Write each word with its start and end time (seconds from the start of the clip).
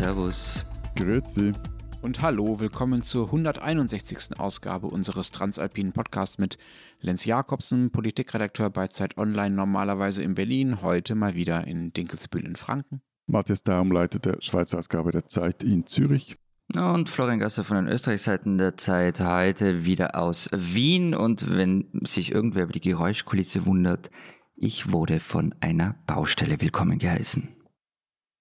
Servus. 0.00 0.64
Grüezi. 0.96 1.52
Und 2.00 2.22
hallo, 2.22 2.58
willkommen 2.58 3.02
zur 3.02 3.26
161. 3.26 4.40
Ausgabe 4.40 4.86
unseres 4.86 5.30
Transalpinen 5.30 5.92
Podcasts 5.92 6.38
mit 6.38 6.56
Lenz 7.02 7.26
Jakobsen, 7.26 7.90
Politikredakteur 7.90 8.70
bei 8.70 8.88
Zeit 8.88 9.18
Online, 9.18 9.54
normalerweise 9.54 10.22
in 10.22 10.34
Berlin, 10.34 10.80
heute 10.80 11.14
mal 11.14 11.34
wieder 11.34 11.66
in 11.66 11.92
Dinkelsbühl 11.92 12.46
in 12.46 12.56
Franken. 12.56 13.02
Matthias 13.26 13.62
Daum, 13.62 13.92
Leiter 13.92 14.18
der 14.18 14.40
Schweizer 14.40 14.78
Ausgabe 14.78 15.10
der 15.10 15.26
Zeit 15.26 15.62
in 15.62 15.86
Zürich. 15.86 16.38
Und 16.74 17.10
Florian 17.10 17.38
Gasser 17.38 17.62
von 17.62 17.76
den 17.76 17.92
Österreichseiten 17.92 18.56
der 18.56 18.78
Zeit 18.78 19.20
heute 19.20 19.84
wieder 19.84 20.16
aus 20.16 20.48
Wien. 20.54 21.14
Und 21.14 21.54
wenn 21.54 21.90
sich 22.04 22.32
irgendwer 22.32 22.62
über 22.62 22.72
die 22.72 22.80
Geräuschkulisse 22.80 23.66
wundert, 23.66 24.10
ich 24.56 24.92
wurde 24.92 25.20
von 25.20 25.54
einer 25.60 25.96
Baustelle 26.06 26.58
willkommen 26.62 26.98
geheißen. 26.98 27.59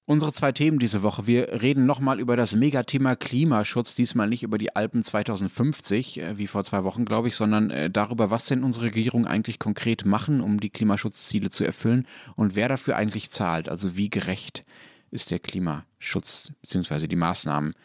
Unsere 0.09 0.34
zwei 0.34 0.52
Themen 0.52 0.80
diese 0.80 1.04
Woche. 1.04 1.27
Wir 1.27 1.62
reden 1.62 1.86
nochmal 1.86 2.20
über 2.20 2.36
das 2.36 2.55
Megathema 2.55 3.16
Klimaschutz, 3.16 3.94
diesmal 3.94 4.27
nicht 4.27 4.41
über 4.41 4.58
die 4.58 4.76
Alpen 4.76 5.04
2050, 5.04 6.20
äh, 6.20 6.38
wie 6.40 6.48
vor 6.48 6.63
zwei 6.63 6.84
Wochen, 6.84 7.05
glaube 7.05 7.27
ich, 7.27 7.35
sondern 7.35 7.70
äh, 7.70 7.91
darüber, 7.91 8.32
was 8.32 8.48
denn 8.48 8.63
unsere 8.63 8.88
Regierung 8.88 9.27
eigentlich 9.27 9.59
konkret 9.59 10.08
machen, 10.08 10.41
um 10.41 10.59
die 10.59 10.72
Klimaschutzziele 10.72 11.52
zu 11.52 11.63
erfüllen 11.63 12.08
und 12.35 12.55
wer 12.55 12.68
dafür 12.68 12.95
eigentlich 12.95 13.30
zahlt. 13.30 13.70
Also 13.70 13.98
wie 13.98 14.09
gerecht 14.09 14.66
ist 15.12 15.30
der 15.30 15.38
Klimaschutz 15.38 16.54
bzw. 16.63 17.05
die 17.05 17.16
Maßnahmen 17.16 17.76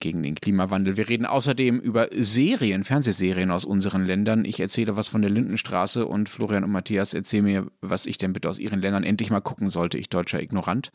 gegen 0.00 0.22
den 0.22 0.34
Klimawandel. 0.34 0.98
Wir 0.98 1.08
reden 1.08 1.24
außerdem 1.24 1.80
über 1.80 2.08
Serien, 2.12 2.84
Fernsehserien 2.84 3.50
aus 3.50 3.64
unseren 3.64 4.04
Ländern. 4.04 4.44
Ich 4.44 4.60
erzähle 4.60 4.96
was 4.96 5.08
von 5.08 5.22
der 5.22 5.30
Lindenstraße 5.30 6.06
und 6.06 6.28
Florian 6.28 6.62
und 6.62 6.72
Matthias 6.72 7.14
erzählen 7.14 7.44
mir, 7.44 7.66
was 7.80 8.04
ich 8.04 8.18
denn 8.18 8.34
bitte 8.34 8.50
aus 8.50 8.58
ihren 8.58 8.82
Ländern 8.82 9.02
endlich 9.02 9.30
mal 9.30 9.40
gucken 9.40 9.70
sollte, 9.70 9.96
ich 9.96 10.10
deutscher 10.10 10.42
Ignorant. 10.42 10.92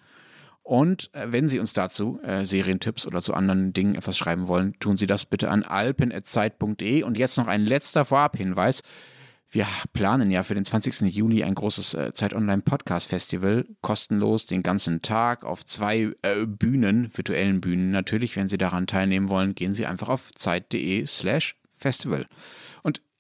Und 0.65 1.11
äh, 1.13 1.27
wenn 1.31 1.47
Sie 1.47 1.59
uns 1.59 1.73
dazu 1.73 2.19
äh, 2.23 2.43
Serientipps 2.43 3.05
oder 3.05 3.21
zu 3.21 3.35
anderen 3.35 3.71
Dingen 3.71 3.93
etwas 3.93 4.17
schreiben 4.17 4.47
wollen, 4.47 4.73
tun 4.79 4.97
Sie 4.97 5.05
das 5.05 5.23
bitte 5.23 5.51
an 5.51 5.61
alpen.zeit.de. 5.61 7.03
Und 7.03 7.19
jetzt 7.19 7.37
noch 7.37 7.45
ein 7.45 7.63
letzter 7.63 8.03
Vorabhinweis. 8.03 8.81
Wir 9.47 9.67
planen 9.93 10.31
ja 10.31 10.41
für 10.41 10.55
den 10.55 10.65
20. 10.65 11.01
Juli 11.01 11.43
ein 11.43 11.53
großes 11.53 11.93
äh, 11.93 12.13
Zeit 12.13 12.33
Online 12.33 12.63
Podcast 12.63 13.09
Festival, 13.09 13.67
kostenlos 13.81 14.47
den 14.47 14.63
ganzen 14.63 15.03
Tag 15.03 15.43
auf 15.43 15.63
zwei 15.63 16.11
äh, 16.23 16.47
Bühnen, 16.47 17.11
virtuellen 17.13 17.61
Bühnen. 17.61 17.91
Natürlich, 17.91 18.35
wenn 18.35 18.47
Sie 18.47 18.57
daran 18.57 18.87
teilnehmen 18.87 19.29
wollen, 19.29 19.53
gehen 19.53 19.75
Sie 19.75 19.85
einfach 19.85 20.09
auf 20.09 20.31
zeit.de 20.33 21.05
slash 21.05 21.55
festival. 21.77 22.25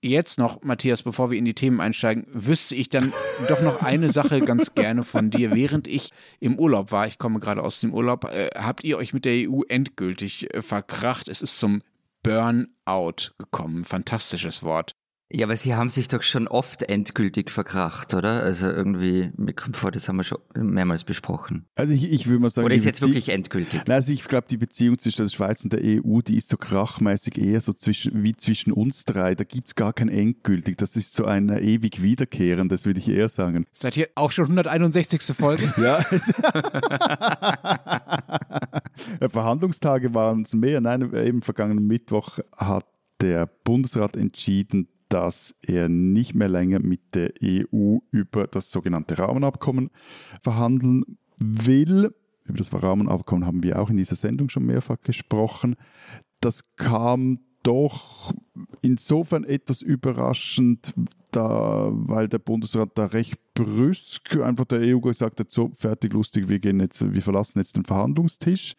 Jetzt 0.05 0.37
noch, 0.37 0.61
Matthias, 0.61 1.01
bevor 1.01 1.31
wir 1.31 1.39
in 1.39 1.45
die 1.45 1.55
Themen 1.55 1.81
einsteigen, 1.81 2.27
wüsste 2.31 2.75
ich 2.75 2.89
dann 2.89 3.11
doch 3.49 3.61
noch 3.63 3.81
eine 3.81 4.11
Sache 4.11 4.39
ganz 4.39 4.75
gerne 4.75 5.03
von 5.03 5.31
dir. 5.31 5.55
Während 5.55 5.87
ich 5.87 6.11
im 6.39 6.59
Urlaub 6.59 6.91
war, 6.91 7.07
ich 7.07 7.17
komme 7.17 7.39
gerade 7.39 7.63
aus 7.63 7.79
dem 7.79 7.91
Urlaub, 7.91 8.25
äh, 8.25 8.51
habt 8.55 8.83
ihr 8.83 8.99
euch 8.99 9.13
mit 9.13 9.25
der 9.25 9.49
EU 9.49 9.61
endgültig 9.67 10.53
äh, 10.53 10.61
verkracht. 10.61 11.27
Es 11.27 11.41
ist 11.41 11.57
zum 11.57 11.81
Burnout 12.21 13.31
gekommen. 13.39 13.83
Fantastisches 13.83 14.61
Wort. 14.61 14.95
Ja, 15.31 15.47
aber 15.47 15.57
Sie 15.57 15.73
haben 15.73 15.89
sich 15.89 16.07
doch 16.07 16.21
schon 16.21 16.47
oft 16.47 16.83
endgültig 16.83 17.49
verkracht, 17.49 18.13
oder? 18.13 18.43
Also 18.43 18.67
irgendwie, 18.69 19.31
mir 19.37 19.53
kommt 19.53 19.75
vor, 19.75 19.89
das 19.89 20.07
haben 20.07 20.17
wir 20.17 20.23
schon 20.23 20.37
mehrmals 20.55 21.03
besprochen. 21.03 21.65
Also 21.73 21.93
ich, 21.93 22.11
ich 22.11 22.27
würde 22.27 22.41
mal 22.41 22.51
sagen... 22.51 22.65
Oder 22.65 22.75
ist 22.75 22.85
jetzt 22.85 23.01
wirklich 23.01 23.29
endgültig? 23.29 23.81
Nein, 23.87 23.95
also 23.95 24.13
ich 24.13 24.23
glaube, 24.25 24.45
die 24.47 24.57
Beziehung 24.57 24.99
zwischen 24.99 25.23
der 25.23 25.29
Schweiz 25.29 25.63
und 25.63 25.73
der 25.73 25.81
EU, 25.83 26.21
die 26.21 26.37
ist 26.37 26.49
so 26.49 26.57
krachmäßig 26.57 27.39
eher 27.39 27.59
so 27.59 27.73
zwischen, 27.73 28.23
wie 28.23 28.35
zwischen 28.35 28.71
uns 28.71 29.03
drei. 29.05 29.33
Da 29.33 29.43
gibt 29.45 29.69
es 29.69 29.75
gar 29.75 29.93
kein 29.93 30.09
endgültig. 30.09 30.77
Das 30.77 30.95
ist 30.95 31.15
so 31.15 31.25
ein 31.25 31.49
ewig 31.49 32.03
wiederkehrendes, 32.03 32.85
würde 32.85 32.99
ich 32.99 33.09
eher 33.09 33.27
sagen. 33.27 33.65
Seid 33.73 33.97
ihr 33.97 34.09
auch 34.13 34.29
schon 34.31 34.45
161. 34.45 35.35
Folge? 35.35 35.73
ja. 35.81 36.05
Verhandlungstage 39.27 40.13
waren 40.13 40.43
es 40.43 40.53
mehr. 40.53 40.81
Nein, 40.81 41.11
eben 41.15 41.41
vergangenen 41.41 41.87
Mittwoch 41.87 42.37
hat 42.55 42.85
der 43.21 43.47
Bundesrat 43.47 44.15
entschieden, 44.17 44.87
dass 45.09 45.55
er 45.61 45.89
nicht 45.89 46.35
mehr 46.35 46.49
länger 46.49 46.79
mit 46.79 47.01
der 47.13 47.33
EU 47.43 47.97
über 48.11 48.47
das 48.47 48.71
sogenannte 48.71 49.17
Rahmenabkommen 49.17 49.89
verhandeln 50.41 51.17
will. 51.39 52.13
Über 52.45 52.57
das 52.57 52.73
Rahmenabkommen 52.73 53.45
haben 53.45 53.63
wir 53.63 53.79
auch 53.79 53.89
in 53.89 53.97
dieser 53.97 54.15
Sendung 54.15 54.49
schon 54.49 54.65
mehrfach 54.65 55.01
gesprochen. 55.01 55.75
Das 56.39 56.63
kam 56.75 57.39
doch 57.63 58.31
insofern 58.81 59.43
etwas 59.43 59.81
überraschend, 59.81 60.93
da, 61.31 61.89
weil 61.91 62.27
der 62.27 62.37
Bundesrat 62.37 62.91
da 62.95 63.07
recht 63.07 63.39
brüsk 63.55 64.37
einfach 64.37 64.65
der 64.65 64.81
EU 64.81 64.99
gesagt 64.99 65.39
hat, 65.39 65.51
so 65.51 65.71
fertig, 65.73 66.13
lustig, 66.13 66.47
wir, 66.47 66.59
gehen 66.59 66.79
jetzt, 66.79 67.11
wir 67.11 67.21
verlassen 67.21 67.59
jetzt 67.59 67.75
den 67.75 67.85
Verhandlungstisch 67.85 68.75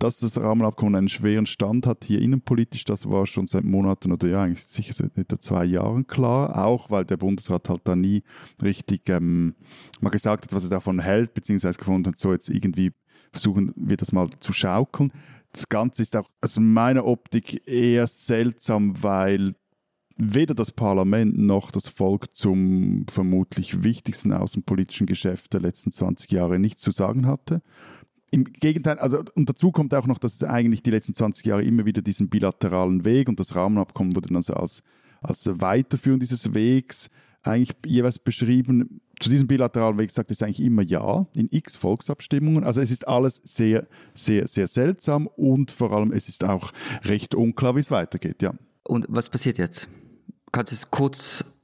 dass 0.00 0.18
das 0.18 0.40
Rahmenabkommen 0.40 0.96
einen 0.96 1.08
schweren 1.08 1.46
Stand 1.46 1.86
hat 1.86 2.04
hier 2.04 2.20
innenpolitisch, 2.20 2.84
das 2.84 3.08
war 3.08 3.26
schon 3.26 3.46
seit 3.46 3.64
Monaten 3.64 4.12
oder 4.12 4.28
ja, 4.28 4.42
eigentlich 4.42 4.66
sicher 4.66 4.94
seit 4.94 5.16
etwa 5.16 5.38
zwei 5.38 5.64
Jahren 5.64 6.06
klar. 6.06 6.64
Auch 6.64 6.90
weil 6.90 7.04
der 7.04 7.18
Bundesrat 7.18 7.68
halt 7.68 7.82
da 7.84 7.94
nie 7.94 8.22
richtig 8.62 9.08
ähm, 9.10 9.54
mal 10.00 10.08
gesagt 10.08 10.46
hat, 10.46 10.52
was 10.54 10.64
er 10.64 10.70
davon 10.70 11.00
hält, 11.00 11.34
beziehungsweise 11.34 11.78
gefunden 11.78 12.08
hat, 12.08 12.18
so 12.18 12.32
jetzt 12.32 12.48
irgendwie 12.48 12.92
versuchen 13.30 13.72
wir 13.76 13.98
das 13.98 14.12
mal 14.12 14.28
zu 14.40 14.52
schaukeln. 14.52 15.12
Das 15.52 15.68
Ganze 15.68 16.02
ist 16.02 16.16
auch 16.16 16.30
aus 16.40 16.58
meiner 16.58 17.04
Optik 17.04 17.68
eher 17.68 18.06
seltsam, 18.06 19.02
weil 19.02 19.54
weder 20.16 20.54
das 20.54 20.70
Parlament 20.70 21.38
noch 21.38 21.70
das 21.70 21.88
Volk 21.88 22.34
zum 22.36 23.06
vermutlich 23.10 23.82
wichtigsten 23.82 24.32
außenpolitischen 24.32 25.06
Geschäft 25.06 25.52
der 25.52 25.60
letzten 25.60 25.92
20 25.92 26.30
Jahre 26.30 26.58
nichts 26.58 26.82
zu 26.82 26.90
sagen 26.90 27.26
hatte. 27.26 27.62
Im 28.30 28.44
Gegenteil, 28.44 28.98
also 28.98 29.22
und 29.34 29.48
dazu 29.48 29.72
kommt 29.72 29.92
auch 29.94 30.06
noch, 30.06 30.18
dass 30.18 30.34
es 30.34 30.44
eigentlich 30.44 30.82
die 30.82 30.90
letzten 30.90 31.14
20 31.14 31.46
Jahre 31.46 31.64
immer 31.64 31.84
wieder 31.84 32.00
diesen 32.00 32.28
bilateralen 32.28 33.04
Weg 33.04 33.28
und 33.28 33.40
das 33.40 33.54
Rahmenabkommen 33.54 34.14
wurde 34.14 34.28
dann 34.28 34.36
also 34.36 34.54
als, 34.54 34.82
als 35.20 35.50
Weiterführung 35.60 36.20
dieses 36.20 36.54
Wegs 36.54 37.10
eigentlich 37.42 37.76
jeweils 37.86 38.18
beschrieben. 38.18 39.00
Zu 39.18 39.30
diesem 39.30 39.48
bilateralen 39.48 39.98
Weg 39.98 40.10
sagt 40.10 40.30
es 40.30 40.42
eigentlich 40.42 40.60
immer 40.60 40.82
Ja 40.82 41.26
in 41.34 41.48
x 41.50 41.76
Volksabstimmungen. 41.76 42.64
Also 42.64 42.80
es 42.80 42.90
ist 42.90 43.06
alles 43.06 43.40
sehr, 43.44 43.86
sehr, 44.14 44.46
sehr 44.46 44.66
seltsam 44.66 45.26
und 45.26 45.70
vor 45.70 45.92
allem 45.92 46.12
es 46.12 46.28
ist 46.28 46.44
auch 46.44 46.72
recht 47.02 47.34
unklar, 47.34 47.76
wie 47.76 47.80
es 47.80 47.90
weitergeht. 47.90 48.42
Ja. 48.42 48.54
Und 48.84 49.06
was 49.08 49.28
passiert 49.28 49.58
jetzt? 49.58 49.88
Kannst 50.52 50.72
du 50.72 50.74
es 50.74 50.90
kurz 50.90 51.56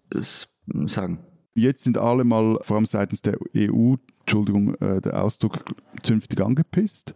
sagen? 0.87 1.19
Jetzt 1.57 1.85
sind 1.85 1.97
alle 1.97 2.25
mal, 2.25 2.59
vor 2.61 2.77
allem 2.77 2.87
seitens 2.87 3.23
der 3.23 3.39
EU, 3.57 3.95
Entschuldigung, 4.21 4.75
äh, 4.75 5.01
der 5.01 5.23
Ausdruck 5.25 5.65
zünftig 6.03 6.41
angepisst. 6.41 7.15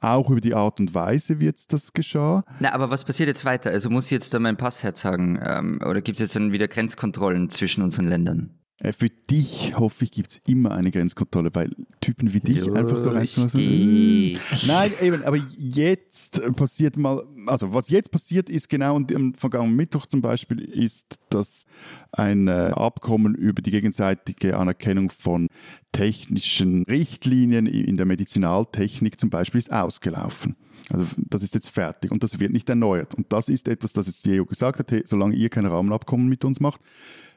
Auch 0.00 0.30
über 0.30 0.40
die 0.40 0.54
Art 0.54 0.80
und 0.80 0.94
Weise, 0.94 1.38
wie 1.40 1.44
jetzt 1.44 1.72
das 1.72 1.92
geschah. 1.92 2.42
Na, 2.58 2.72
aber 2.72 2.90
was 2.90 3.04
passiert 3.04 3.28
jetzt 3.28 3.44
weiter? 3.44 3.70
Also 3.70 3.90
muss 3.90 4.06
ich 4.06 4.10
jetzt 4.10 4.32
da 4.34 4.38
mein 4.38 4.56
Passherz 4.56 5.02
sagen? 5.02 5.38
Ähm, 5.44 5.80
oder 5.84 6.00
gibt 6.00 6.18
es 6.18 6.22
jetzt 6.22 6.36
dann 6.36 6.52
wieder 6.52 6.68
Grenzkontrollen 6.68 7.50
zwischen 7.50 7.84
unseren 7.84 8.06
Ländern? 8.06 8.50
Äh, 8.82 8.92
für 8.92 9.08
dich, 9.08 9.78
hoffe 9.78 10.04
ich, 10.04 10.10
gibt 10.10 10.30
es 10.30 10.40
immer 10.46 10.72
eine 10.72 10.90
Grenzkontrolle, 10.90 11.50
weil 11.54 11.70
Typen 12.00 12.32
wie 12.34 12.40
dich 12.40 12.58
Lustig. 12.58 12.76
einfach 12.76 12.98
so 12.98 13.10
reinzumachen. 13.10 14.32
Nein, 14.66 14.92
eben, 15.00 15.22
aber 15.22 15.38
jetzt 15.56 16.42
passiert 16.56 16.96
mal, 16.96 17.22
also 17.46 17.72
was 17.72 17.88
jetzt 17.88 18.10
passiert 18.10 18.50
ist, 18.50 18.68
genau 18.68 18.96
und 18.96 19.14
am 19.14 19.34
vergangenen 19.34 19.76
Mittwoch 19.76 20.06
zum 20.06 20.20
Beispiel, 20.20 20.60
ist, 20.60 21.18
dass 21.30 21.64
ein 22.10 22.48
äh, 22.48 22.72
Abkommen 22.74 23.36
über 23.36 23.62
die 23.62 23.70
gegenseitige 23.70 24.56
Anerkennung 24.56 25.10
von 25.10 25.46
technischen 25.92 26.82
Richtlinien 26.84 27.66
in 27.66 27.96
der 27.96 28.06
Medizinaltechnik 28.06 29.20
zum 29.20 29.30
Beispiel 29.30 29.58
ist 29.58 29.72
ausgelaufen. 29.72 30.56
Also 30.90 31.06
das 31.16 31.44
ist 31.44 31.54
jetzt 31.54 31.68
fertig 31.68 32.10
und 32.10 32.24
das 32.24 32.40
wird 32.40 32.52
nicht 32.52 32.68
erneuert. 32.68 33.14
Und 33.14 33.32
das 33.32 33.48
ist 33.48 33.68
etwas, 33.68 33.92
das 33.92 34.08
jetzt 34.08 34.26
die 34.26 34.40
EU 34.40 34.44
gesagt 34.44 34.80
hat, 34.80 34.90
hey, 34.90 35.02
solange 35.04 35.36
ihr 35.36 35.48
kein 35.48 35.66
Rahmenabkommen 35.66 36.28
mit 36.28 36.44
uns 36.44 36.58
macht, 36.58 36.80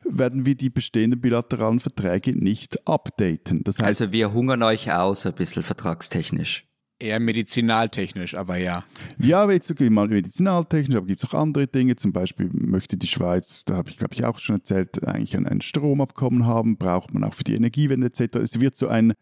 werden 0.09 0.45
wir 0.45 0.55
die 0.55 0.69
bestehenden 0.69 1.19
bilateralen 1.19 1.79
Verträge 1.79 2.33
nicht 2.33 2.87
updaten. 2.87 3.63
Das 3.63 3.79
heißt, 3.79 4.01
also 4.01 4.11
wir 4.11 4.33
hungern 4.33 4.63
euch 4.63 4.91
aus, 4.91 5.25
ein 5.25 5.33
bisschen 5.33 5.63
vertragstechnisch. 5.63 6.67
Eher 6.97 7.19
medizinaltechnisch, 7.19 8.35
aber 8.35 8.55
ja. 8.55 8.85
Ja, 9.19 9.43
aber 9.43 9.53
jetzt 9.53 9.69
okay, 9.69 9.89
mal 9.89 10.07
medizinaltechnisch, 10.07 10.95
aber 10.95 11.07
gibt 11.07 11.21
es 11.21 11.29
auch 11.29 11.33
andere 11.33 11.67
Dinge. 11.67 11.97
Zum 11.97 12.13
Beispiel 12.13 12.49
möchte 12.53 12.95
die 12.95 13.07
Schweiz, 13.07 13.65
da 13.65 13.75
habe 13.75 13.89
ich 13.89 13.97
glaube 13.97 14.13
ich 14.13 14.23
auch 14.23 14.39
schon 14.39 14.55
erzählt, 14.55 15.05
eigentlich 15.05 15.35
ein, 15.35 15.45
ein 15.45 15.59
Stromabkommen 15.59 16.45
haben, 16.45 16.77
braucht 16.77 17.13
man 17.13 17.25
auch 17.25 17.33
für 17.33 17.43
die 17.43 17.55
Energiewende 17.55 18.07
etc. 18.07 18.37
Es 18.37 18.61
wird 18.61 18.77
so 18.77 18.87
ein, 18.87 19.13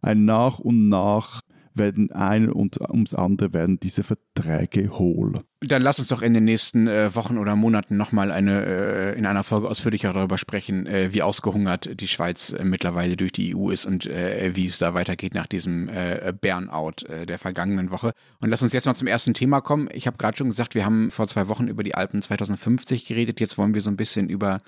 ein 0.00 0.24
nach 0.24 0.58
und 0.58 0.88
nach 0.88 1.42
werden 1.74 2.10
ein 2.10 2.50
und 2.50 2.80
ums 2.80 3.14
andere 3.14 3.52
werden 3.52 3.78
diese 3.78 4.02
Verträge 4.02 4.90
hohl. 4.98 5.42
Dann 5.64 5.80
lass 5.80 6.00
uns 6.00 6.08
doch 6.08 6.22
in 6.22 6.34
den 6.34 6.44
nächsten 6.44 6.88
äh, 6.88 7.14
Wochen 7.14 7.38
oder 7.38 7.54
Monaten 7.54 7.96
nochmal 7.96 8.32
eine, 8.32 8.64
äh, 8.64 9.18
in 9.18 9.26
einer 9.26 9.44
Folge 9.44 9.68
ausführlicher 9.68 10.12
darüber 10.12 10.36
sprechen, 10.36 10.86
äh, 10.86 11.12
wie 11.12 11.22
ausgehungert 11.22 12.00
die 12.00 12.08
Schweiz 12.08 12.52
äh, 12.52 12.64
mittlerweile 12.64 13.16
durch 13.16 13.30
die 13.30 13.54
EU 13.54 13.70
ist 13.70 13.86
und 13.86 14.06
äh, 14.06 14.56
wie 14.56 14.66
es 14.66 14.78
da 14.78 14.92
weitergeht 14.94 15.34
nach 15.34 15.46
diesem 15.46 15.88
äh, 15.88 16.32
Burnout 16.40 17.06
der 17.28 17.38
vergangenen 17.38 17.90
Woche. 17.90 18.12
Und 18.40 18.48
lass 18.48 18.62
uns 18.62 18.72
jetzt 18.72 18.86
mal 18.86 18.94
zum 18.94 19.06
ersten 19.06 19.34
Thema 19.34 19.60
kommen. 19.60 19.88
Ich 19.92 20.06
habe 20.06 20.16
gerade 20.16 20.36
schon 20.36 20.50
gesagt, 20.50 20.74
wir 20.74 20.84
haben 20.84 21.10
vor 21.10 21.28
zwei 21.28 21.48
Wochen 21.48 21.68
über 21.68 21.84
die 21.84 21.94
Alpen 21.94 22.22
2050 22.22 23.06
geredet. 23.06 23.38
Jetzt 23.38 23.56
wollen 23.56 23.74
wir 23.74 23.82
so 23.82 23.90
ein 23.90 23.96
bisschen 23.96 24.28
über 24.28 24.60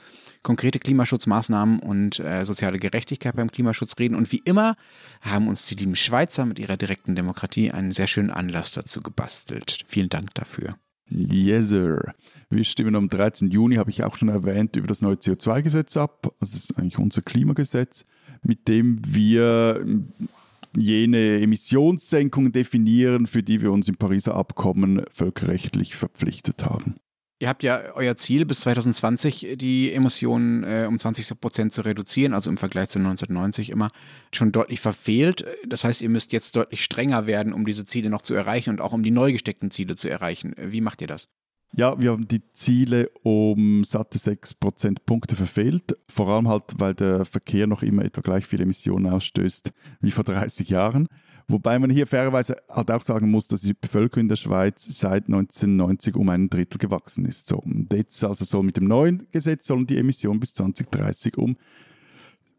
konkrete 0.43 0.79
Klimaschutzmaßnahmen 0.79 1.81
und 1.81 2.23
soziale 2.43 2.79
Gerechtigkeit 2.79 3.37
beim 3.37 3.50
Klimaschutz 3.50 3.99
reden. 3.99 4.14
Und 4.14 4.31
wie 4.32 4.43
immer 4.44 4.76
haben 5.23 5.49
uns 5.49 5.67
die 5.67 5.75
lieben 5.75 5.97
Schweizer 5.97 6.44
mit 6.47 6.58
ihrer 6.58 6.76
direkten 6.76 7.14
Demokratie 7.14 7.70
einen 7.70 7.93
sehr 7.93 8.06
schönen 8.06 8.31
Anlass 8.31 8.73
dazu 8.73 9.00
gebastelt. 9.00 9.85
Vielen 9.87 10.08
Dank 10.08 10.35
dafür. 10.35 10.76
Yes, 11.09 11.69
sir. 11.69 12.15
Wir 12.51 12.65
stimmen 12.65 12.97
am 12.97 13.09
13. 13.09 13.51
Juni, 13.51 13.77
habe 13.77 13.91
ich 13.91 14.03
auch 14.05 14.17
schon 14.17 14.29
erwähnt, 14.29 14.77
über 14.77 14.87
das 14.87 15.03
neue 15.03 15.17
CO2-Gesetz 15.17 15.97
ab. 15.97 16.33
Das 16.41 16.55
ist 16.55 16.79
eigentlich 16.79 16.99
unser 16.99 17.23
Klimagesetz, 17.23 18.05
mit 18.43 18.69
dem 18.69 18.99
wir 19.06 19.85
jene 20.77 21.41
Emissionssenkungen 21.41 22.53
definieren, 22.53 23.27
für 23.27 23.43
die 23.43 23.62
wir 23.62 23.71
uns 23.71 23.89
im 23.89 23.97
Pariser 23.97 24.35
Abkommen 24.35 25.03
völkerrechtlich 25.12 25.95
verpflichtet 25.95 26.65
haben. 26.65 26.97
Ihr 27.44 27.50
habt 27.50 27.62
ja 27.62 27.93
euer 27.93 28.17
Ziel, 28.17 28.46
bis 28.46 28.61
2020 28.61 29.56
die 29.56 29.93
Emissionen 29.93 30.64
äh, 30.64 30.87
um 30.88 30.99
20 30.99 31.38
Prozent 31.38 31.75
zu 31.75 31.82
reduzieren, 31.82 32.32
also 32.32 32.49
im 32.49 32.56
Vergleich 32.56 32.88
zu 32.88 32.99
1990 32.99 33.69
immer, 33.69 33.91
schon 34.32 34.50
deutlich 34.50 34.81
verfehlt. 34.81 35.44
Das 35.69 35.85
heißt, 35.85 36.00
ihr 36.00 36.08
müsst 36.08 36.32
jetzt 36.32 36.56
deutlich 36.56 36.82
strenger 36.82 37.26
werden, 37.26 37.52
um 37.52 37.67
diese 37.67 37.85
Ziele 37.85 38.08
noch 38.08 38.23
zu 38.23 38.32
erreichen 38.32 38.70
und 38.70 38.81
auch 38.81 38.94
um 38.94 39.02
die 39.02 39.11
neu 39.11 39.31
gesteckten 39.31 39.70
Ziele 39.70 39.94
zu 39.94 40.08
erreichen. 40.08 40.55
Wie 40.56 40.81
macht 40.81 41.02
ihr 41.02 41.06
das? 41.06 41.29
Ja, 41.76 42.00
wir 42.00 42.12
haben 42.12 42.26
die 42.26 42.41
Ziele 42.55 43.11
um 43.23 43.85
satte 43.85 44.17
6 44.17 44.55
Prozentpunkte 44.55 45.37
verfehlt. 45.37 45.99
Vor 46.08 46.29
allem 46.29 46.49
halt, 46.49 46.62
weil 46.79 46.94
der 46.94 47.26
Verkehr 47.26 47.67
noch 47.67 47.82
immer 47.82 48.06
etwa 48.06 48.23
gleich 48.23 48.47
viele 48.47 48.62
Emissionen 48.62 49.12
ausstößt 49.12 49.70
wie 50.00 50.12
vor 50.12 50.25
30 50.25 50.70
Jahren. 50.70 51.08
Wobei 51.46 51.79
man 51.79 51.91
hier 51.91 52.06
fairerweise 52.06 52.56
halt 52.70 52.91
auch 52.91 53.02
sagen 53.02 53.31
muss, 53.31 53.49
dass 53.49 53.61
die 53.61 53.75
Bevölkerung 53.75 54.23
in 54.23 54.29
der 54.29 54.37
Schweiz 54.37 54.87
seit 54.99 55.26
1990 55.26 56.17
um 56.17 56.29
ein 56.31 56.49
Drittel 56.49 56.79
gewachsen 56.79 57.26
ist. 57.26 57.49
So, 57.49 57.58
und 57.58 57.93
jetzt 57.93 58.25
also 58.25 58.44
soll 58.44 58.62
mit 58.62 58.79
dem 58.79 58.88
neuen 58.88 59.26
Gesetz 59.31 59.67
sollen 59.67 59.87
die 59.87 59.99
Emissionen 59.99 60.41
bis 60.41 60.55
2030 60.55 61.37
um 61.37 61.56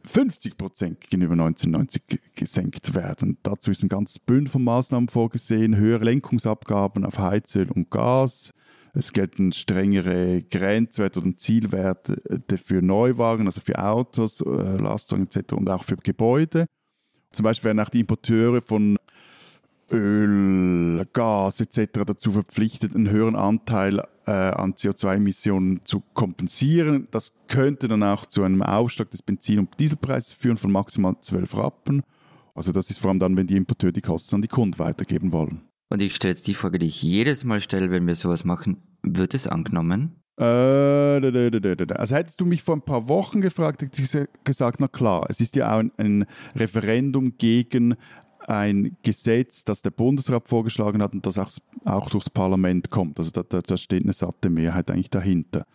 50 0.05 0.57
Prozent 0.57 1.01
gegenüber 1.01 1.33
1990 1.33 2.03
gesenkt 2.35 2.93
werden. 2.93 3.37
Dazu 3.43 3.71
ist 3.71 3.83
ein 3.83 3.89
ganzes 3.89 4.19
Bündel 4.19 4.51
von 4.51 4.63
Maßnahmen 4.63 5.09
vorgesehen, 5.09 5.75
höhere 5.75 6.05
Lenkungsabgaben 6.05 7.05
auf 7.05 7.17
Heizöl 7.17 7.71
und 7.71 7.89
Gas. 7.89 8.53
Es 8.93 9.11
gelten 9.11 9.51
strengere 9.51 10.41
Grenzwerte 10.43 11.19
und 11.19 11.39
Zielwerte 11.39 12.21
für 12.57 12.81
Neuwagen, 12.81 13.45
also 13.45 13.59
für 13.59 13.77
Autos, 13.83 14.39
äh, 14.41 14.77
Lastwagen 14.77 15.25
etc. 15.25 15.53
und 15.53 15.69
auch 15.69 15.83
für 15.83 15.97
Gebäude. 15.97 16.67
Zum 17.35 17.43
Beispiel 17.43 17.67
werden 17.67 17.81
auch 17.81 17.89
die 17.89 17.99
Importeure 17.99 18.61
von 18.61 18.97
Öl, 19.91 21.05
Gas 21.13 21.59
etc. 21.59 22.05
dazu 22.05 22.31
verpflichtet, 22.31 22.95
einen 22.95 23.09
höheren 23.09 23.35
Anteil 23.35 23.99
äh, 24.25 24.31
an 24.31 24.73
CO2-Emissionen 24.73 25.81
zu 25.83 26.01
kompensieren. 26.13 27.07
Das 27.11 27.33
könnte 27.47 27.87
dann 27.87 28.03
auch 28.03 28.25
zu 28.25 28.43
einem 28.43 28.63
Aufschlag 28.63 29.11
des 29.11 29.21
Benzin- 29.21 29.59
und 29.59 29.79
Dieselpreises 29.79 30.31
führen 30.31 30.57
von 30.57 30.71
maximal 30.71 31.15
12 31.19 31.57
Rappen. 31.57 32.03
Also 32.55 32.71
das 32.71 32.89
ist 32.89 32.99
vor 32.99 33.09
allem 33.09 33.19
dann, 33.19 33.37
wenn 33.37 33.47
die 33.47 33.57
Importeure 33.57 33.91
die 33.91 34.01
Kosten 34.01 34.35
an 34.35 34.41
die 34.41 34.47
Kunden 34.47 34.79
weitergeben 34.79 35.31
wollen. 35.31 35.61
Und 35.89 36.01
ich 36.01 36.15
stelle 36.15 36.31
jetzt 36.31 36.47
die 36.47 36.55
Frage, 36.55 36.79
die 36.79 36.87
ich 36.87 37.01
jedes 37.03 37.43
Mal 37.43 37.61
stelle, 37.61 37.91
wenn 37.91 38.07
wir 38.07 38.15
sowas 38.15 38.45
machen. 38.45 38.77
Wird 39.03 39.33
es 39.33 39.45
angenommen? 39.45 40.15
Äh, 40.37 41.93
also 41.93 42.15
hättest 42.15 42.41
du 42.41 42.45
mich 42.45 42.61
vor 42.61 42.75
ein 42.75 42.81
paar 42.81 43.07
Wochen 43.07 43.41
gefragt, 43.41 43.81
hätte 43.81 44.01
ich 44.01 44.27
gesagt, 44.43 44.79
na 44.79 44.87
klar, 44.87 45.25
es 45.29 45.39
ist 45.39 45.55
ja 45.55 45.75
auch 45.75 45.83
ein, 45.97 46.25
Referendum 46.55 47.37
gegen 47.37 47.95
ein 48.47 48.97
Gesetz, 49.01 49.63
das 49.63 49.81
der 49.81 49.91
Bundesrat 49.91 50.47
vorgeschlagen 50.47 51.01
hat 51.01 51.13
und 51.13 51.25
das 51.25 51.39
auch, 51.39 51.49
auch 51.85 52.09
durchs 52.09 52.29
Parlament 52.29 52.89
kommt. 52.89 53.17
Also 53.17 53.31
da, 53.31 53.43
da, 53.43 53.61
da 53.61 53.77
steht 53.77 54.03
eine 54.03 54.13
satte 54.13 54.49
Mehrheit 54.49 54.91
eigentlich 54.91 55.09
dahinter. 55.09 55.65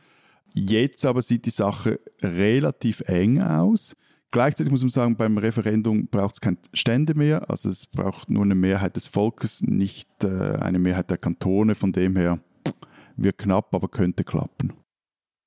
Jetzt 0.53 1.07
aber 1.07 1.23
sieht 1.23 1.47
die 1.47 1.51
Sache 1.51 2.01
relativ 2.23 3.01
eng 3.07 3.41
aus. 3.41 3.97
Gleichzeitig 4.33 4.71
muss 4.71 4.83
man 4.83 4.91
sagen, 4.91 5.17
beim 5.17 5.39
Referendum 5.39 6.07
braucht 6.07 6.35
es 6.35 6.41
keine 6.41 6.59
Stände 6.73 7.15
mehr. 7.15 7.51
Also 7.51 7.69
es 7.69 7.87
braucht 7.87 8.31
nur 8.31 8.45
eine 8.45 8.55
Mehrheit 8.55 8.95
des 8.95 9.09
Volkes, 9.09 9.63
nicht 9.63 10.09
äh, 10.23 10.57
eine 10.61 10.79
Mehrheit 10.79 11.11
der 11.11 11.19
Kantone. 11.19 11.75
Von 11.75 11.91
dem 11.91 12.15
her 12.17 12.39
wird 13.17 13.39
knapp, 13.39 13.75
aber 13.75 13.89
könnte 13.89 14.25
klappen. 14.25 14.73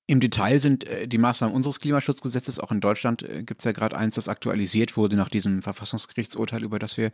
Im 0.06 0.20
Detail 0.20 0.60
sind 0.60 0.84
äh, 0.84 1.08
die 1.08 1.18
Maßnahmen 1.18 1.56
unseres 1.56 1.80
Klimaschutzgesetzes, 1.80 2.60
auch 2.60 2.72
in 2.72 2.82
Deutschland 2.82 3.24
äh, 3.24 3.42
gibt 3.44 3.62
es 3.62 3.66
ja 3.66 3.72
gerade 3.72 3.96
eins, 3.96 4.16
das 4.16 4.28
aktualisiert 4.28 4.98
wurde 4.98 5.16
nach 5.16 5.30
diesem 5.30 5.62
Verfassungsgerichtsurteil, 5.62 6.62
über 6.62 6.78
das 6.78 6.98
wir 6.98 7.12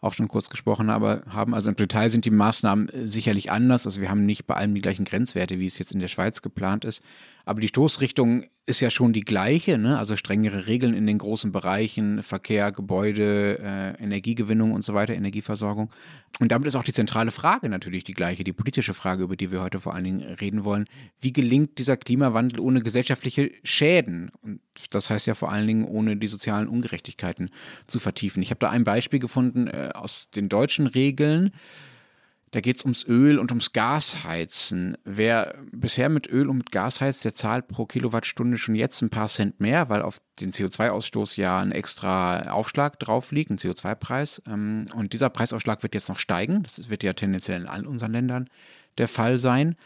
auch 0.00 0.12
schon 0.12 0.28
kurz 0.28 0.48
gesprochen 0.48 0.88
haben. 0.88 1.52
Also 1.52 1.70
im 1.70 1.74
Detail 1.74 2.10
sind 2.10 2.24
die 2.24 2.30
Maßnahmen 2.30 2.90
äh, 2.90 3.08
sicherlich 3.08 3.50
anders. 3.50 3.86
Also 3.86 4.00
wir 4.00 4.08
haben 4.08 4.24
nicht 4.24 4.46
bei 4.46 4.54
allem 4.54 4.72
die 4.72 4.80
gleichen 4.80 5.04
Grenzwerte, 5.04 5.58
wie 5.58 5.66
es 5.66 5.80
jetzt 5.80 5.90
in 5.90 5.98
der 5.98 6.06
Schweiz 6.06 6.40
geplant 6.40 6.84
ist. 6.84 7.02
Aber 7.48 7.62
die 7.62 7.68
Stoßrichtung 7.68 8.44
ist 8.66 8.80
ja 8.80 8.90
schon 8.90 9.14
die 9.14 9.22
gleiche, 9.22 9.78
ne? 9.78 9.98
also 9.98 10.16
strengere 10.16 10.66
Regeln 10.66 10.92
in 10.92 11.06
den 11.06 11.16
großen 11.16 11.50
Bereichen, 11.50 12.22
Verkehr, 12.22 12.72
Gebäude, 12.72 13.58
äh, 13.58 14.02
Energiegewinnung 14.02 14.72
und 14.72 14.82
so 14.82 14.92
weiter, 14.92 15.14
Energieversorgung. 15.14 15.88
Und 16.40 16.52
damit 16.52 16.68
ist 16.68 16.76
auch 16.76 16.84
die 16.84 16.92
zentrale 16.92 17.30
Frage 17.30 17.70
natürlich 17.70 18.04
die 18.04 18.12
gleiche, 18.12 18.44
die 18.44 18.52
politische 18.52 18.92
Frage, 18.92 19.22
über 19.24 19.34
die 19.34 19.50
wir 19.50 19.62
heute 19.62 19.80
vor 19.80 19.94
allen 19.94 20.04
Dingen 20.04 20.20
reden 20.20 20.66
wollen. 20.66 20.84
Wie 21.22 21.32
gelingt 21.32 21.78
dieser 21.78 21.96
Klimawandel 21.96 22.60
ohne 22.60 22.82
gesellschaftliche 22.82 23.50
Schäden? 23.64 24.30
Und 24.42 24.60
das 24.90 25.08
heißt 25.08 25.26
ja 25.26 25.34
vor 25.34 25.50
allen 25.50 25.66
Dingen, 25.66 25.84
ohne 25.86 26.18
die 26.18 26.28
sozialen 26.28 26.68
Ungerechtigkeiten 26.68 27.48
zu 27.86 27.98
vertiefen. 27.98 28.42
Ich 28.42 28.50
habe 28.50 28.60
da 28.60 28.68
ein 28.68 28.84
Beispiel 28.84 29.20
gefunden 29.20 29.68
äh, 29.68 29.88
aus 29.94 30.28
den 30.28 30.50
deutschen 30.50 30.86
Regeln. 30.86 31.52
Da 32.50 32.60
geht 32.60 32.76
es 32.76 32.84
ums 32.84 33.06
Öl 33.06 33.38
und 33.38 33.50
ums 33.50 33.72
Gasheizen. 33.72 34.96
Wer 35.04 35.54
bisher 35.70 36.08
mit 36.08 36.28
Öl 36.28 36.48
und 36.48 36.58
mit 36.58 36.72
Gas 36.72 37.00
heizt, 37.00 37.24
der 37.24 37.34
zahlt 37.34 37.68
pro 37.68 37.84
Kilowattstunde 37.84 38.56
schon 38.56 38.74
jetzt 38.74 39.02
ein 39.02 39.10
paar 39.10 39.28
Cent 39.28 39.60
mehr, 39.60 39.88
weil 39.88 40.02
auf 40.02 40.18
den 40.40 40.50
CO2-Ausstoß 40.50 41.38
ja 41.38 41.60
ein 41.60 41.72
extra 41.72 42.50
Aufschlag 42.50 42.98
drauf 42.98 43.32
liegt, 43.32 43.50
ein 43.50 43.58
CO2-Preis. 43.58 44.42
Ähm, 44.46 44.88
und 44.94 45.12
dieser 45.12 45.30
Preisaufschlag 45.30 45.82
wird 45.82 45.94
jetzt 45.94 46.08
noch 46.08 46.18
steigen. 46.18 46.62
Das 46.62 46.88
wird 46.88 47.02
ja 47.02 47.12
tendenziell 47.12 47.60
in 47.60 47.66
allen 47.66 47.86
unseren 47.86 48.12
Ländern 48.12 48.48
der 48.96 49.08
Fall 49.08 49.38
sein. 49.38 49.76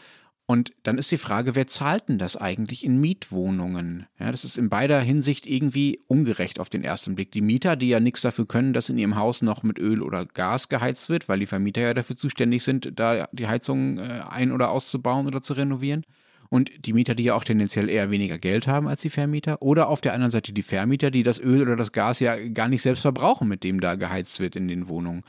Und 0.45 0.73
dann 0.83 0.97
ist 0.97 1.09
die 1.09 1.17
Frage, 1.17 1.55
wer 1.55 1.67
zahlt 1.67 2.09
denn 2.09 2.17
das 2.17 2.35
eigentlich 2.35 2.83
in 2.83 2.99
Mietwohnungen? 2.99 4.07
Ja, 4.19 4.29
das 4.29 4.43
ist 4.43 4.57
in 4.57 4.69
beider 4.69 4.99
Hinsicht 4.99 5.45
irgendwie 5.45 6.01
ungerecht 6.07 6.59
auf 6.59 6.69
den 6.69 6.83
ersten 6.83 7.15
Blick. 7.15 7.31
Die 7.31 7.41
Mieter, 7.41 7.77
die 7.77 7.87
ja 7.87 8.01
nichts 8.01 8.21
dafür 8.21 8.45
können, 8.45 8.73
dass 8.73 8.89
in 8.89 8.97
ihrem 8.97 9.15
Haus 9.15 9.41
noch 9.41 9.63
mit 9.63 9.79
Öl 9.79 10.01
oder 10.01 10.25
Gas 10.25 10.67
geheizt 10.67 11.07
wird, 11.07 11.29
weil 11.29 11.39
die 11.39 11.45
Vermieter 11.45 11.81
ja 11.81 11.93
dafür 11.93 12.17
zuständig 12.17 12.63
sind, 12.63 12.91
da 12.99 13.27
die 13.31 13.47
Heizung 13.47 13.99
äh, 13.99 14.21
ein- 14.29 14.51
oder 14.51 14.69
auszubauen 14.69 15.27
oder 15.27 15.41
zu 15.41 15.53
renovieren. 15.53 16.03
Und 16.49 16.69
die 16.85 16.93
Mieter, 16.93 17.15
die 17.15 17.23
ja 17.23 17.35
auch 17.35 17.45
tendenziell 17.45 17.89
eher 17.89 18.11
weniger 18.11 18.37
Geld 18.37 18.67
haben 18.67 18.87
als 18.87 19.01
die 19.01 19.09
Vermieter. 19.09 19.61
Oder 19.61 19.87
auf 19.87 20.01
der 20.01 20.13
anderen 20.13 20.29
Seite 20.29 20.51
die 20.51 20.61
Vermieter, 20.61 21.09
die 21.09 21.23
das 21.23 21.39
Öl 21.39 21.61
oder 21.61 21.77
das 21.77 21.93
Gas 21.93 22.19
ja 22.19 22.35
gar 22.49 22.67
nicht 22.67 22.81
selbst 22.81 23.01
verbrauchen, 23.01 23.47
mit 23.47 23.63
dem 23.63 23.79
da 23.79 23.95
geheizt 23.95 24.41
wird 24.41 24.57
in 24.57 24.67
den 24.67 24.89
Wohnungen. 24.89 25.23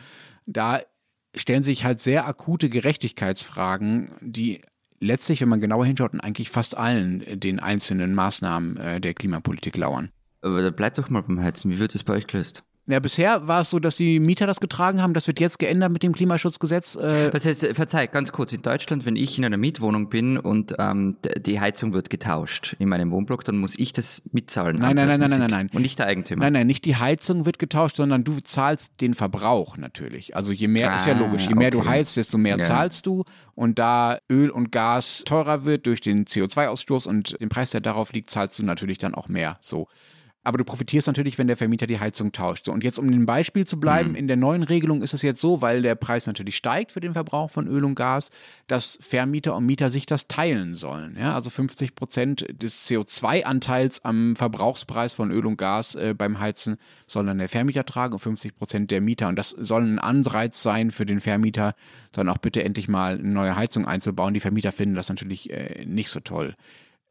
Da 0.44 0.80
stellen 1.36 1.62
sich 1.62 1.84
halt 1.84 2.00
sehr 2.00 2.26
akute 2.26 2.68
Gerechtigkeitsfragen, 2.68 4.10
die 4.20 4.60
letztlich, 5.04 5.40
wenn 5.40 5.48
man 5.48 5.60
genauer 5.60 5.86
hinschaut, 5.86 6.14
in 6.14 6.20
eigentlich 6.20 6.50
fast 6.50 6.76
allen 6.76 7.22
äh, 7.22 7.36
den 7.36 7.60
einzelnen 7.60 8.14
Maßnahmen 8.14 8.76
äh, 8.76 9.00
der 9.00 9.14
Klimapolitik 9.14 9.76
lauern. 9.76 10.10
Aber 10.40 10.62
da 10.62 10.70
bleibt 10.70 10.98
doch 10.98 11.08
mal 11.10 11.22
beim 11.22 11.40
Heizen. 11.40 11.70
Wie 11.70 11.78
wird 11.78 11.94
das 11.94 12.04
bei 12.04 12.14
euch 12.14 12.26
gelöst? 12.26 12.64
Ja, 12.86 13.00
bisher 13.00 13.48
war 13.48 13.62
es 13.62 13.70
so, 13.70 13.78
dass 13.78 13.96
die 13.96 14.20
Mieter 14.20 14.46
das 14.46 14.60
getragen 14.60 15.00
haben. 15.00 15.14
Das 15.14 15.26
wird 15.26 15.40
jetzt 15.40 15.58
geändert 15.58 15.90
mit 15.90 16.02
dem 16.02 16.12
Klimaschutzgesetz. 16.12 16.96
Äh 16.96 17.30
das 17.30 17.46
heißt, 17.46 17.66
verzeih, 17.74 18.06
ganz 18.08 18.30
kurz, 18.30 18.52
in 18.52 18.60
Deutschland, 18.60 19.06
wenn 19.06 19.16
ich 19.16 19.38
in 19.38 19.44
einer 19.44 19.56
Mietwohnung 19.56 20.10
bin 20.10 20.36
und 20.36 20.74
ähm, 20.78 21.16
die 21.38 21.60
Heizung 21.60 21.94
wird 21.94 22.10
getauscht 22.10 22.76
in 22.78 22.90
meinem 22.90 23.10
Wohnblock, 23.10 23.42
dann 23.44 23.56
muss 23.56 23.78
ich 23.78 23.94
das 23.94 24.22
mitzahlen. 24.32 24.76
Nein, 24.76 24.96
nein, 24.96 25.08
nein, 25.08 25.18
nein, 25.18 25.30
nein, 25.30 25.50
nein. 25.50 25.70
Und 25.72 25.80
nicht 25.80 25.98
der 25.98 26.08
Eigentümer. 26.08 26.40
Nein, 26.44 26.52
nein, 26.52 26.66
nicht 26.66 26.84
die 26.84 26.96
Heizung 26.96 27.46
wird 27.46 27.58
getauscht, 27.58 27.96
sondern 27.96 28.22
du 28.22 28.38
zahlst 28.40 29.00
den 29.00 29.14
Verbrauch 29.14 29.78
natürlich. 29.78 30.36
Also 30.36 30.52
je 30.52 30.68
mehr, 30.68 30.92
ah, 30.92 30.96
ist 30.96 31.06
ja 31.06 31.14
ah, 31.14 31.18
logisch, 31.18 31.46
je 31.46 31.54
mehr 31.54 31.68
okay. 31.68 31.78
du 31.78 31.88
heizt, 31.88 32.18
desto 32.18 32.36
mehr 32.36 32.58
ja. 32.58 32.64
zahlst 32.64 33.06
du. 33.06 33.24
Und 33.54 33.78
da 33.78 34.18
Öl 34.30 34.50
und 34.50 34.72
Gas 34.72 35.22
teurer 35.24 35.64
wird 35.64 35.86
durch 35.86 36.02
den 36.02 36.26
CO2-Ausstoß 36.26 37.08
und 37.08 37.40
den 37.40 37.48
Preis, 37.48 37.70
der 37.70 37.80
darauf 37.80 38.12
liegt, 38.12 38.28
zahlst 38.28 38.58
du 38.58 38.62
natürlich 38.62 38.98
dann 38.98 39.14
auch 39.14 39.28
mehr. 39.28 39.56
So. 39.62 39.88
Aber 40.44 40.58
du 40.58 40.64
profitierst 40.64 41.06
natürlich, 41.06 41.38
wenn 41.38 41.46
der 41.46 41.56
Vermieter 41.56 41.86
die 41.86 41.98
Heizung 41.98 42.30
tauscht. 42.30 42.66
So, 42.66 42.72
und 42.72 42.84
jetzt, 42.84 42.98
um 42.98 43.10
dem 43.10 43.24
Beispiel 43.24 43.66
zu 43.66 43.80
bleiben, 43.80 44.10
mhm. 44.10 44.16
in 44.16 44.28
der 44.28 44.36
neuen 44.36 44.62
Regelung 44.62 45.02
ist 45.02 45.14
es 45.14 45.22
jetzt 45.22 45.40
so, 45.40 45.62
weil 45.62 45.80
der 45.80 45.94
Preis 45.94 46.26
natürlich 46.26 46.56
steigt 46.56 46.92
für 46.92 47.00
den 47.00 47.14
Verbrauch 47.14 47.50
von 47.50 47.66
Öl 47.66 47.82
und 47.84 47.94
Gas, 47.94 48.30
dass 48.66 48.98
Vermieter 49.00 49.56
und 49.56 49.64
Mieter 49.64 49.88
sich 49.88 50.04
das 50.04 50.28
teilen 50.28 50.74
sollen. 50.74 51.16
Ja, 51.18 51.34
also 51.34 51.48
50 51.48 51.94
Prozent 51.94 52.46
des 52.62 52.86
CO2-Anteils 52.86 54.04
am 54.04 54.36
Verbrauchspreis 54.36 55.14
von 55.14 55.30
Öl 55.30 55.46
und 55.46 55.56
Gas 55.56 55.94
äh, 55.94 56.14
beim 56.16 56.38
Heizen 56.38 56.76
soll 57.06 57.24
dann 57.24 57.38
der 57.38 57.48
Vermieter 57.48 57.86
tragen 57.86 58.12
und 58.12 58.20
50 58.20 58.54
Prozent 58.54 58.90
der 58.90 59.00
Mieter. 59.00 59.28
Und 59.28 59.36
das 59.36 59.48
soll 59.48 59.82
ein 59.82 59.98
Anreiz 59.98 60.62
sein 60.62 60.90
für 60.90 61.06
den 61.06 61.20
Vermieter, 61.20 61.74
dann 62.12 62.28
auch 62.28 62.38
bitte 62.38 62.62
endlich 62.62 62.86
mal 62.86 63.18
eine 63.18 63.28
neue 63.28 63.56
Heizung 63.56 63.86
einzubauen. 63.86 64.34
Die 64.34 64.40
Vermieter 64.40 64.72
finden 64.72 64.94
das 64.94 65.08
natürlich 65.08 65.50
äh, 65.50 65.86
nicht 65.86 66.10
so 66.10 66.20
toll. 66.20 66.54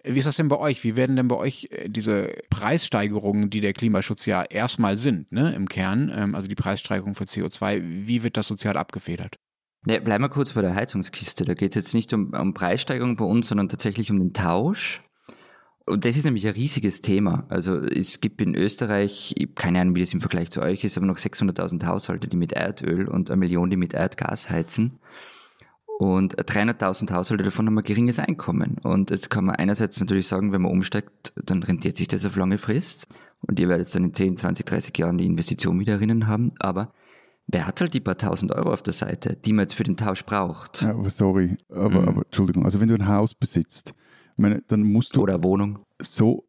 Wie 0.04 0.20
ist 0.20 0.26
das 0.26 0.36
denn 0.36 0.50
bei 0.50 0.58
euch? 0.58 0.84
Wie 0.84 0.98
werden 0.98 1.16
denn 1.16 1.30
bei 1.30 1.38
euch 1.38 1.70
äh, 1.72 1.90
diese 1.90 2.34
Preissteigerungen, 2.50 3.50
die 3.50 3.62
der 3.62 3.74
Klimaschutz 3.74 4.26
ja 4.26 4.44
erstmal 4.44 4.98
sind, 4.98 5.32
ne, 5.32 5.56
im 5.56 5.70
Kern, 5.70 6.12
ähm, 6.14 6.36
also 6.36 6.48
die 6.48 6.56
Preissteigerung 6.56 7.16
für 7.16 7.24
CO2, 7.24 7.82
wie 8.06 8.24
wird 8.24 8.36
das 8.36 8.48
sozial 8.50 8.76
abgefedert? 8.76 9.38
Ja, 9.86 10.00
bleiben 10.00 10.24
wir 10.24 10.30
kurz 10.30 10.54
bei 10.54 10.62
der 10.62 10.76
Heizungskiste. 10.76 11.46
Da 11.46 11.54
geht 11.54 11.72
es 11.72 11.76
jetzt 11.76 11.94
nicht 11.94 12.14
um, 12.14 12.34
um 12.34 12.54
Preissteigerung 12.54 13.16
bei 13.16 13.26
uns, 13.26 13.48
sondern 13.48 13.70
tatsächlich 13.70 14.12
um 14.12 14.20
den 14.20 14.34
Tausch. 14.34 15.02
Und 15.86 16.06
das 16.06 16.16
ist 16.16 16.24
nämlich 16.24 16.48
ein 16.48 16.54
riesiges 16.54 17.02
Thema. 17.02 17.46
Also 17.50 17.78
es 17.78 18.22
gibt 18.22 18.42
in 18.42 18.56
Österreich, 18.56 19.36
keine 19.56 19.82
Ahnung, 19.82 19.96
wie 19.96 20.00
das 20.00 20.14
im 20.14 20.22
Vergleich 20.22 20.50
zu 20.50 20.62
euch 20.62 20.84
ist, 20.86 20.96
aber 20.96 21.06
noch 21.06 21.18
600.000 21.18 21.86
Haushalte, 21.86 22.30
die 22.30 22.38
mit 22.38 22.54
Erdöl 22.54 23.10
und 23.10 23.30
eine 23.30 23.38
Million, 23.38 23.70
die 23.70 23.76
mit 23.76 23.94
Erdgas 23.94 24.50
heizen. 24.50 25.00
Und 26.00 26.36
300.000 26.36 27.12
Haushalte 27.12 27.44
davon 27.44 27.68
haben 27.68 27.78
ein 27.78 27.84
geringes 27.84 28.20
Einkommen. 28.20 28.78
Und 28.84 29.12
jetzt 29.12 29.30
kann 29.30 29.46
man 29.46 29.56
einerseits 29.56 30.00
natürlich 30.00 30.28
sagen, 30.28 30.52
wenn 30.52 30.62
man 30.62 30.72
umsteigt, 30.72 31.34
dann 31.36 31.64
rentiert 31.64 31.98
sich 31.98 32.08
das 32.08 32.26
auf 32.26 32.36
lange 32.36 32.58
Frist. 32.58 33.08
Und 33.42 33.60
ihr 33.60 33.70
werdet 33.70 33.94
dann 33.94 34.06
in 34.06 34.14
10, 34.14 34.38
20, 34.38 34.66
30 34.66 34.98
Jahren 34.98 35.18
die 35.18 35.26
Investition 35.26 35.80
wieder 35.80 35.94
erinnern 35.94 36.28
haben. 36.28 36.54
Aber 36.60 36.94
wer 37.48 37.68
hat 37.68 37.82
halt 37.82 37.94
die 37.94 38.00
paar 38.00 38.18
tausend 38.18 38.52
Euro 38.52 38.74
auf 38.74 38.82
der 38.82 38.94
Seite, 38.94 39.36
die 39.36 39.54
man 39.54 39.64
jetzt 39.64 39.76
für 39.76 39.84
den 39.84 39.98
Tausch 39.98 40.26
braucht? 40.26 40.82
Ja, 40.82 40.92
aber 40.92 41.10
sorry, 41.10 41.58
aber, 41.70 42.02
mhm. 42.02 42.08
aber 42.08 42.22
Entschuldigung. 42.26 42.66
Also 42.66 42.80
wenn 42.80 42.90
du 42.90 42.96
ein 42.96 43.08
Haus 43.08 43.34
besitzt, 43.34 43.94
meine, 44.36 44.64
dann 44.68 44.82
musst 44.82 45.16
du... 45.16 45.22
Oder 45.22 45.44
Wohnung. 45.44 45.80
So 46.00 46.46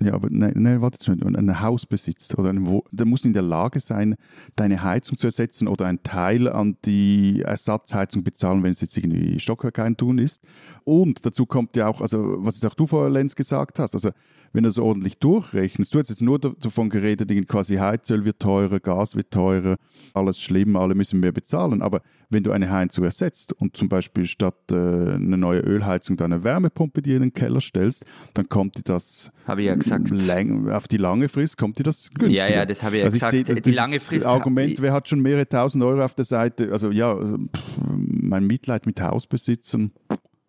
ja, 0.00 0.14
aber 0.14 0.28
nein, 0.30 0.52
nein 0.56 0.80
warte 0.80 1.12
ein 1.12 1.60
Haus 1.60 1.86
besitzt 1.86 2.36
oder 2.36 2.50
ein, 2.50 2.82
der 2.90 3.06
muss 3.06 3.24
in 3.24 3.32
der 3.32 3.42
Lage 3.42 3.80
sein, 3.80 4.16
deine 4.56 4.82
Heizung 4.82 5.16
zu 5.16 5.26
ersetzen 5.26 5.68
oder 5.68 5.86
einen 5.86 6.02
Teil 6.02 6.48
an 6.48 6.76
die 6.84 7.42
Ersatzheizung 7.42 8.24
bezahlen, 8.24 8.62
wenn 8.62 8.72
es 8.72 8.80
jetzt 8.80 8.96
irgendwie 8.96 9.38
Stockwerk 9.38 9.78
eintun 9.78 10.18
ist. 10.18 10.44
Und 10.84 11.24
dazu 11.24 11.46
kommt 11.46 11.76
ja 11.76 11.86
auch, 11.86 12.00
also 12.00 12.36
was 12.38 12.56
jetzt 12.56 12.66
auch 12.66 12.74
du 12.74 12.86
vorher, 12.86 13.10
Lenz, 13.10 13.36
gesagt 13.36 13.78
hast, 13.78 13.94
also 13.94 14.10
wenn 14.52 14.62
du 14.62 14.68
es 14.68 14.78
ordentlich 14.78 15.18
durchrechnest, 15.18 15.92
du 15.92 15.98
hast 15.98 16.10
jetzt 16.10 16.22
nur 16.22 16.38
davon 16.38 16.88
geredet, 16.88 17.30
quasi 17.48 17.76
Heizöl 17.76 18.24
wird 18.24 18.40
teurer, 18.40 18.78
Gas 18.78 19.16
wird 19.16 19.32
teurer, 19.32 19.76
alles 20.12 20.40
schlimm, 20.40 20.76
alle 20.76 20.94
müssen 20.94 21.18
mehr 21.18 21.32
bezahlen. 21.32 21.82
Aber 21.82 22.02
wenn 22.30 22.44
du 22.44 22.52
eine 22.52 22.70
Heizung 22.70 23.04
ersetzt 23.04 23.52
und 23.52 23.76
zum 23.76 23.88
Beispiel 23.88 24.26
statt 24.26 24.54
äh, 24.70 24.74
eine 24.74 25.36
neue 25.36 25.60
Ölheizung 25.60 26.16
da 26.16 26.24
eine 26.24 26.44
Wärmepumpe 26.44 27.02
dir 27.02 27.16
in 27.16 27.22
den 27.22 27.32
Keller 27.32 27.60
stellst, 27.60 28.04
dann 28.34 28.48
kommt 28.48 28.78
dir 28.78 28.82
das 28.82 29.32
habe 29.46 29.62
ich 29.62 29.66
ja 29.66 29.74
gesagt. 29.90 30.50
auf 30.70 30.88
die 30.88 30.96
lange 30.96 31.28
Frist 31.28 31.58
kommt 31.58 31.78
dir 31.78 31.84
das 31.84 32.10
günstiger. 32.10 32.48
Ja, 32.48 32.54
ja, 32.54 32.66
das 32.66 32.82
habe 32.82 32.96
ich 32.96 33.00
ja 33.00 33.06
also 33.06 33.14
gesagt. 33.14 33.48
Ich 33.48 33.62
die 33.62 33.72
lange 33.72 33.98
Frist. 34.00 34.26
Argument, 34.26 34.80
wer 34.80 34.92
hat 34.92 35.08
schon 35.08 35.20
mehrere 35.20 35.48
tausend 35.48 35.84
Euro 35.84 36.04
auf 36.04 36.14
der 36.14 36.24
Seite? 36.24 36.70
Also 36.72 36.90
ja, 36.90 37.14
also, 37.14 37.38
mein 37.86 38.46
Mitleid 38.46 38.86
mit 38.86 39.00
Hausbesitzern 39.00 39.92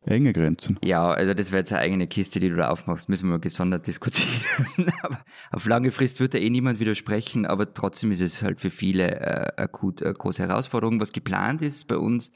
enge 0.08 0.34
Grenzen. 0.34 0.78
Ja, 0.84 1.12
also 1.12 1.34
das 1.34 1.52
wäre 1.52 1.60
jetzt 1.60 1.72
eine 1.74 1.82
eigene 1.82 2.08
Kiste, 2.08 2.40
die 2.40 2.50
du 2.50 2.56
da 2.56 2.70
aufmachst, 2.70 3.10
müssen 3.10 3.28
wir 3.28 3.34
mal 3.34 3.40
gesondert 3.40 3.88
diskutieren. 3.88 4.30
aber 5.02 5.20
auf 5.52 5.66
lange 5.66 5.92
Frist 5.92 6.20
wird 6.20 6.34
da 6.34 6.38
eh 6.38 6.50
niemand 6.50 6.80
widersprechen, 6.80 7.46
aber 7.46 7.74
trotzdem 7.74 8.12
ist 8.12 8.22
es 8.22 8.42
halt 8.42 8.60
für 8.60 8.70
viele 8.70 9.20
äh, 9.20 9.62
akut 9.62 10.04
eine 10.04 10.14
große 10.14 10.44
Herausforderung. 10.44 11.02
Was 11.02 11.12
geplant 11.12 11.62
ist 11.62 11.88
bei 11.88 11.98
uns, 11.98 12.32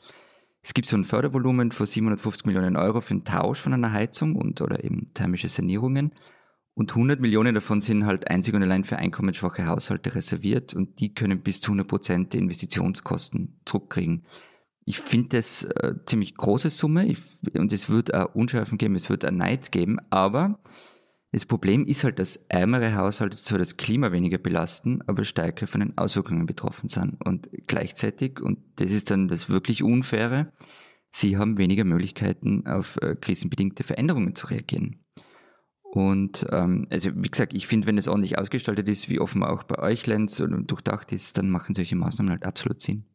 es 0.62 0.74
gibt 0.74 0.88
so 0.88 0.98
ein 0.98 1.06
Fördervolumen 1.06 1.72
von 1.72 1.86
750 1.86 2.46
Millionen 2.46 2.76
Euro 2.76 3.02
für 3.02 3.14
den 3.14 3.24
Tausch 3.24 3.60
von 3.60 3.74
einer 3.74 3.94
Heizung 3.94 4.36
und 4.36 4.62
oder 4.62 4.84
eben 4.84 5.12
thermische 5.14 5.48
Sanierungen. 5.48 6.12
Und 6.80 6.92
100 6.92 7.20
Millionen 7.20 7.56
davon 7.56 7.82
sind 7.82 8.06
halt 8.06 8.30
einzig 8.30 8.54
und 8.54 8.64
allein 8.64 8.86
für 8.86 8.96
einkommensschwache 8.96 9.68
Haushalte 9.68 10.16
reserviert 10.16 10.74
und 10.74 11.02
die 11.02 11.14
können 11.14 11.42
bis 11.42 11.60
zu 11.60 11.72
100 11.72 11.86
Prozent 11.86 12.32
der 12.32 12.40
Investitionskosten 12.40 13.60
zurückkriegen. 13.66 14.24
Ich 14.86 14.98
finde 14.98 15.36
das 15.36 15.66
äh, 15.66 15.96
ziemlich 16.06 16.36
große 16.36 16.70
Summe 16.70 17.06
ich, 17.06 17.20
und 17.54 17.74
es 17.74 17.90
wird 17.90 18.14
auch 18.14 18.34
Unschärfen 18.34 18.78
geben, 18.78 18.96
es 18.96 19.10
wird 19.10 19.26
auch 19.26 19.32
Neid 19.32 19.74
geben, 19.74 19.98
aber 20.10 20.58
das 21.34 21.46
Problem 21.46 21.86
ist 21.86 22.06
halt, 22.06 22.18
dass 22.18 22.38
ärmere 22.48 22.96
Haushalte 22.96 23.36
zwar 23.36 23.60
das 23.60 23.76
Klima 23.76 24.14
weniger 24.14 24.38
belasten, 24.38 25.02
aber 25.06 25.26
stärker 25.26 25.68
von 25.68 25.82
den 25.82 25.98
Auswirkungen 25.98 26.46
betroffen 26.46 26.88
sind. 26.88 27.18
Und 27.26 27.50
gleichzeitig, 27.68 28.40
und 28.40 28.58
das 28.78 28.92
ist 28.92 29.12
dann 29.12 29.28
das 29.28 29.50
wirklich 29.50 29.84
Unfaire, 29.84 30.54
sie 31.12 31.36
haben 31.36 31.58
weniger 31.58 31.84
Möglichkeiten, 31.84 32.66
auf 32.68 32.96
äh, 33.02 33.18
krisenbedingte 33.20 33.84
Veränderungen 33.84 34.34
zu 34.34 34.48
reagieren. 34.48 35.04
Und 35.92 36.46
ähm, 36.52 36.88
also 36.90 37.10
wie 37.16 37.30
gesagt, 37.30 37.54
ich 37.54 37.66
finde, 37.66 37.88
wenn 37.88 37.98
es 37.98 38.08
ordentlich 38.08 38.38
ausgestaltet 38.38 38.88
ist, 38.88 39.10
wie 39.10 39.20
offenbar 39.20 39.52
auch 39.52 39.64
bei 39.64 39.80
euch 39.80 40.06
Lenz 40.06 40.40
und 40.40 40.68
durchdacht 40.70 41.12
ist, 41.12 41.38
dann 41.38 41.50
machen 41.50 41.74
solche 41.74 41.96
Maßnahmen 41.96 42.32
halt 42.32 42.46
absolut 42.46 42.82
Sinn. 42.82 43.06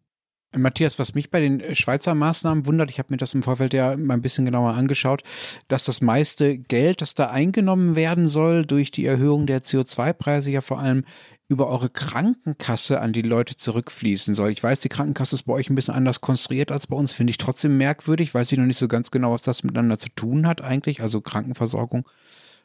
Matthias, 0.57 0.99
was 0.99 1.15
mich 1.15 1.31
bei 1.31 1.41
den 1.41 1.75
Schweizer 1.75 2.15
Maßnahmen 2.15 2.67
wundert, 2.67 2.91
ich 2.91 2.99
habe 2.99 3.13
mir 3.13 3.17
das 3.17 3.35
im 3.35 3.43
Vorfeld 3.43 3.75
ja 3.75 3.97
mal 3.97 4.15
ein 4.15 4.23
bisschen 4.23 4.45
genauer 4.45 4.75
angeschaut, 4.75 5.23
dass 5.69 5.85
das 5.85 6.01
meiste 6.01 6.59
Geld, 6.59 7.01
das 7.01 7.15
da 7.15 7.31
eingenommen 7.31 7.97
werden 7.97 8.29
soll 8.29 8.65
durch 8.65 8.91
die 8.91 9.05
Erhöhung 9.05 9.47
der 9.47 9.63
CO2-Preise, 9.63 10.51
ja 10.51 10.61
vor 10.61 10.79
allem 10.79 11.05
über 11.49 11.69
eure 11.69 11.91
Krankenkasse 11.91 13.01
an 13.01 13.13
die 13.13 13.23
Leute 13.23 13.57
zurückfließen 13.57 14.35
soll. 14.35 14.51
Ich 14.51 14.63
weiß, 14.63 14.81
die 14.81 14.89
Krankenkasse 14.89 15.37
ist 15.37 15.43
bei 15.43 15.53
euch 15.53 15.69
ein 15.69 15.75
bisschen 15.75 15.95
anders 15.95 16.21
konstruiert 16.21 16.73
als 16.73 16.87
bei 16.87 16.97
uns, 16.97 17.13
finde 17.13 17.33
ich 17.33 17.39
trotzdem 17.39 17.77
merkwürdig, 17.77 18.33
weiß 18.33 18.51
ich 18.51 18.59
noch 18.59 18.65
nicht 18.65 18.79
so 18.79 18.89
ganz 18.89 19.11
genau, 19.11 19.33
was 19.33 19.43
das 19.43 19.63
miteinander 19.63 19.99
zu 19.99 20.09
tun 20.11 20.47
hat 20.47 20.63
eigentlich, 20.63 21.03
also 21.03 21.21
Krankenversorgung 21.21 22.09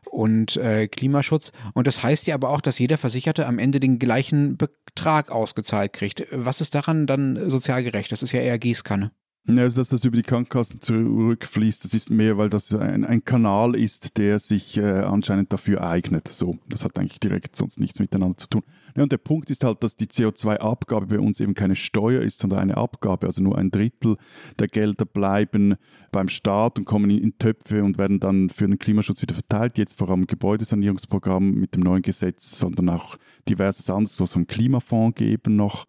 und 0.06 0.58
äh, 0.58 0.88
Klimaschutz. 0.88 1.52
Und 1.74 1.88
das 1.88 2.04
heißt 2.04 2.28
ja 2.28 2.36
aber 2.36 2.50
auch, 2.50 2.62
dass 2.62 2.80
jeder 2.80 2.98
Versicherte 2.98 3.46
am 3.46 3.60
Ende 3.60 3.80
den 3.80 4.00
gleichen 4.00 4.58
Betrag 4.58 5.32
ausgezahlt 5.32 5.94
kriegt. 5.94 6.26
Was 6.32 6.62
ist 6.62 6.76
daran 6.76 7.08
dann 7.08 7.50
sozial 7.50 7.84
gerecht? 7.84 8.12
Das 8.12 8.24
ist 8.24 8.32
ja 8.32 8.42
eher 8.42 8.60
Gießkanne. 8.60 9.12
Ja, 9.48 9.64
also 9.64 9.82
dass 9.82 9.90
das 9.90 10.06
über 10.06 10.16
die 10.16 10.24
Krankenkassen 10.24 10.80
zurückfließt, 10.80 11.84
das 11.84 11.94
ist 11.94 12.12
mehr, 12.12 12.38
weil 12.38 12.50
das 12.50 12.74
ein, 12.76 13.04
ein 13.04 13.24
Kanal 13.24 13.76
ist, 13.76 14.18
der 14.18 14.38
sich 14.38 14.78
äh, 14.78 14.84
anscheinend 14.84 15.52
dafür 15.52 15.84
eignet. 15.84 16.28
So, 16.28 16.60
das 16.68 16.84
hat 16.84 17.00
eigentlich 17.00 17.20
direkt 17.20 17.56
sonst 17.56 17.80
nichts 17.80 18.00
miteinander 18.00 18.38
zu 18.38 18.48
tun. 18.48 18.64
Ja, 18.96 19.04
und 19.04 19.12
der 19.12 19.18
Punkt 19.18 19.50
ist 19.50 19.64
halt, 19.64 19.84
dass 19.84 19.96
die 19.96 20.06
CO2-Abgabe 20.06 21.08
bei 21.08 21.20
uns 21.20 21.40
eben 21.40 21.56
keine 21.56 21.76
Steuer 21.76 22.22
ist, 22.22 22.40
sondern 22.40 22.60
eine 22.60 22.78
Abgabe. 22.78 23.26
Also 23.26 23.42
nur 23.42 23.58
ein 23.58 23.72
Drittel 23.72 24.18
der 24.60 24.68
Gelder 24.68 25.06
bleiben 25.06 25.76
beim 26.12 26.28
Staat 26.28 26.78
und 26.78 26.86
kommen 26.86 27.10
in, 27.10 27.20
in 27.20 27.38
Töpfe 27.40 27.84
und 27.84 27.98
werden 27.98 28.20
dann 28.20 28.50
für 28.50 28.68
den 28.68 28.78
Klimaschutz 28.78 29.22
wieder 29.22 29.34
verteilt. 29.34 29.78
Jetzt 29.80 29.98
vor 29.98 30.10
allem 30.10 30.28
Gebäudesanierungsprogramm 30.28 31.52
mit 31.52 31.76
dem 31.76 31.82
neuen 31.82 32.04
Gesetz, 32.04 32.60
sondern 32.60 32.90
auch 32.90 33.18
diverses 33.48 33.90
anderes, 33.90 34.16
so 34.16 34.40
ein 34.40 34.48
Klimafonds 34.48 35.18
geben 35.18 35.56
noch. 35.56 35.86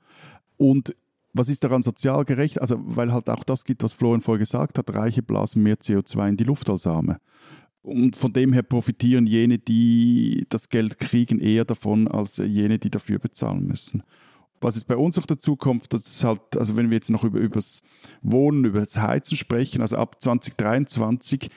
Und 0.56 0.94
was 1.32 1.48
ist 1.48 1.64
daran 1.64 1.82
sozial 1.82 2.24
gerecht? 2.24 2.60
Also, 2.60 2.76
weil 2.80 3.12
halt 3.12 3.28
auch 3.30 3.44
das 3.44 3.64
gibt, 3.64 3.82
was 3.82 3.92
Florian 3.92 4.20
vorher 4.20 4.40
gesagt 4.40 4.78
hat, 4.78 4.94
Reiche 4.94 5.22
blasen 5.22 5.62
mehr 5.62 5.76
CO2 5.76 6.30
in 6.30 6.36
die 6.36 6.44
Luft 6.44 6.68
als 6.68 6.86
Arme. 6.86 7.20
Und 7.82 8.16
von 8.16 8.32
dem 8.32 8.52
her 8.52 8.62
profitieren 8.62 9.26
jene, 9.26 9.58
die 9.58 10.44
das 10.48 10.68
Geld 10.68 10.98
kriegen, 10.98 11.38
eher 11.38 11.64
davon 11.64 12.08
als 12.08 12.36
jene, 12.36 12.78
die 12.78 12.90
dafür 12.90 13.18
bezahlen 13.18 13.66
müssen. 13.66 14.02
Was 14.60 14.74
jetzt 14.74 14.86
bei 14.86 14.96
uns 14.96 15.16
noch 15.16 15.24
dazu 15.24 15.56
kommt, 15.56 15.92
dass 15.94 16.06
es 16.06 16.22
halt, 16.22 16.40
also 16.58 16.76
wenn 16.76 16.90
wir 16.90 16.96
jetzt 16.96 17.08
noch 17.08 17.24
über, 17.24 17.48
das 17.48 17.82
Wohnen, 18.20 18.66
über 18.66 18.80
das 18.80 18.98
Heizen 18.98 19.36
sprechen, 19.36 19.80
also 19.80 19.96
ab 19.96 20.20
2023, 20.20 21.50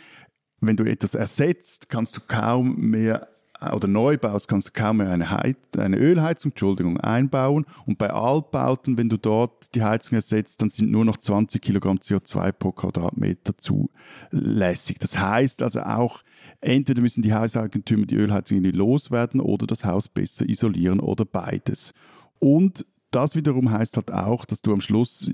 wenn 0.62 0.78
du 0.78 0.86
etwas 0.86 1.14
ersetzt, 1.14 1.90
kannst 1.90 2.16
du 2.16 2.22
kaum 2.26 2.78
mehr 2.78 3.28
oder 3.72 3.88
neu 3.88 4.18
baust, 4.18 4.48
kannst 4.48 4.68
du 4.68 4.72
kaum 4.74 4.98
mehr 4.98 5.10
eine, 5.10 5.32
Heiz 5.32 5.56
eine 5.78 5.98
Ölheizung 5.98 6.52
Entschuldigung, 6.52 7.00
einbauen. 7.00 7.66
Und 7.86 7.98
bei 7.98 8.10
Altbauten, 8.10 8.98
wenn 8.98 9.10
du 9.10 9.18
dort 9.18 9.74
die 9.76 9.84
Heizung 9.84 10.16
ersetzt, 10.16 10.62
dann 10.62 10.70
sind 10.70 10.92
nur 10.92 11.06
noch 11.06 11.18
20 11.18 11.62
Kilogramm 11.62 11.98
CO2 11.98 12.52
pro 12.52 12.72
Quadratmeter 12.72 13.54
zulässig. 13.58 15.00
Das 15.00 15.18
heißt 15.20 15.62
also 15.62 15.82
auch, 15.82 16.22
entweder 16.62 17.02
müssen 17.02 17.22
die 17.22 17.34
Hauseigentümer 17.34 18.06
die 18.06 18.16
Ölheizung 18.16 18.58
irgendwie 18.58 18.78
loswerden 18.78 19.40
oder 19.40 19.68
das 19.68 19.86
Haus 19.86 20.08
besser 20.08 20.48
isolieren 20.48 21.00
oder 21.00 21.26
beides. 21.26 21.94
Und 22.40 22.86
das 23.14 23.36
wiederum 23.36 23.72
heißt 23.72 23.96
halt 23.96 24.12
auch, 24.12 24.44
dass 24.46 24.62
du 24.62 24.74
am 24.74 24.82
Schluss, 24.82 25.32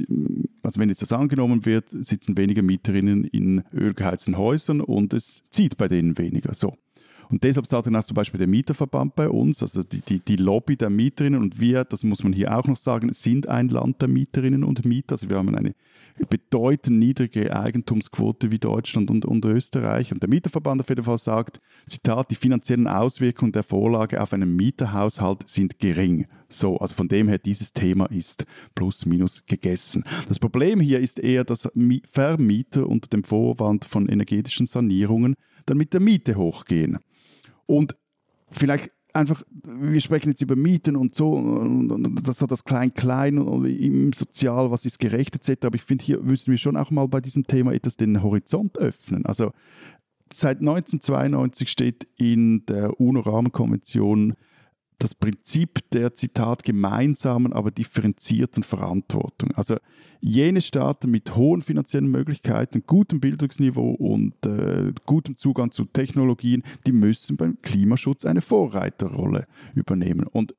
also 0.63 0.79
wenn 0.79 0.89
jetzt 0.89 1.01
das 1.01 1.13
angenommen 1.13 1.65
wird, 1.65 1.89
sitzen 1.89 2.37
weniger 2.37 2.61
Mieterinnen 2.61 3.23
in 3.23 3.63
ölgeheizten 3.73 4.37
Häusern 4.37 4.81
und 4.81 5.13
es 5.13 5.43
zieht 5.49 5.77
bei 5.77 5.87
denen 5.87 6.17
weniger. 6.17 6.53
So. 6.53 6.75
Und 7.29 7.43
deshalb 7.43 7.67
sagt 7.67 7.85
dann 7.85 7.95
auch 7.95 8.03
zum 8.03 8.15
Beispiel 8.15 8.39
der 8.39 8.47
Mieterverband 8.47 9.15
bei 9.15 9.29
uns, 9.29 9.61
also 9.61 9.83
die, 9.83 10.01
die, 10.01 10.19
die 10.19 10.35
Lobby 10.35 10.75
der 10.75 10.89
Mieterinnen 10.89 11.39
und 11.39 11.59
wir, 11.59 11.83
das 11.83 12.03
muss 12.03 12.23
man 12.23 12.33
hier 12.33 12.57
auch 12.57 12.65
noch 12.65 12.77
sagen, 12.77 13.13
sind 13.13 13.47
ein 13.47 13.69
Land 13.69 14.01
der 14.01 14.09
Mieterinnen 14.09 14.63
und 14.63 14.83
Mieter. 14.83 15.13
Also 15.13 15.29
wir 15.29 15.37
haben 15.37 15.55
eine 15.55 15.75
bedeutend 16.27 16.97
niedrige 16.97 17.55
Eigentumsquote 17.55 18.51
wie 18.51 18.57
Deutschland 18.57 19.11
und, 19.11 19.25
und 19.25 19.45
Österreich. 19.45 20.11
Und 20.11 20.23
der 20.23 20.29
Mieterverband 20.29 20.81
auf 20.81 20.89
jeden 20.89 21.03
Fall 21.03 21.19
sagt, 21.19 21.61
Zitat, 21.87 22.31
die 22.31 22.35
finanziellen 22.35 22.87
Auswirkungen 22.87 23.51
der 23.51 23.63
Vorlage 23.63 24.21
auf 24.21 24.33
einen 24.33 24.55
Mieterhaushalt 24.55 25.47
sind 25.47 25.77
gering. 25.77 26.25
So, 26.49 26.77
also 26.77 26.95
von 26.95 27.07
dem 27.07 27.27
her, 27.27 27.37
dieses 27.37 27.73
Thema 27.73 28.07
ist 28.07 28.45
plus 28.73 29.05
minus 29.05 29.45
gegessen. 29.45 30.03
Das 30.27 30.39
Problem 30.39 30.79
hier 30.79 30.99
ist 30.99 31.19
eher, 31.19 31.43
dass 31.43 31.69
Vermieter 32.11 32.87
unter 32.87 33.07
dem 33.07 33.23
Vorwand 33.23 33.85
von 33.85 34.09
energetischen 34.09 34.65
Sanierungen 34.65 35.35
dann 35.67 35.77
mit 35.77 35.93
der 35.93 35.99
Miete 35.99 36.35
hochgehen. 36.35 36.97
Und 37.69 37.95
vielleicht 38.49 38.91
einfach, 39.13 39.43
wir 39.63 40.01
sprechen 40.01 40.29
jetzt 40.29 40.41
über 40.41 40.55
Mieten 40.55 40.95
und 40.95 41.13
so, 41.13 41.33
und 41.33 42.15
das 42.23 42.39
so 42.39 42.47
das 42.47 42.63
Klein-Klein 42.63 43.37
im 43.37 44.11
Sozial, 44.11 44.71
was 44.71 44.85
ist 44.85 44.97
gerecht 44.97 45.35
etc. 45.35 45.67
Aber 45.67 45.75
ich 45.75 45.83
finde, 45.83 46.03
hier 46.03 46.19
müssen 46.19 46.49
wir 46.49 46.57
schon 46.57 46.77
auch 46.77 46.89
mal 46.89 47.07
bei 47.07 47.21
diesem 47.21 47.45
Thema 47.45 47.71
etwas 47.71 47.95
den 47.95 48.23
Horizont 48.23 48.79
öffnen. 48.79 49.23
Also 49.27 49.51
seit 50.33 50.61
1992 50.61 51.69
steht 51.69 52.07
in 52.17 52.65
der 52.65 52.99
UNO-Rahmenkonvention 52.99 54.33
das 54.99 55.15
Prinzip 55.15 55.79
der, 55.91 56.13
Zitat, 56.13 56.63
gemeinsamen, 56.63 57.53
aber 57.53 57.71
differenzierten 57.71 58.63
Verantwortung. 58.63 59.51
Also 59.55 59.77
jene 60.21 60.61
Staaten 60.61 61.09
mit 61.09 61.35
hohen 61.35 61.61
finanziellen 61.61 62.11
Möglichkeiten, 62.11 62.83
gutem 62.85 63.21
Bildungsniveau 63.21 63.91
und 63.91 64.45
äh, 64.45 64.91
gutem 65.05 65.37
Zugang 65.37 65.71
zu 65.71 65.85
Technologien, 65.85 66.63
die 66.85 66.91
müssen 66.91 67.37
beim 67.37 67.61
Klimaschutz 67.61 68.25
eine 68.25 68.41
Vorreiterrolle 68.41 69.47
übernehmen. 69.73 70.27
Und 70.27 70.53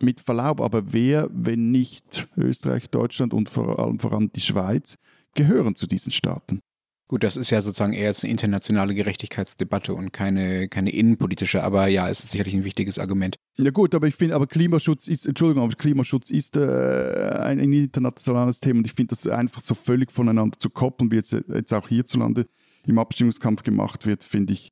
mit 0.00 0.20
Verlaub, 0.20 0.60
aber 0.60 0.92
wer, 0.92 1.28
wenn 1.32 1.70
nicht 1.70 2.28
Österreich, 2.36 2.88
Deutschland 2.90 3.34
und 3.34 3.50
vor 3.50 3.78
allem 3.78 3.98
voran 3.98 4.30
die 4.34 4.40
Schweiz, 4.40 4.96
gehören 5.34 5.74
zu 5.74 5.86
diesen 5.86 6.12
Staaten? 6.12 6.60
Gut, 7.10 7.24
das 7.24 7.36
ist 7.36 7.50
ja 7.50 7.60
sozusagen 7.60 7.92
eher 7.92 8.04
jetzt 8.04 8.22
eine 8.22 8.30
internationale 8.30 8.94
Gerechtigkeitsdebatte 8.94 9.94
und 9.94 10.12
keine, 10.12 10.68
keine 10.68 10.90
innenpolitische, 10.90 11.60
aber 11.60 11.88
ja, 11.88 12.08
es 12.08 12.22
ist 12.22 12.30
sicherlich 12.30 12.54
ein 12.54 12.62
wichtiges 12.62 13.00
Argument. 13.00 13.34
Ja 13.56 13.72
gut, 13.72 13.96
aber 13.96 14.06
ich 14.06 14.14
finde, 14.14 14.36
aber 14.36 14.46
Klimaschutz 14.46 15.08
ist, 15.08 15.26
Entschuldigung, 15.26 15.64
aber 15.64 15.74
Klimaschutz 15.74 16.30
ist 16.30 16.56
äh, 16.56 16.60
ein, 16.60 17.58
ein, 17.58 17.72
internationales 17.72 18.60
Thema 18.60 18.78
und 18.78 18.86
ich 18.86 18.92
finde 18.92 19.08
das 19.08 19.26
einfach 19.26 19.60
so 19.60 19.74
völlig 19.74 20.12
voneinander 20.12 20.56
zu 20.56 20.70
koppeln, 20.70 21.10
wie 21.10 21.16
jetzt, 21.16 21.32
jetzt 21.32 21.74
auch 21.74 21.88
hierzulande 21.88 22.46
im 22.86 22.96
Abstimmungskampf 23.00 23.64
gemacht 23.64 24.06
wird, 24.06 24.22
finde 24.22 24.52
ich 24.52 24.70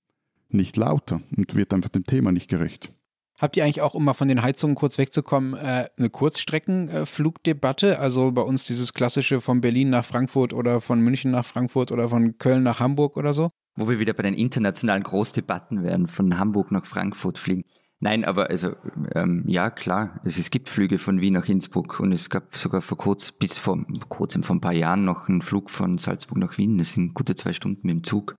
nicht 0.49 0.77
lauter 0.77 1.21
und 1.37 1.57
wird 1.57 1.75
einfach 1.75 1.91
dem 1.91 2.05
Thema 2.05 2.31
nicht 2.31 2.49
gerecht. 2.49 2.93
Habt 3.41 3.57
ihr 3.57 3.65
eigentlich 3.65 3.83
auch, 3.83 3.95
um 3.95 4.05
mal 4.05 4.15
von 4.15 4.27
den 4.27 4.43
Heizungen 4.43 4.75
kurz 4.75 4.99
wegzukommen, 4.99 5.55
äh, 5.55 5.87
eine 5.97 6.11
Kurzstreckenflugdebatte? 6.11 8.01
Also 8.01 8.33
bei 8.33 8.43
uns 8.43 8.65
dieses 8.65 8.93
klassische 8.95 9.41
von 9.41 9.61
Berlin 9.61 9.91
nach 9.91 10.05
Frankfurt 10.05 10.53
oder 10.53 10.81
von 10.81 11.01
München 11.01 11.31
nach 11.31 11.45
Frankfurt 11.45 11.93
oder 11.93 12.09
von 12.09 12.37
Köln 12.39 12.65
nach 12.65 12.81
Hamburg 12.81 13.17
oder 13.17 13.33
so? 13.33 13.51
Wo 13.77 13.89
wir 13.89 14.01
wieder 14.01 14.13
bei 14.13 14.25
den 14.25 14.35
internationalen 14.35 15.05
Großdebatten 15.05 15.85
werden, 15.85 16.09
von 16.09 16.37
Hamburg 16.37 16.73
nach 16.73 16.85
Frankfurt 16.85 17.39
fliegen. 17.39 17.63
Nein, 18.01 18.25
aber 18.25 18.51
also 18.51 18.73
ähm, 19.15 19.45
ja 19.47 19.71
klar, 19.71 20.21
es, 20.25 20.39
es 20.39 20.51
gibt 20.51 20.69
Flüge 20.69 20.99
von 20.99 21.21
Wien 21.21 21.35
nach 21.35 21.49
Innsbruck 21.49 22.01
und 22.01 22.13
es 22.13 22.31
gab 22.31 22.57
sogar 22.57 22.81
vor 22.81 22.99
kurz, 22.99 23.33
bis 23.33 23.59
vor 23.59 23.85
kurzem, 24.09 24.43
vor 24.43 24.57
ein 24.57 24.61
paar 24.61 24.73
Jahren 24.73 25.05
noch 25.05 25.29
einen 25.29 25.43
Flug 25.43 25.71
von 25.71 25.99
Salzburg 25.99 26.39
nach 26.39 26.59
Wien. 26.59 26.79
Das 26.79 26.93
sind 26.93 27.15
gute 27.15 27.37
zwei 27.37 27.53
Stunden 27.53 27.87
mit 27.87 27.97
dem 27.97 28.05
Zug. 28.05 28.37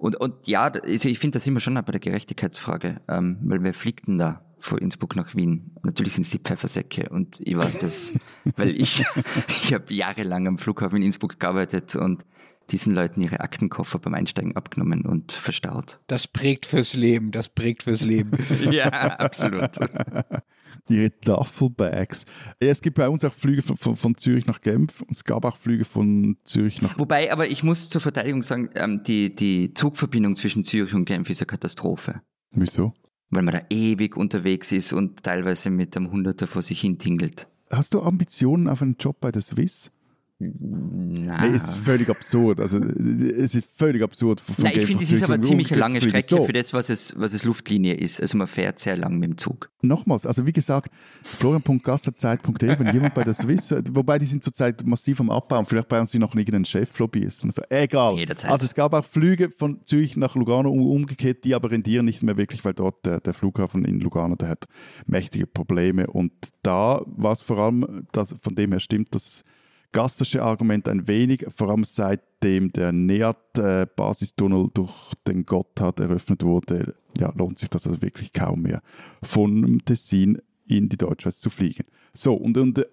Und, 0.00 0.16
und 0.16 0.46
ja, 0.46 0.62
also 0.62 1.10
ich 1.10 1.18
finde, 1.18 1.36
das 1.36 1.46
immer 1.46 1.60
schon 1.60 1.74
bei 1.74 1.82
der 1.82 2.00
Gerechtigkeitsfrage, 2.00 3.02
ähm, 3.06 3.36
weil 3.42 3.62
wer 3.62 3.74
fliegt 3.74 4.08
denn 4.08 4.16
da 4.16 4.40
von 4.58 4.78
Innsbruck 4.78 5.14
nach 5.14 5.34
Wien? 5.34 5.72
Natürlich 5.82 6.14
sind 6.14 6.22
es 6.22 6.30
die 6.30 6.38
Pfeffersäcke 6.38 7.10
und 7.10 7.38
ich 7.40 7.54
weiß 7.54 7.78
das, 7.78 8.18
weil 8.56 8.80
ich, 8.80 9.04
ich 9.48 9.74
habe 9.74 9.92
jahrelang 9.92 10.48
am 10.48 10.56
Flughafen 10.56 10.96
in 10.96 11.02
Innsbruck 11.02 11.38
gearbeitet 11.38 11.96
und 11.96 12.24
diesen 12.70 12.94
Leuten 12.94 13.20
ihre 13.20 13.40
Aktenkoffer 13.40 13.98
beim 13.98 14.14
Einsteigen 14.14 14.56
abgenommen 14.56 15.02
und 15.02 15.32
verstaut. 15.32 15.98
Das 16.06 16.26
prägt 16.26 16.66
fürs 16.66 16.94
Leben, 16.94 17.30
das 17.30 17.48
prägt 17.48 17.84
fürs 17.84 18.02
Leben. 18.02 18.30
ja, 18.70 18.88
absolut. 18.88 19.70
Ihre 20.88 21.10
Duffelbags. 21.10 22.26
Ja, 22.60 22.68
es 22.68 22.80
gibt 22.80 22.96
bei 22.96 23.08
uns 23.08 23.24
auch 23.24 23.34
Flüge 23.34 23.62
von, 23.62 23.76
von, 23.76 23.96
von, 23.96 24.16
Zürich 24.16 24.46
nach 24.46 24.60
Genf 24.60 25.02
und 25.02 25.10
es 25.10 25.24
gab 25.24 25.44
auch 25.44 25.56
Flüge 25.56 25.84
von 25.84 26.36
Zürich 26.44 26.82
nach. 26.82 26.98
Wobei, 26.98 27.32
aber 27.32 27.48
ich 27.48 27.62
muss 27.62 27.90
zur 27.90 28.00
Verteidigung 28.00 28.42
sagen, 28.42 28.70
ähm, 28.74 29.02
die, 29.04 29.34
die 29.34 29.74
Zugverbindung 29.74 30.36
zwischen 30.36 30.64
Zürich 30.64 30.94
und 30.94 31.04
Genf 31.04 31.30
ist 31.30 31.40
eine 31.40 31.46
Katastrophe. 31.46 32.22
Wieso? 32.52 32.92
Weil 33.30 33.42
man 33.42 33.54
da 33.54 33.62
ewig 33.70 34.16
unterwegs 34.16 34.72
ist 34.72 34.92
und 34.92 35.22
teilweise 35.22 35.70
mit 35.70 35.96
einem 35.96 36.10
Hunderter 36.10 36.46
vor 36.46 36.62
sich 36.62 36.80
hin 36.80 36.98
tingelt. 36.98 37.46
Hast 37.70 37.94
du 37.94 38.02
Ambitionen 38.02 38.66
auf 38.66 38.82
einen 38.82 38.96
Job 38.98 39.20
bei 39.20 39.30
der 39.30 39.42
Swiss? 39.42 39.92
Nein. 40.42 41.50
Nee, 41.50 41.56
es 41.56 41.64
ist 41.64 41.74
völlig 41.74 42.08
absurd. 42.08 42.60
Also, 42.60 42.78
es 42.78 43.54
ist 43.54 43.68
völlig 43.76 44.02
absurd. 44.02 44.42
Nein, 44.56 44.72
ich 44.74 44.86
finde, 44.86 45.02
es 45.02 45.12
ist 45.12 45.22
aber 45.22 45.34
eine 45.34 45.42
ziemlich 45.42 45.68
lange 45.68 46.00
Strecke 46.00 46.28
so. 46.28 46.44
für 46.44 46.54
das, 46.54 46.72
was 46.72 46.88
es, 46.88 47.14
was 47.18 47.34
es 47.34 47.44
Luftlinie 47.44 47.92
ist. 47.92 48.22
Also 48.22 48.38
man 48.38 48.46
fährt 48.46 48.78
sehr 48.78 48.96
lang 48.96 49.18
mit 49.18 49.28
dem 49.28 49.36
Zug. 49.36 49.68
Nochmals, 49.82 50.24
also 50.24 50.46
wie 50.46 50.52
gesagt, 50.52 50.90
florian.gasserzeit.de, 51.22 52.78
wenn 52.78 52.94
jemand 52.94 53.12
bei 53.12 53.22
der 53.22 53.34
Swiss, 53.34 53.74
wobei 53.90 54.18
die 54.18 54.24
sind 54.24 54.42
zurzeit 54.42 54.86
massiv 54.86 55.20
am 55.20 55.28
Abbauen, 55.28 55.66
vielleicht 55.66 55.88
bei 55.88 56.00
uns 56.00 56.10
die 56.10 56.18
noch 56.18 56.34
irgendeinen 56.34 56.64
Cheflobbyisten. 56.64 57.50
Also 57.50 57.62
egal. 57.68 58.16
Jederzeit. 58.16 58.50
Also 58.50 58.64
es 58.64 58.74
gab 58.74 58.94
auch 58.94 59.04
Flüge 59.04 59.50
von 59.50 59.84
Zürich 59.84 60.16
nach 60.16 60.36
Lugano 60.36 60.70
umgekehrt, 60.70 61.44
die 61.44 61.54
aber 61.54 61.70
rendieren 61.70 62.06
nicht 62.06 62.22
mehr 62.22 62.38
wirklich, 62.38 62.64
weil 62.64 62.72
dort 62.72 63.04
der, 63.04 63.20
der 63.20 63.34
Flughafen 63.34 63.84
in 63.84 64.00
Lugano, 64.00 64.36
der 64.36 64.48
hat 64.48 64.64
mächtige 65.04 65.46
Probleme. 65.46 66.06
Und 66.06 66.32
da 66.62 67.02
war 67.04 67.32
es 67.32 67.42
vor 67.42 67.58
allem, 67.58 68.06
dass, 68.12 68.34
von 68.40 68.54
dem 68.54 68.72
her 68.72 68.80
stimmt, 68.80 69.14
dass 69.14 69.44
gastische 69.92 70.42
Argument 70.42 70.88
ein 70.88 71.08
wenig, 71.08 71.46
vor 71.48 71.70
allem 71.70 71.84
seitdem 71.84 72.72
der 72.72 72.92
NEAT-Basistunnel 72.92 74.70
durch 74.72 75.14
den 75.26 75.44
Gotthard 75.44 76.00
eröffnet 76.00 76.42
wurde, 76.42 76.94
ja, 77.18 77.32
lohnt 77.36 77.58
sich 77.58 77.68
das 77.68 77.86
also 77.86 78.00
wirklich 78.02 78.32
kaum 78.32 78.62
mehr, 78.62 78.82
von 79.22 79.80
Tessin 79.84 80.40
in 80.66 80.88
die 80.88 80.96
Deutschschweiz 80.96 81.40
zu 81.40 81.50
fliegen. 81.50 81.84
So, 82.14 82.34
und, 82.34 82.56
und 82.56 82.78
äh, 82.78 82.86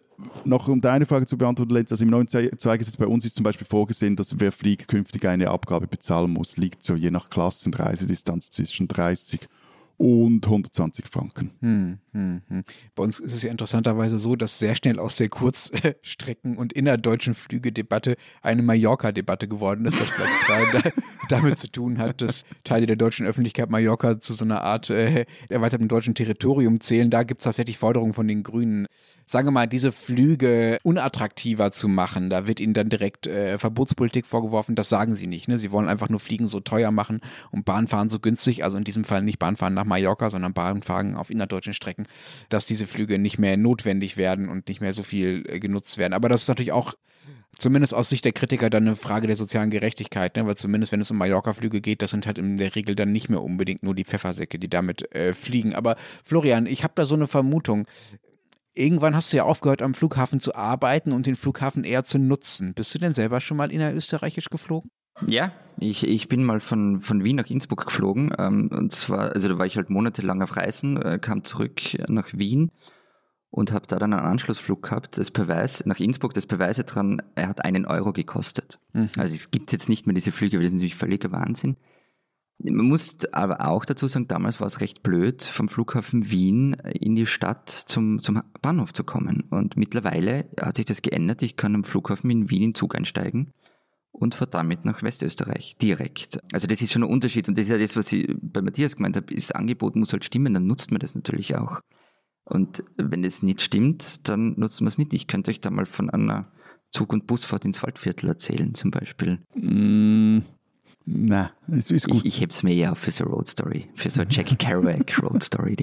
noch 0.45 0.67
um 0.67 0.81
deine 0.81 1.05
Frage 1.05 1.27
zu 1.27 1.37
beantworten, 1.37 1.73
Lenz, 1.73 1.91
also 1.91 2.03
im 2.03 2.09
neuen 2.09 2.27
Zweigesetz 2.27 2.97
bei 2.97 3.05
uns 3.05 3.23
ist 3.23 3.35
zum 3.35 3.43
Beispiel 3.43 3.67
vorgesehen, 3.67 4.15
dass 4.15 4.39
wer 4.39 4.51
fliegt, 4.51 4.87
künftig 4.87 5.25
eine 5.25 5.49
Abgabe 5.49 5.85
bezahlen 5.85 6.31
muss, 6.31 6.57
liegt 6.57 6.83
so 6.83 6.95
je 6.95 7.11
nach 7.11 7.29
Klasse 7.29 7.67
und 7.67 7.77
Reisedistanz 7.77 8.49
zwischen 8.49 8.87
30 8.87 9.47
und 9.97 10.45
120 10.45 11.07
Franken. 11.07 11.51
Hm, 11.59 11.97
hm, 12.11 12.41
hm. 12.47 12.63
Bei 12.95 13.03
uns 13.03 13.19
ist 13.19 13.35
es 13.35 13.43
ja 13.43 13.51
interessanterweise 13.51 14.19
so, 14.19 14.35
dass 14.35 14.59
sehr 14.59 14.75
schnell 14.75 14.99
aus 14.99 15.17
der 15.17 15.29
Kurzstrecken- 15.29 16.55
und 16.57 16.71
innerdeutschen 16.73 17.33
Flügedebatte 17.33 18.15
eine 18.41 18.61
Mallorca-Debatte 18.61 19.47
geworden 19.47 19.85
ist, 19.85 19.99
was 19.99 20.11
damit 21.29 21.57
zu 21.57 21.71
tun 21.71 21.97
hat, 21.97 22.21
dass 22.21 22.43
Teile 22.63 22.85
der 22.85 22.95
deutschen 22.95 23.25
Öffentlichkeit 23.25 23.69
Mallorca 23.69 24.19
zu 24.19 24.33
so 24.33 24.45
einer 24.45 24.61
Art 24.61 24.89
äh, 24.89 25.25
erweiterten 25.49 25.87
deutschen 25.87 26.13
Territorium 26.13 26.79
zählen. 26.79 27.09
Da 27.09 27.23
gibt 27.23 27.41
es 27.41 27.45
tatsächlich 27.45 27.77
Forderungen 27.77 28.13
von 28.13 28.27
den 28.27 28.43
Grünen, 28.43 28.87
sagen 29.27 29.47
wir 29.47 29.51
mal, 29.51 29.67
diese 29.67 29.91
Flüge 29.91 30.79
unattraktiver 30.83 31.71
zu 31.71 31.89
machen. 31.89 32.29
Da 32.29 32.47
wird 32.47 32.61
ihnen 32.61 32.73
dann 32.73 32.87
direkt 32.87 33.27
äh, 33.27 33.59
Verbotspolitik 33.59 34.25
vorgeworfen. 34.25 34.73
Das 34.73 34.87
sagen 34.87 35.15
sie 35.15 35.27
nicht. 35.27 35.49
Ne? 35.49 35.57
Sie 35.57 35.71
wollen 35.71 35.89
einfach 35.89 36.07
nur 36.07 36.21
Fliegen 36.21 36.47
so 36.47 36.61
teuer 36.61 36.91
machen 36.91 37.19
und 37.51 37.65
Bahnfahren 37.65 38.07
so 38.07 38.19
günstig. 38.19 38.63
Also 38.63 38.77
in 38.77 38.85
diesem 38.85 39.03
Fall 39.03 39.21
nicht 39.21 39.37
Bahnfahren 39.37 39.73
nach 39.73 39.83
Mallorca, 39.83 40.29
sondern 40.29 40.53
Bahnfahren 40.53 41.15
auf 41.15 41.29
innerdeutschen 41.29 41.73
Strecken, 41.73 42.07
dass 42.47 42.65
diese 42.65 42.87
Flüge 42.87 43.19
nicht 43.19 43.37
mehr 43.37 43.57
notwendig 43.57 44.15
werden 44.15 44.47
und 44.47 44.69
nicht 44.69 44.79
mehr 44.79 44.93
so 44.93 45.03
viel 45.03 45.43
äh, 45.47 45.59
genutzt 45.59 45.97
werden. 45.97 46.13
Aber 46.13 46.29
das 46.29 46.43
ist 46.43 46.47
natürlich 46.47 46.71
auch 46.71 46.93
zumindest 47.59 47.93
aus 47.93 48.09
Sicht 48.09 48.23
der 48.23 48.31
Kritiker 48.31 48.69
dann 48.69 48.87
eine 48.87 48.95
Frage 48.95 49.27
der 49.27 49.35
sozialen 49.35 49.71
Gerechtigkeit, 49.71 50.35
ne? 50.37 50.45
weil 50.45 50.55
zumindest 50.55 50.91
wenn 50.91 51.01
es 51.01 51.11
um 51.11 51.17
Mallorca-Flüge 51.17 51.81
geht, 51.81 52.01
das 52.01 52.11
sind 52.11 52.27
halt 52.27 52.37
in 52.37 52.57
der 52.57 52.75
Regel 52.75 52.95
dann 52.95 53.11
nicht 53.11 53.29
mehr 53.29 53.41
unbedingt 53.41 53.83
nur 53.83 53.95
die 53.95 54.05
Pfeffersäcke, 54.05 54.59
die 54.59 54.69
damit 54.69 55.13
äh, 55.13 55.33
fliegen. 55.33 55.73
Aber 55.73 55.97
Florian, 56.23 56.65
ich 56.65 56.83
habe 56.83 56.93
da 56.95 57.05
so 57.05 57.15
eine 57.15 57.27
Vermutung 57.27 57.87
irgendwann 58.77 59.15
hast 59.15 59.33
du 59.33 59.37
ja 59.37 59.43
aufgehört, 59.43 59.81
am 59.81 59.93
Flughafen 59.93 60.39
zu 60.39 60.55
arbeiten 60.55 61.11
und 61.13 61.25
den 61.25 61.35
Flughafen 61.35 61.83
eher 61.83 62.03
zu 62.03 62.19
nutzen. 62.19 62.73
Bist 62.73 62.93
du 62.93 62.99
denn 62.99 63.13
selber 63.13 63.41
schon 63.41 63.57
mal 63.57 63.71
innerösterreichisch 63.71 64.49
geflogen? 64.49 64.91
Ja, 65.27 65.51
ich, 65.79 66.05
ich 66.05 66.27
bin 66.27 66.43
mal 66.43 66.59
von, 66.59 67.01
von 67.01 67.23
Wien 67.23 67.37
nach 67.37 67.49
Innsbruck 67.49 67.85
geflogen. 67.85 68.33
Ähm, 68.37 68.69
und 68.71 68.91
zwar, 68.91 69.31
also 69.31 69.47
da 69.47 69.57
war 69.57 69.65
ich 69.65 69.77
halt 69.77 69.89
monatelang 69.89 70.41
auf 70.41 70.55
Reisen, 70.55 71.01
äh, 71.01 71.19
kam 71.19 71.43
zurück 71.43 71.81
nach 72.09 72.29
Wien 72.33 72.71
und 73.49 73.71
habe 73.71 73.87
da 73.87 73.97
dann 73.97 74.13
einen 74.13 74.25
Anschlussflug 74.25 74.83
gehabt. 74.83 75.17
Das 75.17 75.31
Beweis 75.31 75.85
nach 75.85 75.99
Innsbruck, 75.99 76.33
das 76.33 76.45
Beweise 76.45 76.83
dran, 76.83 77.21
er 77.35 77.47
hat 77.47 77.65
einen 77.65 77.85
Euro 77.85 78.13
gekostet. 78.13 78.79
Mhm. 78.93 79.09
Also 79.17 79.33
es 79.33 79.51
gibt 79.51 79.71
jetzt 79.71 79.89
nicht 79.89 80.05
mehr 80.05 80.13
diese 80.13 80.31
Flüge, 80.31 80.57
weil 80.57 80.63
das 80.63 80.71
ist 80.71 80.75
natürlich 80.75 80.95
völliger 80.95 81.31
Wahnsinn. 81.31 81.77
Man 82.59 82.87
muss 82.87 83.17
aber 83.33 83.67
auch 83.67 83.85
dazu 83.85 84.07
sagen, 84.07 84.27
damals 84.27 84.59
war 84.59 84.67
es 84.67 84.81
recht 84.81 85.03
blöd, 85.03 85.43
vom 85.43 85.69
Flughafen 85.69 86.31
Wien 86.31 86.73
in 86.73 87.15
die 87.15 87.27
Stadt 87.27 87.69
zum, 87.69 88.21
zum 88.21 88.41
Bahnhof 88.61 88.93
zu 88.93 89.03
kommen. 89.03 89.41
Und 89.49 89.77
mittlerweile 89.77 90.49
hat 90.59 90.77
sich 90.77 90.85
das 90.85 91.03
geändert. 91.03 91.43
Ich 91.43 91.55
kann 91.55 91.75
am 91.75 91.83
Flughafen 91.83 92.31
in 92.31 92.49
Wien 92.49 92.63
in 92.63 92.75
Zug 92.75 92.95
einsteigen 92.95 93.53
und 94.11 94.33
fährt 94.33 94.55
damit 94.55 94.85
nach 94.85 95.03
Westösterreich 95.03 95.77
direkt. 95.77 96.39
Also 96.51 96.67
das 96.67 96.81
ist 96.81 96.91
schon 96.91 97.03
ein 97.03 97.09
Unterschied 97.09 97.47
und 97.47 97.57
das 97.57 97.65
ist 97.65 97.71
ja 97.71 97.77
das, 97.77 97.95
was 97.95 98.11
ich 98.11 98.27
bei 98.41 98.61
Matthias 98.61 98.95
gemeint 98.95 99.15
habe, 99.15 99.33
das 99.33 99.51
Angebot 99.51 99.95
muss 99.95 100.11
halt 100.11 100.25
stimmen, 100.25 100.53
dann 100.53 100.65
nutzt 100.65 100.91
man 100.91 100.99
das 100.99 101.13
natürlich 101.13 101.55
auch. 101.55 101.81
Und 102.43 102.83
wenn 102.97 103.23
es 103.23 103.43
nicht 103.43 103.61
stimmt, 103.61 104.27
dann 104.29 104.55
nutzt 104.57 104.81
man 104.81 104.87
es 104.87 104.97
nicht. 104.97 105.13
Ich 105.13 105.27
könnte 105.27 105.51
euch 105.51 105.61
da 105.61 105.69
mal 105.69 105.85
von 105.85 106.09
einer 106.09 106.51
Zug- 106.91 107.13
und 107.13 107.27
Busfahrt 107.27 107.65
ins 107.65 107.83
Waldviertel 107.83 108.29
erzählen, 108.29 108.73
zum 108.73 108.89
Beispiel. 108.89 109.39
Mm, 109.53 110.39
na, 111.09 111.51
es 111.69 111.89
ist 111.89 112.07
gut. 112.07 112.17
Ich, 112.17 112.25
ich 112.25 112.41
heb's 112.41 112.63
mir 112.63 112.91
auf 112.91 112.99
für 112.99 113.11
so 113.11 113.23
eine 113.23 113.33
Road 113.33 113.47
Story, 113.47 113.87
für 113.95 114.09
so 114.09 114.19
eine 114.19 114.29
Jackie 114.29 114.57
Kerouac 114.57 115.17
Road 115.23 115.41
Story. 115.41 115.75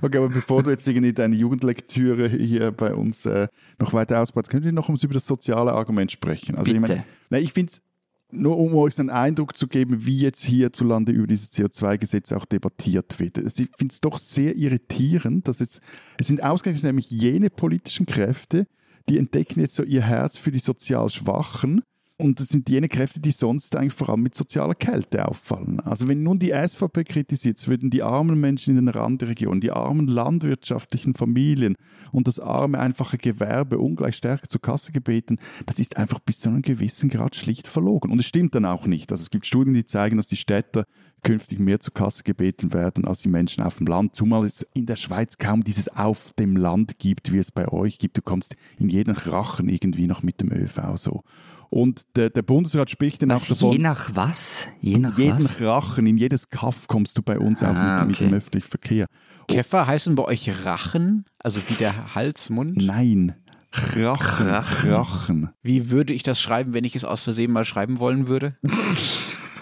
Okay, 0.00 0.18
aber 0.18 0.28
bevor 0.28 0.62
du 0.62 0.70
jetzt 0.70 0.86
irgendwie 0.86 1.12
deine 1.12 1.34
Jugendlektüre 1.34 2.28
hier 2.28 2.70
bei 2.70 2.94
uns 2.94 3.26
äh, 3.26 3.48
noch 3.80 3.92
weiter 3.92 4.20
ausbaust, 4.20 4.48
können 4.48 4.64
wir 4.64 4.70
noch 4.70 4.88
über 4.88 5.14
das 5.14 5.26
soziale 5.26 5.72
Argument 5.72 6.12
sprechen. 6.12 6.54
Also 6.54 6.72
Bitte. 6.72 6.94
ich, 6.94 7.02
mein, 7.30 7.42
ich 7.42 7.52
finde 7.52 7.72
es 7.72 7.82
nur 8.30 8.58
um 8.58 8.76
euch 8.76 8.96
einen 9.00 9.10
Eindruck 9.10 9.56
zu 9.56 9.66
geben, 9.66 10.06
wie 10.06 10.18
jetzt 10.18 10.44
hierzulande 10.44 11.10
über 11.10 11.26
dieses 11.26 11.52
CO2-Gesetz 11.52 12.30
auch 12.30 12.44
debattiert 12.44 13.18
wird. 13.18 13.38
Ich 13.38 13.68
finde 13.76 13.92
es 13.92 14.00
doch 14.00 14.18
sehr 14.18 14.54
irritierend, 14.54 15.48
dass 15.48 15.58
jetzt, 15.58 15.80
es 16.16 16.28
sind 16.28 16.44
ausgerechnet 16.44 16.84
nämlich 16.84 17.10
jene 17.10 17.50
politischen 17.50 18.06
Kräfte, 18.06 18.68
die 19.08 19.18
entdecken 19.18 19.58
jetzt 19.58 19.74
so 19.74 19.82
ihr 19.82 20.02
Herz 20.02 20.38
für 20.38 20.52
die 20.52 20.60
sozial 20.60 21.10
Schwachen 21.10 21.82
und 22.20 22.38
das 22.38 22.48
sind 22.48 22.68
jene 22.68 22.88
Kräfte, 22.88 23.20
die 23.20 23.30
sonst 23.30 23.74
eigentlich 23.74 23.94
vor 23.94 24.10
allem 24.10 24.22
mit 24.22 24.34
sozialer 24.34 24.74
Kälte 24.74 25.26
auffallen. 25.26 25.80
Also 25.80 26.08
wenn 26.08 26.22
nun 26.22 26.38
die 26.38 26.52
SVP 26.52 27.04
kritisiert, 27.04 27.66
würden 27.66 27.90
die 27.90 28.02
armen 28.02 28.38
Menschen 28.38 28.76
in 28.76 28.84
den 28.84 28.88
Randregionen, 28.88 29.60
die 29.60 29.72
armen 29.72 30.06
landwirtschaftlichen 30.06 31.14
Familien 31.14 31.76
und 32.12 32.28
das 32.28 32.38
arme, 32.38 32.78
einfache 32.78 33.18
Gewerbe 33.18 33.78
ungleich 33.78 34.16
stärker 34.16 34.48
zur 34.48 34.60
Kasse 34.60 34.92
gebeten, 34.92 35.38
das 35.66 35.78
ist 35.78 35.96
einfach 35.96 36.20
bis 36.20 36.40
zu 36.40 36.48
einem 36.48 36.62
gewissen 36.62 37.08
Grad 37.08 37.36
schlicht 37.36 37.66
verlogen. 37.66 38.10
Und 38.10 38.18
es 38.18 38.26
stimmt 38.26 38.54
dann 38.54 38.66
auch 38.66 38.86
nicht. 38.86 39.10
Also 39.10 39.24
es 39.24 39.30
gibt 39.30 39.46
Studien, 39.46 39.74
die 39.74 39.84
zeigen, 39.84 40.16
dass 40.16 40.28
die 40.28 40.36
Städter 40.36 40.84
künftig 41.22 41.58
mehr 41.58 41.80
zur 41.80 41.94
Kasse 41.94 42.22
gebeten 42.22 42.72
werden 42.72 43.04
als 43.04 43.20
die 43.20 43.28
Menschen 43.28 43.62
auf 43.62 43.76
dem 43.76 43.86
Land, 43.86 44.14
zumal 44.14 44.44
es 44.44 44.66
in 44.74 44.86
der 44.86 44.96
Schweiz 44.96 45.38
kaum 45.38 45.64
dieses 45.64 45.88
auf 45.88 46.32
dem 46.34 46.56
Land 46.56 46.98
gibt, 46.98 47.32
wie 47.32 47.38
es 47.38 47.52
bei 47.52 47.68
euch 47.68 47.98
gibt. 47.98 48.16
Du 48.16 48.22
kommst 48.22 48.56
in 48.78 48.88
jeden 48.88 49.14
Rachen 49.14 49.68
irgendwie 49.68 50.06
noch 50.06 50.22
mit 50.22 50.40
dem 50.40 50.52
ÖV 50.52 50.96
so. 50.96 51.22
Und 51.70 52.02
der, 52.16 52.30
der 52.30 52.42
Bundesrat 52.42 52.90
spricht 52.90 53.22
dann 53.22 53.30
was, 53.30 53.44
auch 53.44 53.48
davon. 53.54 53.72
Je 53.72 53.78
nach 53.78 54.10
was? 54.14 54.66
Je 54.80 54.98
nach 54.98 55.16
in 55.16 55.24
jeden 55.24 55.44
was? 55.44 55.60
Rachen, 55.60 56.04
in 56.06 56.18
jedes 56.18 56.50
Kaff 56.50 56.88
kommst 56.88 57.16
du 57.16 57.22
bei 57.22 57.38
uns 57.38 57.62
Ah, 57.62 57.70
auch 57.70 58.00
mit, 58.00 58.08
mit 58.08 58.16
okay. 58.16 58.28
dem 58.28 58.34
öffentlichen 58.34 58.68
Verkehr. 58.68 59.06
Käfer 59.46 59.86
heißen 59.86 60.14
bei 60.16 60.24
euch 60.24 60.64
Rachen, 60.64 61.24
also 61.38 61.60
wie 61.68 61.74
der 61.74 62.14
Hals, 62.14 62.50
Mund? 62.50 62.76
Nein, 62.82 63.36
Rachen, 63.72 64.48
Rachen. 64.48 64.90
Rachen. 64.92 65.50
Wie 65.62 65.90
würde 65.90 66.12
ich 66.12 66.24
das 66.24 66.40
schreiben, 66.40 66.74
wenn 66.74 66.82
ich 66.84 66.96
es 66.96 67.04
aus 67.04 67.22
Versehen 67.24 67.52
mal 67.52 67.64
schreiben 67.64 68.00
wollen 68.00 68.26
würde? 68.26 68.56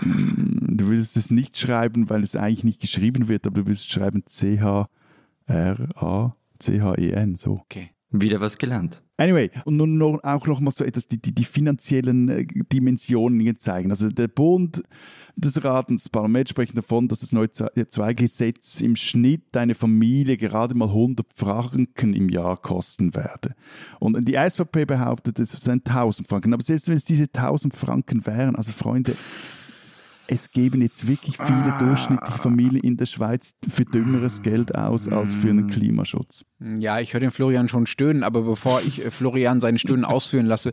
Du 0.00 0.86
würdest 0.88 1.16
es 1.18 1.30
nicht 1.30 1.58
schreiben, 1.58 2.08
weil 2.08 2.22
es 2.22 2.36
eigentlich 2.36 2.64
nicht 2.64 2.80
geschrieben 2.80 3.28
wird, 3.28 3.46
aber 3.46 3.60
du 3.60 3.66
würdest 3.66 3.90
schreiben 3.90 4.22
C-H-R-A-C-H-E-N, 5.98 7.36
so. 7.36 7.60
Okay. 7.64 7.90
Wieder 8.10 8.40
was 8.40 8.56
gelernt. 8.58 9.02
Anyway, 9.20 9.50
und 9.64 9.76
nun 9.76 9.98
noch, 9.98 10.22
auch 10.22 10.46
noch 10.46 10.60
mal 10.60 10.70
so 10.70 10.84
etwas, 10.84 11.08
die, 11.08 11.20
die, 11.20 11.34
die 11.34 11.44
finanziellen 11.44 12.28
äh, 12.28 12.46
Dimensionen 12.46 13.58
zeigen. 13.58 13.90
Also 13.90 14.10
der 14.10 14.28
Bund, 14.28 14.84
das 15.34 15.62
Rat 15.64 15.88
und 15.88 16.00
das 16.00 16.08
Parlament 16.08 16.48
sprechen 16.48 16.76
davon, 16.76 17.08
dass 17.08 17.18
das 17.20 17.32
neue 17.32 17.48
CO2-Gesetz 17.48 18.80
im 18.80 18.94
Schnitt 18.94 19.56
eine 19.56 19.74
Familie 19.74 20.36
gerade 20.36 20.76
mal 20.76 20.88
100 20.88 21.26
Franken 21.34 22.14
im 22.14 22.28
Jahr 22.28 22.56
kosten 22.56 23.16
werde. 23.16 23.56
Und 23.98 24.28
die 24.28 24.34
SVP 24.34 24.84
behauptet, 24.84 25.40
es 25.40 25.50
seien 25.50 25.82
1000 25.84 26.28
Franken. 26.28 26.54
Aber 26.54 26.62
selbst 26.62 26.88
wenn 26.88 26.94
es 26.94 27.04
diese 27.04 27.24
1000 27.24 27.74
Franken 27.74 28.24
wären, 28.24 28.54
also 28.54 28.70
Freunde, 28.70 29.16
es 30.30 30.50
geben 30.50 30.82
jetzt 30.82 31.08
wirklich 31.08 31.38
viele 31.38 31.74
durchschnittliche 31.78 32.38
Familien 32.38 32.82
in 32.82 32.98
der 32.98 33.06
Schweiz 33.06 33.54
für 33.66 33.86
dümmeres 33.86 34.42
Geld 34.42 34.74
aus 34.74 35.08
als 35.08 35.34
für 35.34 35.48
einen 35.48 35.68
Klimaschutz. 35.68 36.44
Ja, 36.60 37.00
ich 37.00 37.14
höre 37.14 37.20
den 37.20 37.30
Florian 37.30 37.68
schon 37.68 37.86
stöhnen, 37.86 38.22
aber 38.22 38.42
bevor 38.42 38.82
ich 38.86 39.04
äh, 39.04 39.10
Florian 39.10 39.60
seinen 39.60 39.78
Stöhnen 39.78 40.04
ausführen 40.04 40.44
lasse, 40.44 40.72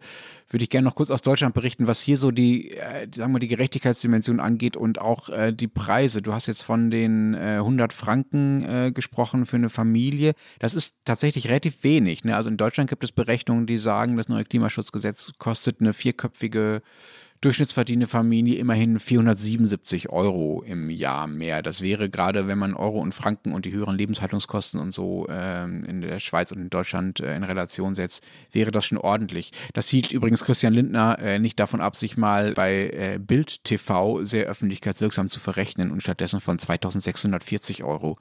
würde 0.50 0.64
ich 0.64 0.70
gerne 0.70 0.86
noch 0.86 0.96
kurz 0.96 1.10
aus 1.10 1.22
Deutschland 1.22 1.56
berichten, 1.56 1.88
was 1.88 2.02
hier 2.02 2.18
so 2.18 2.32
die, 2.32 2.72
äh, 2.72 3.08
sagen 3.16 3.32
wir, 3.32 3.40
die 3.40 3.48
Gerechtigkeitsdimension 3.48 4.42
angeht 4.42 4.76
und 4.76 5.00
auch 5.00 5.30
äh, 5.30 5.54
die 5.54 5.70
Preise. 5.70 6.22
Du 6.22 6.34
hast 6.34 6.48
jetzt 6.48 6.62
von 6.62 6.92
den 6.92 7.34
äh, 7.34 7.58
100 7.60 7.94
Franken 7.94 8.64
äh, 8.64 8.92
gesprochen 8.92 9.46
für 9.46 9.56
eine 9.56 9.70
Familie. 9.70 10.34
Das 10.60 10.76
ist 10.76 10.98
tatsächlich 11.06 11.48
relativ 11.48 11.84
wenig. 11.84 12.26
Ne? 12.26 12.36
Also 12.36 12.50
in 12.50 12.58
Deutschland 12.58 12.90
gibt 12.90 13.06
es 13.06 13.14
Berechnungen, 13.14 13.68
die 13.68 13.78
sagen, 13.78 14.18
das 14.18 14.28
neue 14.28 14.44
Klimaschutzgesetz 14.44 15.32
kostet 15.38 15.80
eine 15.80 15.94
vierköpfige 15.94 16.82
durchschnittsverdienende 17.42 18.08
Familie 18.08 18.58
immerhin 18.58 19.00
477 19.00 20.10
Euro 20.10 20.64
im 20.66 20.90
Jahr 20.90 21.28
mehr. 21.28 21.62
Das 21.62 21.82
wäre 21.82 22.10
gerade, 22.10 22.48
wenn 22.48 22.58
man 22.58 22.74
Euro 22.74 23.00
und 23.00 23.14
Franken 23.14 23.54
und 23.54 23.66
die 23.66 23.72
höheren 23.72 23.98
Lebenshaltungskosten 23.98 24.80
und 24.80 24.94
so 24.94 25.28
ähm, 25.30 25.84
in 25.86 26.02
der 26.02 26.20
Schweiz 26.20 26.52
und 26.52 26.60
in 26.62 26.70
Deutschland 26.70 27.20
äh, 27.20 27.36
in 27.36 27.44
Relation 27.44 27.94
setzt, 27.94 28.24
wäre 28.52 28.72
das 28.72 28.86
schon 28.86 28.98
ordentlich. 28.98 29.52
Das 29.74 29.90
hielt 29.90 30.12
übrigens 30.12 30.44
Christian 30.44 30.74
Lindner 30.74 31.20
äh, 31.20 31.40
nicht 31.40 31.60
davon 31.60 31.82
ab, 31.82 31.96
sich 31.96 32.18
mal 32.18 32.54
bei 32.54 32.90
äh, 32.90 33.20
Bild 33.20 33.64
TV 33.64 34.24
sehr 34.24 34.46
öffentlichkeitswirksam 34.46 35.30
zu 35.30 35.40
verrechnen 35.40 35.92
und 35.92 36.02
stattdessen 36.02 36.40
von 36.40 36.58
2640 36.58 37.84
Euro 37.84 38.18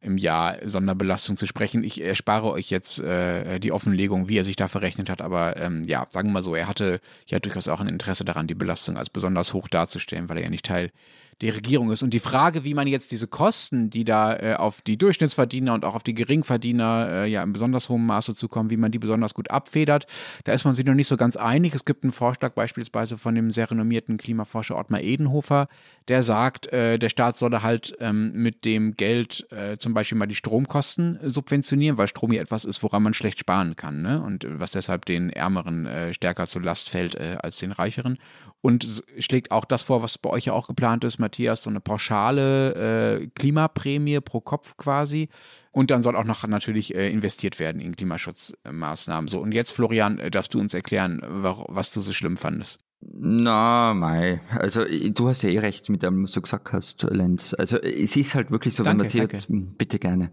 im 0.00 0.16
Jahr 0.16 0.56
Sonderbelastung 0.64 1.36
zu 1.36 1.46
sprechen. 1.46 1.84
Ich 1.84 2.02
erspare 2.02 2.50
euch 2.50 2.70
jetzt 2.70 3.00
äh, 3.00 3.58
die 3.58 3.72
Offenlegung, 3.72 4.28
wie 4.28 4.38
er 4.38 4.44
sich 4.44 4.56
da 4.56 4.68
verrechnet 4.68 5.10
hat, 5.10 5.20
aber 5.20 5.56
ähm, 5.58 5.84
ja, 5.84 6.06
sagen 6.08 6.28
wir 6.28 6.34
mal 6.34 6.42
so, 6.42 6.54
er 6.54 6.68
hatte 6.68 7.00
ja 7.26 7.38
durchaus 7.38 7.68
auch 7.68 7.80
ein 7.80 7.88
Interesse 7.88 8.24
daran, 8.24 8.46
die 8.46 8.54
Belastung 8.54 8.96
als 8.96 9.10
besonders 9.10 9.52
hoch 9.52 9.68
darzustellen, 9.68 10.28
weil 10.28 10.38
er 10.38 10.44
ja 10.44 10.50
nicht 10.50 10.64
Teil 10.64 10.90
der 11.40 11.56
Regierung 11.56 11.90
ist. 11.90 12.02
Und 12.02 12.12
die 12.12 12.20
Frage, 12.20 12.64
wie 12.64 12.74
man 12.74 12.86
jetzt 12.86 13.12
diese 13.12 13.26
Kosten, 13.26 13.88
die 13.88 14.04
da 14.04 14.36
äh, 14.36 14.54
auf 14.54 14.82
die 14.82 14.98
Durchschnittsverdiener 14.98 15.72
und 15.72 15.84
auch 15.84 15.94
auf 15.94 16.02
die 16.02 16.12
Geringverdiener 16.14 17.08
äh, 17.10 17.30
ja 17.30 17.42
in 17.42 17.52
besonders 17.52 17.88
hohem 17.88 18.04
Maße 18.04 18.34
zukommen, 18.34 18.68
wie 18.70 18.76
man 18.76 18.92
die 18.92 18.98
besonders 18.98 19.32
gut 19.32 19.50
abfedert, 19.50 20.06
da 20.44 20.52
ist 20.52 20.64
man 20.64 20.74
sich 20.74 20.84
noch 20.84 20.94
nicht 20.94 21.08
so 21.08 21.16
ganz 21.16 21.36
einig. 21.36 21.74
Es 21.74 21.84
gibt 21.86 22.04
einen 22.04 22.12
Vorschlag 22.12 22.52
beispielsweise 22.52 23.16
von 23.16 23.34
dem 23.34 23.50
sehr 23.50 23.70
renommierten 23.70 24.18
Klimaforscher 24.18 24.76
Ottmar 24.76 25.00
Edenhofer, 25.00 25.68
der 26.08 26.22
sagt, 26.22 26.66
äh, 26.72 26.98
der 26.98 27.08
Staat 27.08 27.38
solle 27.38 27.62
halt 27.62 27.96
ähm, 28.00 28.32
mit 28.34 28.66
dem 28.66 28.96
Geld 28.96 29.46
äh, 29.50 29.78
zum 29.78 29.94
Beispiel 29.94 30.18
mal 30.18 30.26
die 30.26 30.34
Stromkosten 30.34 31.18
subventionieren, 31.24 31.96
weil 31.96 32.08
Strom 32.08 32.32
ja 32.32 32.42
etwas 32.42 32.66
ist, 32.66 32.82
woran 32.82 33.02
man 33.02 33.14
schlecht 33.14 33.38
sparen 33.38 33.76
kann 33.76 34.02
ne? 34.02 34.22
und 34.22 34.44
äh, 34.44 34.60
was 34.60 34.72
deshalb 34.72 35.06
den 35.06 35.30
Ärmeren 35.30 35.86
äh, 35.86 36.12
stärker 36.12 36.46
zur 36.46 36.62
Last 36.62 36.90
fällt 36.90 37.18
als 37.18 37.58
den 37.58 37.72
Reicheren. 37.72 38.18
Und 38.62 39.04
schlägt 39.18 39.52
auch 39.52 39.64
das 39.64 39.82
vor, 39.82 40.02
was 40.02 40.18
bei 40.18 40.28
euch 40.28 40.44
ja 40.44 40.52
auch 40.52 40.66
geplant 40.66 41.04
ist, 41.04 41.18
Matthias, 41.30 41.62
so 41.62 41.70
eine 41.70 41.80
pauschale 41.80 43.20
äh, 43.20 43.26
Klimaprämie 43.34 44.20
pro 44.20 44.40
Kopf 44.40 44.76
quasi. 44.76 45.28
Und 45.72 45.92
dann 45.92 46.02
soll 46.02 46.16
auch 46.16 46.24
noch 46.24 46.44
natürlich 46.48 46.94
äh, 46.96 47.08
investiert 47.10 47.60
werden 47.60 47.80
in 47.80 47.94
Klimaschutzmaßnahmen. 47.94 49.28
So, 49.28 49.38
und 49.40 49.52
jetzt, 49.52 49.70
Florian, 49.70 50.18
äh, 50.18 50.30
darfst 50.30 50.52
du 50.54 50.58
uns 50.60 50.74
erklären, 50.74 51.20
wa- 51.24 51.64
was 51.68 51.92
du 51.92 52.00
so 52.00 52.12
schlimm 52.12 52.36
fandest. 52.36 52.80
Na, 53.00 53.94
mei. 53.94 54.40
Also, 54.58 54.84
i- 54.84 55.12
du 55.14 55.28
hast 55.28 55.42
ja 55.42 55.50
eh 55.50 55.60
recht 55.60 55.88
mit 55.88 56.02
dem, 56.02 56.24
was 56.24 56.32
du 56.32 56.40
gesagt 56.42 56.72
hast, 56.72 57.04
Lenz. 57.04 57.54
Also, 57.54 57.78
es 57.80 58.16
ist 58.16 58.34
halt 58.34 58.50
wirklich 58.50 58.74
so, 58.74 58.82
Danke, 58.82 59.04
wenn 59.04 59.16
man 59.18 59.26
CO2, 59.28 59.76
bitte 59.78 59.98
gerne. 60.00 60.32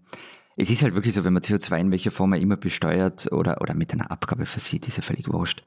Es 0.56 0.70
ist 0.70 0.82
halt 0.82 0.94
wirklich 0.94 1.14
so, 1.14 1.22
wenn 1.24 1.32
man 1.32 1.42
CO2 1.42 1.78
in 1.78 1.92
welcher 1.92 2.10
Form 2.10 2.32
er 2.32 2.40
immer 2.40 2.56
besteuert 2.56 3.30
oder, 3.30 3.60
oder 3.62 3.74
mit 3.74 3.92
einer 3.92 4.10
Abgabe 4.10 4.44
versieht, 4.44 4.88
ist 4.88 4.96
ja 4.96 5.02
völlig 5.04 5.28
wurscht. 5.32 5.62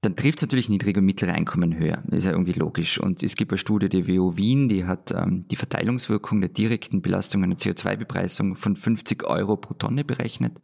Dann 0.00 0.14
trifft 0.14 0.38
es 0.38 0.42
natürlich 0.42 0.68
niedrige 0.68 1.00
und 1.00 1.06
mittlere 1.06 1.32
Einkommen 1.32 1.76
höher. 1.76 2.04
Ist 2.10 2.24
ja 2.24 2.30
irgendwie 2.30 2.52
logisch. 2.52 3.00
Und 3.00 3.22
es 3.22 3.34
gibt 3.34 3.50
eine 3.50 3.58
Studie 3.58 3.88
der 3.88 4.06
WU 4.06 4.36
Wien, 4.36 4.68
die 4.68 4.84
hat 4.84 5.10
ähm, 5.10 5.46
die 5.50 5.56
Verteilungswirkung 5.56 6.40
der 6.40 6.50
direkten 6.50 7.02
Belastung 7.02 7.42
einer 7.42 7.56
CO2-Bepreisung 7.56 8.54
von 8.54 8.76
50 8.76 9.24
Euro 9.24 9.56
pro 9.56 9.74
Tonne 9.74 10.04
berechnet. 10.04 10.60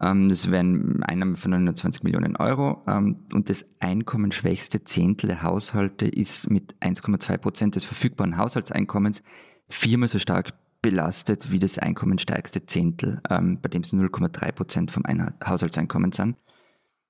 Ähm, 0.00 0.28
das 0.28 0.50
wären 0.50 1.02
Einnahmen 1.02 1.36
von 1.36 1.52
920 1.52 2.02
Millionen 2.02 2.36
Euro. 2.36 2.82
Ähm, 2.86 3.24
und 3.32 3.48
das 3.48 3.74
einkommensschwächste 3.80 4.84
Zehntel 4.84 5.28
der 5.28 5.42
Haushalte 5.42 6.06
ist 6.06 6.50
mit 6.50 6.74
1,2 6.80 7.38
Prozent 7.38 7.74
des 7.74 7.86
verfügbaren 7.86 8.36
Haushaltseinkommens 8.36 9.22
viermal 9.68 10.08
so 10.08 10.18
stark 10.18 10.50
belastet 10.82 11.50
wie 11.50 11.58
das 11.58 11.78
einkommensstärkste 11.78 12.66
Zehntel, 12.66 13.20
ähm, 13.30 13.60
bei 13.62 13.70
dem 13.70 13.82
es 13.82 13.92
0,3 13.92 14.52
Prozent 14.52 14.90
vom 14.90 15.06
Ein 15.06 15.34
Haushaltseinkommen 15.44 16.12
sind. 16.12 16.36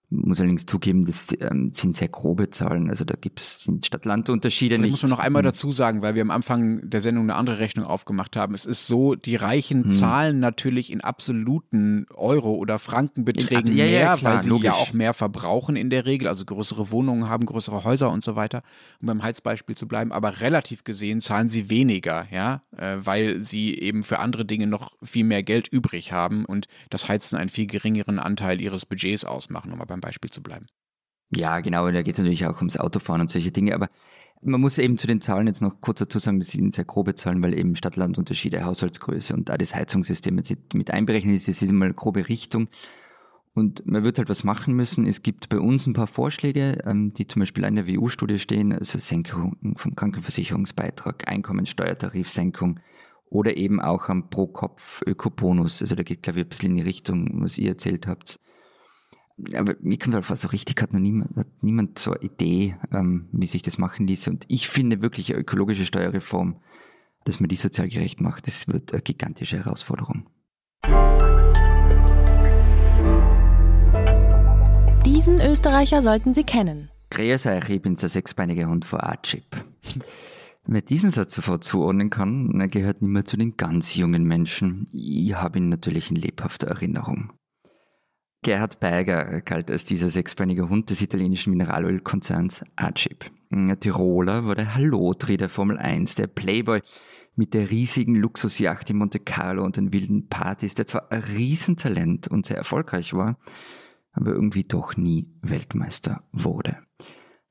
Muss 0.09 0.38
allerdings 0.38 0.66
zugeben, 0.66 1.05
das 1.05 1.35
ähm, 1.40 1.73
sind 1.73 1.97
sehr 1.97 2.07
grobe 2.09 2.51
Zahlen. 2.51 2.90
Also 2.90 3.05
da 3.05 3.14
gibt 3.21 3.40
es 3.40 3.69
Stadt-Land-Unterschiede 3.83 4.79
nicht. 4.79 4.92
muss 4.92 5.03
man 5.03 5.11
noch 5.11 5.19
einmal 5.19 5.42
dazu 5.42 5.73
sagen, 5.73 6.01
weil 6.01 6.14
wir 6.14 6.23
am 6.23 6.31
Anfang 6.31 6.88
der 6.88 7.01
Sendung 7.01 7.25
eine 7.25 7.35
andere 7.35 7.59
Rechnung 7.59 7.85
aufgemacht 7.87 8.37
haben. 8.37 8.55
Es 8.55 8.66
ist 8.66 8.87
so, 8.87 9.16
die 9.16 9.35
Reichen 9.37 9.85
Hm. 9.85 9.90
zahlen 9.92 10.38
natürlich 10.38 10.92
in 10.92 11.01
absoluten 11.01 12.07
Euro- 12.14 12.55
oder 12.55 12.79
Frankenbeträgen 12.79 13.77
Ja, 13.77 13.85
ja, 13.85 13.90
mehr, 14.11 14.16
klar, 14.16 14.35
weil 14.37 14.42
sie 14.42 14.51
logisch. 14.51 14.64
ja 14.66 14.73
auch 14.75 14.92
mehr 14.92 15.12
verbrauchen 15.12 15.75
in 15.77 15.90
der 15.90 16.07
Regel, 16.07 16.29
also 16.29 16.45
größere 16.45 16.90
Wohnungen 16.92 17.29
haben, 17.29 17.45
größere 17.47 17.83
Häuser 17.85 18.11
und 18.12 18.23
so 18.23 18.37
weiter, 18.37 18.62
um 19.01 19.07
beim 19.07 19.23
Heizbeispiel 19.25 19.77
zu 19.77 19.88
bleiben. 19.88 20.12
Aber 20.12 20.40
relativ 20.40 20.85
gesehen 20.85 21.21
zahlen 21.21 21.49
sie 21.49 21.69
weniger, 21.69 22.27
ja, 22.31 22.62
äh, 22.77 22.97
weil 23.01 23.40
sie 23.40 23.75
eben 23.79 24.05
für 24.05 24.21
andere 24.21 24.45
Dinge 24.45 24.69
noch 24.69 24.97
viel 25.03 25.25
mehr 25.25 25.42
Geld 25.42 25.66
übrig 25.69 26.12
haben 26.12 26.45
und 26.45 26.69
das 26.90 27.09
Heizen 27.09 27.37
einen 27.37 27.49
viel 27.51 27.66
geringeren 27.66 28.19
Anteil 28.21 28.61
ihres 28.61 28.87
Budgets 28.87 29.25
ausmachen, 29.25 29.73
um 29.73 29.81
beim 29.97 30.01
Beispiel 30.01 30.31
zu 30.31 30.43
bleiben. 30.43 30.67
Ja, 31.35 31.61
genau, 31.61 31.91
da 31.91 32.03
geht 32.03 32.15
es 32.15 32.19
natürlich 32.19 32.47
auch 32.47 32.59
ums 32.59 32.77
Autofahren 32.77 33.21
und 33.21 33.31
solche 33.31 33.51
Dinge, 33.51 33.75
aber 33.75 33.89
man 34.43 34.61
muss 34.61 34.79
eben 34.79 34.99
zu 34.99 35.07
den 35.07 35.21
Zahlen 35.21 35.47
jetzt 35.47 35.63
noch 35.63 35.81
kurz 35.81 35.99
dazu 35.99 36.19
sagen, 36.19 36.39
das 36.39 36.51
sind 36.51 36.75
sehr 36.75 36.85
grobe 36.85 37.15
Zahlen, 37.15 37.43
weil 37.43 37.59
eben 37.59 37.75
Stadt-Land-Unterschiede, 37.75 38.65
Haushaltsgröße 38.65 39.35
und 39.35 39.49
da 39.49 39.57
das 39.57 39.75
Heizungssystem 39.75 40.37
jetzt 40.37 40.55
mit 40.75 40.91
einberechnet 40.91 41.37
ist, 41.37 41.49
das 41.49 41.63
ist 41.63 41.71
immer 41.71 41.87
eine 41.87 41.95
grobe 41.95 42.29
Richtung. 42.29 42.69
Und 43.55 43.87
man 43.87 44.05
wird 44.05 44.19
halt 44.19 44.29
was 44.29 44.45
machen 44.45 44.75
müssen. 44.75 45.07
Es 45.07 45.23
gibt 45.23 45.49
bei 45.49 45.59
uns 45.59 45.87
ein 45.87 45.95
paar 45.95 46.07
Vorschläge, 46.07 46.83
ähm, 46.85 47.15
die 47.15 47.27
zum 47.27 47.41
Beispiel 47.41 47.65
in 47.65 47.77
der 47.77 47.89
WU-Studie 47.89 48.39
stehen, 48.39 48.75
also 48.75 48.99
Senkung 48.99 49.57
vom 49.77 49.97
Krankenversicherungsbeitrag, 49.97 51.27
Einkommensteuertarifsenkung 51.27 52.81
oder 53.31 53.57
eben 53.57 53.81
auch 53.81 54.11
am 54.11 54.29
Pro-Kopf-Ökobonus. 54.29 55.81
Also 55.81 55.95
da 55.95 56.03
geht, 56.03 56.23
glaube 56.23 56.41
ich, 56.41 56.45
ein 56.45 56.49
bisschen 56.51 56.71
in 56.73 56.77
die 56.77 56.83
Richtung, 56.83 57.43
was 57.43 57.57
ihr 57.57 57.71
erzählt 57.71 58.07
habt. 58.07 58.39
Aber 59.55 59.75
mir 59.81 59.99
kommt 59.99 60.14
halt 60.14 60.25
vor, 60.25 60.37
so 60.37 60.49
richtig 60.49 60.81
hat 60.81 60.92
noch 60.92 61.01
niemand, 61.01 61.37
hat 61.37 61.49
niemand 61.61 61.99
so 61.99 62.12
eine 62.12 62.22
Idee, 62.22 62.77
ähm, 62.92 63.29
wie 63.33 63.46
sich 63.46 63.62
das 63.62 63.77
machen 63.77 64.07
ließe. 64.07 64.31
Und 64.31 64.44
ich 64.49 64.68
finde 64.68 65.03
wirklich 65.03 65.31
eine 65.31 65.40
ökologische 65.40 65.85
Steuerreform, 65.85 66.61
dass 67.25 67.40
man 67.40 67.49
die 67.49 67.57
sozial 67.57 67.88
gerecht 67.88 68.20
macht, 68.20 68.46
das 68.46 68.66
wird 68.68 68.92
eine 68.92 69.03
gigantische 69.03 69.59
Herausforderung. 69.59 70.29
Diesen 75.05 75.40
Österreicher 75.40 76.03
sollten 76.03 76.33
Sie 76.33 76.44
kennen. 76.44 76.90
Grüß 77.11 77.46
euch, 77.46 77.68
ich 77.68 77.83
bin 77.83 77.96
der 77.96 78.09
sechsbeinige 78.09 78.66
Hund 78.66 78.85
von 78.85 79.01
Archip. 79.01 79.44
Wer 80.66 80.83
diesen 80.83 81.11
Satz 81.11 81.35
sofort 81.35 81.62
zuordnen 81.62 82.11
kann, 82.11 82.61
er 82.61 82.68
gehört 82.68 83.01
nicht 83.01 83.11
mehr 83.11 83.25
zu 83.25 83.37
den 83.37 83.57
ganz 83.57 83.94
jungen 83.94 84.25
Menschen. 84.25 84.88
Ich 84.92 85.35
habe 85.35 85.59
ihn 85.59 85.68
natürlich 85.68 86.11
in 86.11 86.16
lebhafter 86.16 86.66
Erinnerung. 86.66 87.33
Gerhard 88.42 88.81
Beiger 88.81 89.40
galt 89.40 89.70
als 89.70 89.85
dieser 89.85 90.09
sechsbeinige 90.09 90.68
Hund 90.68 90.90
des 90.90 91.03
italienischen 91.03 91.51
Mineralölkonzerns 91.51 92.64
Archip. 92.77 93.31
Ein 93.51 93.79
Tiroler 93.81 94.46
war 94.46 94.55
der 94.55 94.75
Hallotri 94.75 95.37
der 95.37 95.49
Formel 95.49 95.79
1, 95.79 96.14
der 96.14 96.27
Playboy 96.27 96.81
mit 97.37 97.55
der 97.55 97.70
riesigen 97.70 98.14
Luxusjacht 98.14 98.88
in 98.90 98.96
Monte 98.96 99.20
Carlo 99.20 99.64
und 99.64 99.77
den 99.77 99.92
wilden 99.92 100.29
Partys, 100.29 100.75
der 100.75 100.87
zwar 100.87 101.12
ein 101.12 101.22
Riesentalent 101.22 102.29
und 102.29 102.46
sehr 102.46 102.57
erfolgreich 102.57 103.14
war, 103.14 103.38
aber 104.12 104.33
irgendwie 104.33 104.64
doch 104.64 104.96
nie 104.96 105.31
Weltmeister 105.42 106.22
wurde. 106.33 106.79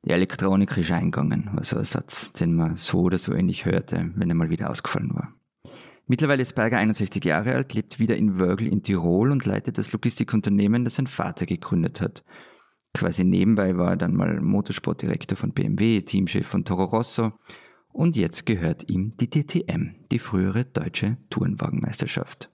Die 0.03 0.11
Elektronik 0.11 0.75
ist 0.77 0.91
eingegangen, 0.91 1.49
war 1.53 1.63
so 1.63 1.77
ein 1.77 1.85
Satz, 1.85 2.33
den 2.33 2.55
man 2.55 2.77
so 2.77 3.01
oder 3.01 3.17
so 3.17 3.33
ähnlich 3.33 3.65
hörte, 3.65 4.11
wenn 4.15 4.29
er 4.29 4.35
mal 4.35 4.49
wieder 4.49 4.69
ausgefallen 4.69 5.13
war. 5.13 5.34
Mittlerweile 6.07 6.41
ist 6.41 6.53
Berger 6.53 6.77
61 6.77 7.23
Jahre 7.25 7.55
alt, 7.55 7.73
lebt 7.73 7.99
wieder 7.99 8.15
in 8.15 8.39
Wörgl 8.39 8.67
in 8.67 8.83
Tirol 8.83 9.31
und 9.31 9.45
leitet 9.45 9.77
das 9.77 9.91
Logistikunternehmen, 9.91 10.83
das 10.83 10.95
sein 10.95 11.07
Vater 11.07 11.45
gegründet 11.45 12.01
hat. 12.01 12.23
Quasi 12.93 13.23
nebenbei 13.23 13.77
war 13.77 13.91
er 13.91 13.97
dann 13.97 14.15
mal 14.15 14.39
Motorsportdirektor 14.39 15.37
von 15.37 15.51
BMW, 15.51 16.01
Teamchef 16.01 16.47
von 16.47 16.63
Toro 16.63 16.85
Rosso 16.85 17.33
und 17.91 18.15
jetzt 18.15 18.45
gehört 18.45 18.89
ihm 18.89 19.11
die 19.19 19.29
DTM, 19.29 19.95
die 20.11 20.19
frühere 20.19 20.65
deutsche 20.65 21.17
Tourenwagenmeisterschaft 21.29 22.49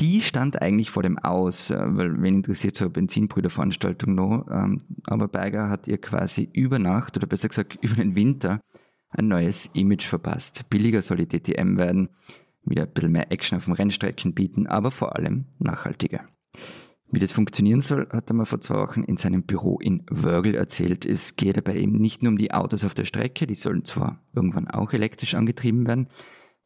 die 0.00 0.22
stand 0.22 0.60
eigentlich 0.62 0.90
vor 0.90 1.02
dem 1.02 1.18
Aus, 1.18 1.70
äh, 1.70 1.78
weil 1.78 2.20
wen 2.22 2.36
interessiert 2.36 2.74
so 2.74 2.86
eine 2.86 2.92
Benzinbrüderveranstaltung 2.92 4.14
noch. 4.14 4.46
Ähm, 4.50 4.78
aber 5.06 5.28
Berger 5.28 5.68
hat 5.68 5.86
ihr 5.86 5.98
quasi 5.98 6.48
über 6.52 6.78
Nacht 6.78 7.16
oder 7.16 7.26
besser 7.26 7.48
gesagt 7.48 7.78
über 7.82 7.96
den 7.96 8.16
Winter 8.16 8.60
ein 9.10 9.28
neues 9.28 9.66
Image 9.74 10.06
verpasst. 10.06 10.68
Billiger 10.70 11.02
soll 11.02 11.18
die 11.18 11.28
DTM 11.28 11.76
werden, 11.76 12.08
wieder 12.64 12.82
ein 12.82 12.92
bisschen 12.92 13.12
mehr 13.12 13.32
Action 13.32 13.58
auf 13.58 13.64
den 13.64 13.74
Rennstrecken 13.74 14.34
bieten, 14.34 14.66
aber 14.66 14.90
vor 14.90 15.16
allem 15.16 15.46
nachhaltiger. 15.58 16.28
Wie 17.12 17.18
das 17.18 17.32
funktionieren 17.32 17.80
soll, 17.80 18.08
hat 18.10 18.30
er 18.30 18.34
mal 18.34 18.44
vor 18.44 18.60
zwei 18.60 18.76
Wochen 18.76 19.02
in 19.02 19.16
seinem 19.16 19.42
Büro 19.42 19.78
in 19.80 20.04
Wörgl 20.10 20.54
erzählt. 20.54 21.04
Es 21.04 21.34
geht 21.34 21.56
dabei 21.56 21.76
eben 21.76 21.96
nicht 21.98 22.22
nur 22.22 22.30
um 22.30 22.38
die 22.38 22.52
Autos 22.52 22.84
auf 22.84 22.94
der 22.94 23.04
Strecke, 23.04 23.48
die 23.48 23.54
sollen 23.54 23.84
zwar 23.84 24.22
irgendwann 24.32 24.68
auch 24.68 24.92
elektrisch 24.92 25.34
angetrieben 25.34 25.86
werden, 25.88 26.08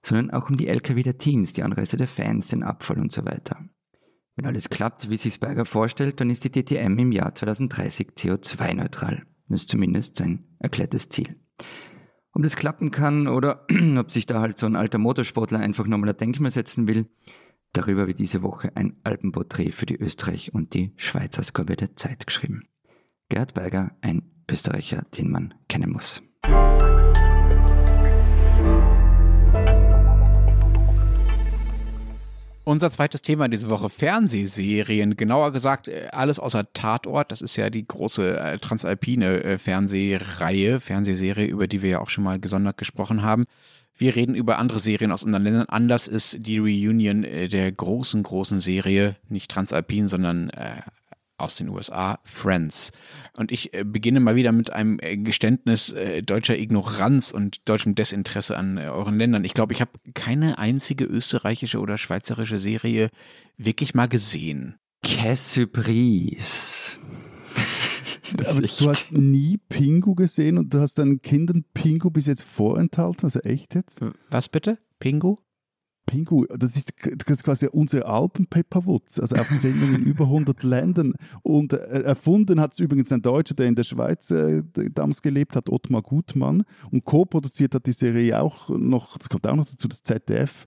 sondern 0.03 0.31
auch 0.31 0.51
um 0.51 0.59
die 0.59 0.69
Lkw 0.69 1.03
der 1.03 1.17
Teams, 1.17 1.55
die 1.55 1.63
Anreise 1.63 1.97
der 1.97 2.09
Fans, 2.09 2.49
den 2.49 2.63
Abfall 2.63 3.01
und 3.01 3.11
so 3.11 3.25
weiter. 3.25 3.57
Wenn 4.37 4.47
alles 4.47 4.69
klappt, 4.69 5.09
wie 5.09 5.17
sich 5.17 5.41
Berger 5.41 5.65
vorstellt, 5.65 6.21
dann 6.21 6.29
ist 6.29 6.45
die 6.45 6.51
DTM 6.51 6.99
im 6.99 7.13
Jahr 7.13 7.35
2030 7.35 8.11
CO2-neutral. 8.11 9.23
Das 9.49 9.63
ist 9.63 9.71
zumindest 9.71 10.17
sein 10.17 10.45
erklärtes 10.59 11.09
Ziel. 11.09 11.37
Ob 12.35 12.43
das 12.43 12.57
klappen 12.57 12.91
kann 12.91 13.29
oder 13.29 13.65
ob 13.97 14.11
sich 14.11 14.27
da 14.27 14.41
halt 14.41 14.59
so 14.59 14.67
ein 14.67 14.75
alter 14.75 14.99
Motorsportler 14.99 15.61
einfach 15.61 15.87
nochmal 15.87 16.11
ein 16.11 16.17
Denkmal 16.17 16.51
setzen 16.51 16.89
will, 16.89 17.07
darüber 17.73 18.09
wird 18.09 18.19
diese 18.19 18.43
Woche 18.43 18.73
ein 18.75 18.97
Alpenporträt 19.05 19.71
für 19.71 19.87
die 19.87 19.97
Österreich- 19.97 20.53
und 20.53 20.75
die 20.75 20.93
Schweiz-Ausgabe 20.97 21.77
der 21.77 21.95
Zeit 21.97 22.27
geschrieben. 22.27 22.65
Gerhard 23.29 23.55
Berger, 23.55 23.97
ein 24.01 24.23
Österreicher, 24.51 25.07
den 25.17 25.31
man 25.31 25.55
kennen 25.69 25.93
muss. 25.93 26.23
Unser 32.67 32.91
zweites 32.91 33.21
Thema 33.21 33.49
diese 33.49 33.69
Woche 33.69 33.91
Fernsehserien. 33.91 35.17
Genauer 35.17 35.53
gesagt, 35.53 35.87
äh, 35.87 36.09
alles 36.13 36.39
außer 36.39 36.73
Tatort. 36.73 37.31
Das 37.31 37.43
ist 37.43 37.57
ja 37.57 37.69
die 37.69 37.87
große 37.87 38.39
äh, 38.39 38.59
transalpine 38.59 39.45
äh, 39.45 39.59
Fernsehreihe, 39.59 40.81
Fernsehserie, 40.81 41.45
über 41.45 41.69
die 41.69 41.83
wir 41.83 41.91
ja 41.91 42.01
auch 42.01 42.09
schon 42.09 42.25
mal 42.25 42.41
gesondert 42.41 42.79
gesprochen 42.79 43.23
haben. 43.23 43.45
Wir 43.99 44.17
reden 44.17 44.35
über 44.35 44.59
andere 44.59 44.79
Serien 44.79 45.13
aus 45.13 45.25
unseren 45.25 45.45
Ländern. 45.45 45.69
Anders 45.69 46.09
ist 46.09 46.39
die 46.41 46.59
Reunion 46.59 47.23
der 47.23 47.71
großen, 47.71 48.25
großen 48.25 48.59
Serie, 48.59 49.15
nicht 49.29 49.49
transalpin, 49.53 50.09
sondern 50.09 50.51
aus 51.45 51.55
den 51.57 51.69
USA, 51.69 52.19
Friends. 52.25 52.91
Und 53.37 53.53
ich 53.53 53.75
äh, 53.75 53.85
beginne 53.85 54.21
mal 54.21 54.37
wieder 54.37 54.53
mit 54.53 54.73
einem 54.73 54.99
äh, 55.01 55.17
Geständnis 55.17 55.93
äh, 55.93 56.23
deutscher 56.23 56.59
Ignoranz 56.59 57.33
und 57.33 57.69
deutschem 57.69 57.95
Desinteresse 57.95 58.57
an 58.57 58.79
euren 58.79 59.19
Ländern. 59.19 59.45
Ich 59.45 59.55
glaube, 59.55 59.73
ich 59.73 59.81
habe 59.81 59.93
keine 60.15 60.59
einzige 60.59 61.05
österreichische 61.05 61.81
oder 61.81 61.99
schweizerische 61.99 62.59
Serie 62.59 63.11
wirklich 63.57 63.95
mal 63.95 64.09
gesehen. 64.09 64.77
Qu'est 65.05 65.53
surprise. 65.53 66.99
Aber 68.47 68.63
du 68.63 68.89
hast 68.89 69.13
nie 69.13 69.59
Pingu 69.69 70.15
gesehen 70.15 70.59
und 70.59 70.73
du 70.73 70.81
hast 70.81 70.99
deinen 70.99 71.21
Kindern 71.23 71.65
Pingu 71.75 72.11
bis 72.11 72.27
jetzt 72.27 72.43
vorenthalten, 72.43 73.25
also 73.25 73.41
echt 73.41 73.75
jetzt? 73.75 74.01
Was 74.31 74.49
bitte? 74.49 74.79
Pingu? 74.99 75.37
Pingu, 76.07 76.45
das 76.47 76.77
ist, 76.77 76.93
das 77.03 77.39
ist 77.39 77.45
quasi 77.45 77.67
unsere 77.67 78.07
Alpen-Pepperwoods, 78.07 79.21
also 79.21 79.37
auf 79.37 79.49
Sendung 79.49 79.95
in 79.95 80.05
über 80.05 80.25
100 80.25 80.63
Ländern. 80.63 81.15
Und 81.43 81.73
äh, 81.73 82.03
erfunden 82.03 82.61
hat 82.61 82.73
es 82.73 82.79
übrigens 82.79 83.13
ein 83.13 83.23
Deutscher, 83.23 83.55
der 83.55 83.67
in 83.67 83.75
der 83.75 83.85
Schweiz 83.85 84.31
äh, 84.31 84.63
damals 84.93 85.23
gelebt 85.23 85.57
hat, 85.57 85.71
Ottmar 85.71 86.03
Gutmann. 86.03 86.65
Und 86.91 87.05
co-produziert 87.05 87.75
hat 87.75 87.87
die 87.87 87.93
Serie 87.93 88.41
auch 88.41 88.69
noch, 88.69 89.17
das 89.19 89.29
kommt 89.29 89.47
auch 89.47 89.57
noch 89.57 89.67
dazu, 89.67 89.89
das 89.89 90.03
ZDF. 90.03 90.67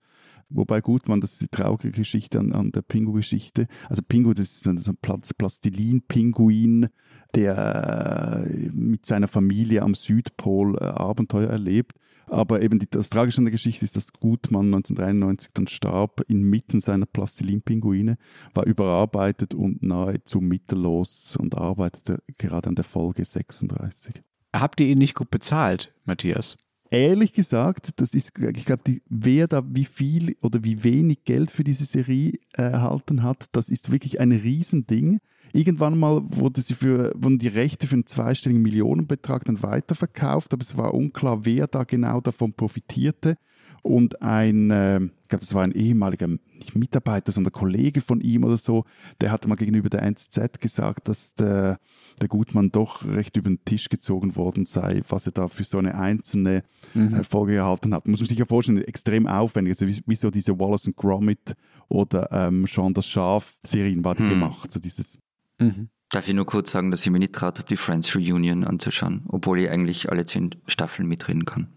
Wobei 0.50 0.80
Gutmann, 0.80 1.20
das 1.20 1.32
ist 1.32 1.42
die 1.42 1.48
traurige 1.48 1.90
Geschichte 1.90 2.38
an, 2.38 2.52
an 2.52 2.72
der 2.72 2.80
Pingu-Geschichte. 2.80 3.66
Also 3.88 4.02
Pingu, 4.06 4.32
das 4.32 4.46
ist 4.46 4.68
ein, 4.68 4.78
so 4.78 4.92
ein 4.92 5.20
Plastilin-Pinguin, 5.36 6.88
der 7.34 8.46
äh, 8.46 8.70
mit 8.72 9.04
seiner 9.04 9.28
Familie 9.28 9.82
am 9.82 9.94
Südpol 9.94 10.76
äh, 10.76 10.84
Abenteuer 10.84 11.50
erlebt. 11.50 11.92
Aber 12.30 12.62
eben 12.62 12.78
die, 12.78 12.88
das 12.88 13.10
Tragische 13.10 13.38
an 13.38 13.44
der 13.44 13.52
Geschichte 13.52 13.84
ist, 13.84 13.96
dass 13.96 14.12
Gutmann 14.12 14.66
1993 14.66 15.50
dann 15.54 15.66
starb 15.66 16.22
inmitten 16.28 16.80
seiner 16.80 17.06
Plastilin-Pinguine, 17.06 18.18
war 18.54 18.66
überarbeitet 18.66 19.54
und 19.54 19.82
nahezu 19.82 20.40
mittellos 20.40 21.36
und 21.36 21.56
arbeitete 21.56 22.22
gerade 22.36 22.68
an 22.68 22.74
der 22.74 22.84
Folge 22.84 23.24
36. 23.24 24.22
Habt 24.54 24.80
ihr 24.80 24.86
ihn 24.86 24.98
nicht 24.98 25.14
gut 25.14 25.30
bezahlt, 25.30 25.92
Matthias? 26.04 26.56
Ehrlich 26.90 27.32
gesagt, 27.32 28.00
das 28.00 28.14
ist, 28.14 28.32
ich 28.38 28.64
glaube, 28.64 29.00
wer 29.08 29.46
da 29.48 29.62
wie 29.66 29.84
viel 29.84 30.36
oder 30.42 30.62
wie 30.64 30.84
wenig 30.84 31.24
Geld 31.24 31.50
für 31.50 31.64
diese 31.64 31.84
Serie 31.84 32.32
äh, 32.56 32.62
erhalten 32.62 33.22
hat, 33.22 33.46
das 33.52 33.68
ist 33.68 33.90
wirklich 33.90 34.20
ein 34.20 34.32
Riesending. 34.32 35.20
Irgendwann 35.52 35.98
mal 35.98 36.22
wurde 36.24 36.60
sie 36.60 36.74
für, 36.74 37.12
wurden 37.16 37.38
die 37.38 37.48
Rechte 37.48 37.86
für 37.86 37.94
einen 37.94 38.06
zweistelligen 38.06 38.62
Millionenbetrag 38.62 39.44
dann 39.44 39.62
weiterverkauft, 39.62 40.52
aber 40.52 40.62
es 40.62 40.76
war 40.76 40.94
unklar, 40.94 41.44
wer 41.44 41.66
da 41.66 41.84
genau 41.84 42.20
davon 42.20 42.52
profitierte. 42.52 43.36
Und 43.82 44.22
ein, 44.22 44.70
äh, 44.70 44.96
ich 44.96 45.28
glaube, 45.28 45.40
das 45.40 45.54
war 45.54 45.62
ein 45.62 45.72
ehemaliger 45.72 46.26
nicht 46.26 46.76
Mitarbeiter, 46.76 47.32
sondern 47.32 47.52
Kollege 47.52 48.00
von 48.00 48.20
ihm 48.20 48.44
oder 48.44 48.56
so, 48.56 48.84
der 49.20 49.30
hatte 49.30 49.48
mal 49.48 49.56
gegenüber 49.56 49.88
der 49.88 50.02
NZZ 50.02 50.60
gesagt, 50.60 51.08
dass 51.08 51.34
der, 51.34 51.78
der 52.20 52.28
Gutmann 52.28 52.70
doch 52.70 53.04
recht 53.04 53.36
über 53.36 53.48
den 53.48 53.64
Tisch 53.64 53.88
gezogen 53.88 54.36
worden 54.36 54.64
sei, 54.64 55.02
was 55.08 55.26
er 55.26 55.32
da 55.32 55.48
für 55.48 55.64
so 55.64 55.78
eine 55.78 55.94
einzelne 55.94 56.64
mhm. 56.94 57.14
äh, 57.14 57.24
Folge 57.24 57.56
erhalten 57.56 57.94
hat. 57.94 58.06
Muss 58.06 58.20
man 58.20 58.28
sich 58.28 58.38
ja 58.38 58.44
vorstellen, 58.44 58.82
extrem 58.82 59.26
aufwendig. 59.26 59.72
Also 59.72 59.86
wie, 59.86 60.02
wie 60.06 60.16
so 60.16 60.30
diese 60.30 60.58
Wallace 60.58 60.86
und 60.86 60.96
Gromit 60.96 61.54
oder 61.88 62.30
ähm, 62.32 62.66
Sean 62.66 62.94
das 62.94 63.06
Schaf-Serien 63.06 64.04
war 64.04 64.14
die 64.14 64.24
mhm. 64.24 64.30
gemacht. 64.30 64.70
So 64.70 64.80
dieses 64.80 65.18
mhm. 65.58 65.88
Darf 66.10 66.26
ich 66.26 66.34
nur 66.34 66.46
kurz 66.46 66.70
sagen, 66.70 66.90
dass 66.90 67.04
ich 67.04 67.10
mir 67.10 67.18
nicht 67.18 67.34
traut 67.34 67.58
habe, 67.58 67.68
die 67.68 67.76
Friends 67.76 68.16
Reunion 68.16 68.64
anzuschauen, 68.64 69.24
obwohl 69.28 69.60
ich 69.60 69.68
eigentlich 69.68 70.10
alle 70.10 70.24
zehn 70.24 70.54
Staffeln 70.66 71.06
mitreden 71.06 71.44
kann. 71.44 71.68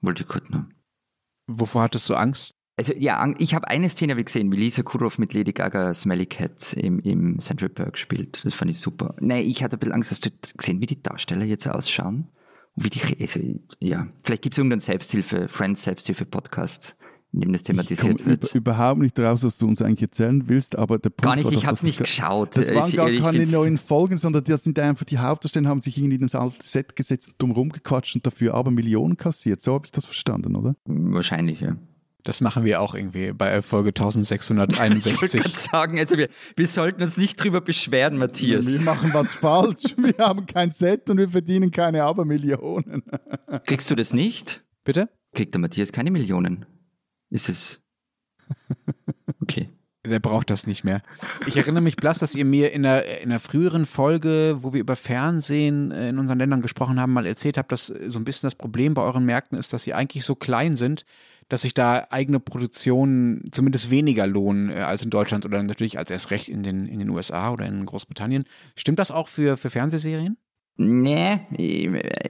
Wollte 0.00 0.22
ich 0.22 0.28
kurz 0.28 0.48
nur. 0.48 0.68
Wovor 1.46 1.82
hattest 1.82 2.08
du 2.08 2.14
Angst? 2.14 2.54
Also 2.76 2.92
ja, 2.96 3.32
ich 3.38 3.54
habe 3.54 3.68
eine 3.68 3.88
Szene 3.88 4.16
hab 4.16 4.24
gesehen, 4.24 4.50
wie 4.50 4.56
Lisa 4.56 4.82
Kudrow 4.82 5.16
mit 5.18 5.32
Lady 5.32 5.52
Gaga 5.52 5.94
Smelly 5.94 6.26
Cat 6.26 6.72
im, 6.72 6.98
im 7.00 7.38
Central 7.38 7.68
Park 7.68 7.98
spielt. 7.98 8.44
Das 8.44 8.54
fand 8.54 8.70
ich 8.70 8.80
super. 8.80 9.14
Nee, 9.20 9.42
ich 9.42 9.62
hatte 9.62 9.76
ein 9.76 9.78
bisschen 9.78 9.94
Angst, 9.94 10.10
hast 10.10 10.26
du 10.26 10.30
gesehen, 10.56 10.80
wie 10.80 10.86
die 10.86 11.00
Darsteller 11.00 11.44
jetzt 11.44 11.68
ausschauen? 11.68 12.28
Wie 12.74 12.90
die, 12.90 13.00
also, 13.20 13.40
ja, 13.78 14.08
vielleicht 14.24 14.42
gibt 14.42 14.54
es 14.54 14.58
irgendeinen 14.58 14.80
Selbsthilfe, 14.80 15.46
Friends 15.46 15.84
Selbsthilfe-Podcast, 15.84 16.96
in 17.34 17.40
dem 17.40 17.52
das 17.52 17.64
thematisiert 17.64 18.20
ich 18.20 18.26
wird. 18.26 18.54
Über, 18.54 18.72
überhaupt 18.72 19.00
nicht 19.00 19.18
raus, 19.18 19.42
was 19.42 19.58
du 19.58 19.66
uns 19.66 19.82
eigentlich 19.82 20.02
erzählen 20.02 20.42
willst, 20.48 20.76
aber 20.76 20.98
der 20.98 21.10
Punkt 21.10 21.22
Gar 21.22 21.36
nicht, 21.36 21.44
war 21.46 21.52
ich 21.52 21.66
habe 21.66 21.74
es 21.74 21.82
nicht 21.82 22.00
das- 22.00 22.08
geschaut. 22.08 22.56
Das 22.56 22.72
waren 22.74 22.88
ich, 22.88 22.96
gar 22.96 23.10
ich 23.10 23.20
keine 23.20 23.46
neuen 23.46 23.76
Folgen, 23.76 24.16
sondern 24.16 24.44
das 24.44 24.62
sind 24.64 24.78
einfach 24.78 25.04
die 25.04 25.18
Hauptdarsteller 25.18 25.68
haben 25.68 25.80
sich 25.80 25.98
irgendwie 25.98 26.14
in 26.14 26.20
das 26.22 26.34
alte 26.34 26.56
Set 26.62 26.94
gesetzt 26.96 27.28
und 27.30 27.34
dumm 27.38 27.50
rumgequatscht 27.50 28.14
und 28.14 28.24
dafür 28.24 28.54
aber 28.54 28.70
Millionen 28.70 29.16
kassiert. 29.16 29.60
So 29.60 29.74
habe 29.74 29.86
ich 29.86 29.92
das 29.92 30.04
verstanden, 30.04 30.54
oder? 30.56 30.76
Wahrscheinlich, 30.86 31.60
ja. 31.60 31.76
Das 32.22 32.40
machen 32.40 32.64
wir 32.64 32.80
auch 32.80 32.94
irgendwie 32.94 33.32
bei 33.32 33.60
Folge 33.60 33.90
Ich 33.94 34.00
wollte 34.00 34.18
1661. 34.18 35.40
gerade 35.42 35.56
sagen, 35.58 35.98
also 35.98 36.16
wir, 36.16 36.28
wir 36.56 36.66
sollten 36.66 37.02
uns 37.02 37.18
nicht 37.18 37.36
drüber 37.42 37.60
beschweren, 37.60 38.16
Matthias. 38.16 38.66
Wir 38.66 38.80
machen 38.80 39.10
was 39.12 39.30
falsch. 39.34 39.94
Wir 39.98 40.14
haben 40.18 40.46
kein 40.46 40.72
Set 40.72 41.10
und 41.10 41.18
wir 41.18 41.28
verdienen 41.28 41.70
keine 41.70 42.02
Abermillionen. 42.04 43.02
Kriegst 43.66 43.90
du 43.90 43.94
das 43.94 44.14
nicht? 44.14 44.62
Bitte? 44.84 45.10
Kriegt 45.34 45.52
der 45.52 45.60
Matthias 45.60 45.92
keine 45.92 46.10
Millionen? 46.10 46.64
Ist 47.34 47.48
es. 47.48 47.82
Okay. 49.42 49.68
Der 50.06 50.20
braucht 50.20 50.50
das 50.50 50.66
nicht 50.66 50.84
mehr. 50.84 51.02
Ich 51.46 51.56
erinnere 51.56 51.82
mich 51.82 51.96
blass, 51.96 52.18
dass 52.18 52.34
ihr 52.34 52.44
mir 52.44 52.72
in 52.72 52.84
einer, 52.84 53.04
in 53.04 53.30
einer 53.30 53.40
früheren 53.40 53.86
Folge, 53.86 54.58
wo 54.60 54.72
wir 54.72 54.80
über 54.80 54.96
Fernsehen 54.96 55.90
äh, 55.90 56.08
in 56.10 56.18
unseren 56.18 56.38
Ländern 56.38 56.62
gesprochen 56.62 57.00
haben, 57.00 57.12
mal 57.12 57.26
erzählt 57.26 57.56
habt, 57.58 57.72
dass 57.72 57.90
äh, 57.90 58.10
so 58.10 58.18
ein 58.18 58.24
bisschen 58.24 58.46
das 58.46 58.54
Problem 58.54 58.94
bei 58.94 59.02
euren 59.02 59.24
Märkten 59.24 59.58
ist, 59.58 59.72
dass 59.72 59.82
sie 59.82 59.94
eigentlich 59.94 60.24
so 60.24 60.34
klein 60.34 60.76
sind, 60.76 61.04
dass 61.48 61.62
sich 61.62 61.74
da 61.74 62.06
eigene 62.10 62.38
Produktionen 62.38 63.48
zumindest 63.50 63.90
weniger 63.90 64.26
lohnen 64.26 64.70
äh, 64.70 64.80
als 64.80 65.02
in 65.02 65.10
Deutschland 65.10 65.46
oder 65.46 65.62
natürlich 65.62 65.98
als 65.98 66.10
erst 66.10 66.30
recht 66.30 66.48
in 66.48 66.62
den, 66.62 66.86
in 66.86 66.98
den 66.98 67.08
USA 67.08 67.50
oder 67.50 67.66
in 67.66 67.84
Großbritannien. 67.86 68.44
Stimmt 68.76 68.98
das 68.98 69.10
auch 69.10 69.28
für, 69.28 69.56
für 69.56 69.70
Fernsehserien? 69.70 70.36
Nee, 70.76 71.38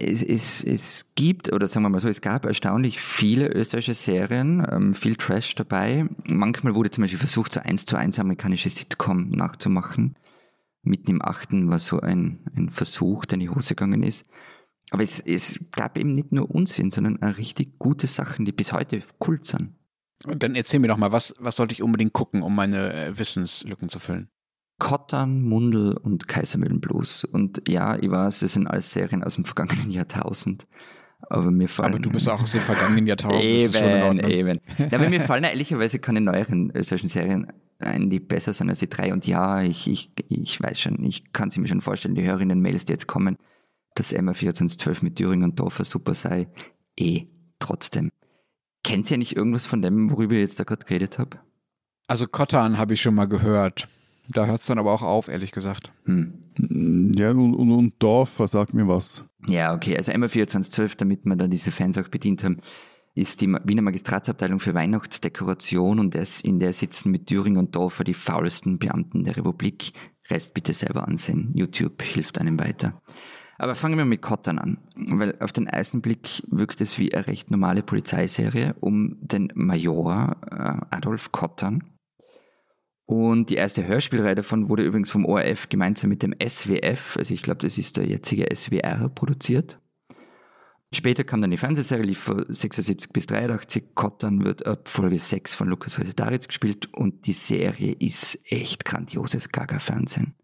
es, 0.00 0.22
es, 0.22 0.62
es 0.62 1.12
gibt, 1.14 1.50
oder 1.50 1.66
sagen 1.66 1.84
wir 1.84 1.88
mal 1.88 2.00
so, 2.00 2.08
es 2.08 2.20
gab 2.20 2.44
erstaunlich 2.44 3.00
viele 3.00 3.48
österreichische 3.48 3.94
Serien, 3.94 4.66
ähm, 4.70 4.92
viel 4.92 5.16
Trash 5.16 5.54
dabei. 5.54 6.06
Manchmal 6.26 6.74
wurde 6.74 6.90
zum 6.90 7.02
Beispiel 7.02 7.18
versucht, 7.18 7.52
so 7.52 7.60
eins 7.60 7.86
zu 7.86 7.96
eins 7.96 8.18
amerikanische 8.18 8.68
Sitcom 8.68 9.30
nachzumachen. 9.30 10.16
Mitten 10.82 11.12
im 11.12 11.22
Achten 11.22 11.70
war 11.70 11.78
so 11.78 12.00
ein, 12.00 12.40
ein 12.54 12.68
Versuch, 12.68 13.24
der 13.24 13.36
in 13.36 13.40
die 13.40 13.48
Hose 13.48 13.74
gegangen 13.74 14.02
ist. 14.02 14.26
Aber 14.90 15.02
es, 15.02 15.20
es 15.20 15.58
gab 15.72 15.96
eben 15.96 16.12
nicht 16.12 16.30
nur 16.30 16.50
Unsinn, 16.50 16.90
sondern 16.90 17.22
auch 17.22 17.38
richtig 17.38 17.78
gute 17.78 18.06
Sachen, 18.06 18.44
die 18.44 18.52
bis 18.52 18.74
heute 18.74 19.02
Kult 19.18 19.46
sind. 19.46 19.70
Und 20.26 20.42
dann 20.42 20.54
erzähl 20.54 20.80
mir 20.80 20.88
doch 20.88 20.98
mal, 20.98 21.12
was, 21.12 21.34
was 21.38 21.56
sollte 21.56 21.72
ich 21.72 21.82
unbedingt 21.82 22.12
gucken, 22.12 22.42
um 22.42 22.54
meine 22.54 22.92
äh, 22.92 23.18
Wissenslücken 23.18 23.88
zu 23.88 23.98
füllen? 23.98 24.28
Kottern, 24.84 25.40
Mundel 25.40 25.96
und 25.96 26.28
Kaisermühlenblues. 26.28 27.24
Und 27.24 27.66
ja, 27.66 27.96
ich 27.96 28.10
weiß, 28.10 28.42
es 28.42 28.52
sind 28.52 28.66
alles 28.66 28.90
Serien 28.90 29.24
aus 29.24 29.36
dem 29.36 29.46
vergangenen 29.46 29.90
Jahrtausend. 29.90 30.66
Aber 31.22 31.50
mir 31.50 31.70
fallen. 31.70 31.94
Aber 31.94 31.98
du 31.98 32.10
bist 32.10 32.28
auch 32.28 32.42
aus 32.42 32.52
dem 32.52 32.60
vergangenen 32.60 33.06
Jahrtausend, 33.06 33.42
Eben, 33.42 34.18
eben. 34.30 34.60
Ja, 34.78 34.98
aber 34.98 35.08
mir 35.08 35.22
fallen 35.22 35.44
ehrlicherweise 35.44 35.98
keine 36.00 36.20
neueren 36.20 36.70
österreichischen 36.74 37.08
Serien 37.08 37.50
ein, 37.78 38.10
die 38.10 38.20
besser 38.20 38.52
sind 38.52 38.68
als 38.68 38.80
die 38.80 38.90
drei. 38.90 39.14
Und 39.14 39.26
ja, 39.26 39.62
ich, 39.62 39.88
ich, 39.88 40.12
ich 40.28 40.62
weiß 40.62 40.78
schon, 40.78 41.02
ich 41.02 41.32
kann 41.32 41.50
sie 41.50 41.60
mir 41.60 41.68
schon 41.68 41.80
vorstellen, 41.80 42.14
die 42.14 42.22
Hörerinnen-Mails, 42.22 42.84
die 42.84 42.92
jetzt 42.92 43.06
kommen, 43.06 43.38
dass 43.94 44.12
MA 44.12 44.32
1412 44.32 45.00
mit 45.00 45.16
Thüringen 45.16 45.44
und 45.44 45.58
Dorfer 45.58 45.86
super 45.86 46.12
sei. 46.12 46.48
Eh, 47.00 47.22
trotzdem. 47.58 48.10
Kennt 48.82 49.10
ihr 49.10 49.16
nicht 49.16 49.34
irgendwas 49.34 49.64
von 49.64 49.80
dem, 49.80 50.10
worüber 50.10 50.34
ich 50.34 50.40
jetzt 50.40 50.60
da 50.60 50.64
gerade 50.64 50.84
geredet 50.84 51.18
habe? 51.18 51.38
Also 52.06 52.26
Kottan 52.26 52.76
habe 52.76 52.92
ich 52.92 53.00
schon 53.00 53.14
mal 53.14 53.24
gehört. 53.24 53.88
Da 54.28 54.46
hört 54.46 54.60
es 54.60 54.66
dann 54.66 54.78
aber 54.78 54.92
auch 54.92 55.02
auf, 55.02 55.28
ehrlich 55.28 55.52
gesagt. 55.52 55.92
Hm. 56.04 57.12
Ja, 57.16 57.30
und, 57.30 57.54
und, 57.54 57.70
und 57.70 57.94
Dorfer, 57.98 58.48
sag 58.48 58.72
mir 58.72 58.88
was. 58.88 59.24
Ja, 59.46 59.74
okay. 59.74 59.96
Also 59.96 60.12
MA 60.12 60.28
2412, 60.28 60.96
damit 60.96 61.24
wir 61.24 61.36
da 61.36 61.46
diese 61.46 61.72
Fans 61.72 61.98
auch 61.98 62.08
bedient 62.08 62.44
haben, 62.44 62.60
ist 63.14 63.40
die 63.40 63.48
Wiener 63.64 63.82
Magistratsabteilung 63.82 64.58
für 64.58 64.74
Weihnachtsdekoration 64.74 65.98
und 65.98 66.14
das, 66.14 66.40
in 66.40 66.58
der 66.58 66.72
sitzen 66.72 67.10
mit 67.10 67.26
Thüringen 67.26 67.58
und 67.58 67.76
Dorfer 67.76 68.04
die 68.04 68.14
faulsten 68.14 68.78
Beamten 68.78 69.24
der 69.24 69.36
Republik. 69.36 69.92
Rest 70.30 70.54
bitte 70.54 70.72
selber 70.72 71.06
ansehen. 71.06 71.52
YouTube 71.54 72.02
hilft 72.02 72.38
einem 72.38 72.58
weiter. 72.58 73.00
Aber 73.58 73.74
fangen 73.74 73.98
wir 73.98 74.04
mit 74.04 74.22
Kottern 74.22 74.58
an, 74.58 74.78
weil 74.96 75.36
auf 75.40 75.52
den 75.52 75.66
ersten 75.66 76.02
Blick 76.02 76.42
wirkt 76.48 76.80
es 76.80 76.98
wie 76.98 77.14
eine 77.14 77.26
recht 77.26 77.50
normale 77.50 77.82
Polizeiserie 77.82 78.74
um 78.80 79.16
den 79.20 79.52
Major 79.54 80.36
äh, 80.50 80.94
Adolf 80.94 81.30
Kottern. 81.30 81.84
Und 83.06 83.50
die 83.50 83.56
erste 83.56 83.86
Hörspielreihe 83.86 84.34
davon 84.34 84.68
wurde 84.68 84.82
übrigens 84.82 85.10
vom 85.10 85.26
ORF 85.26 85.68
gemeinsam 85.68 86.08
mit 86.08 86.22
dem 86.22 86.34
SWF, 86.42 87.16
also 87.18 87.34
ich 87.34 87.42
glaube, 87.42 87.60
das 87.60 87.76
ist 87.76 87.96
der 87.96 88.06
jetzige 88.06 88.46
SWR, 88.54 89.10
produziert. 89.10 89.78
Später 90.94 91.24
kam 91.24 91.40
dann 91.40 91.50
die 91.50 91.56
Fernsehserie, 91.56 92.04
lief 92.04 92.20
von 92.20 92.44
76 92.48 93.12
bis 93.12 93.26
83. 93.26 93.94
Kottern 93.94 94.44
wird 94.44 94.64
ab 94.64 94.88
Folge 94.88 95.18
6 95.18 95.54
von 95.54 95.68
Lukas 95.68 96.00
Daritz 96.14 96.46
gespielt 96.46 96.88
und 96.94 97.26
die 97.26 97.32
Serie 97.32 97.92
ist 97.98 98.38
echt 98.44 98.84
grandioses 98.84 99.50
Gaga-Fernsehen. 99.50 100.34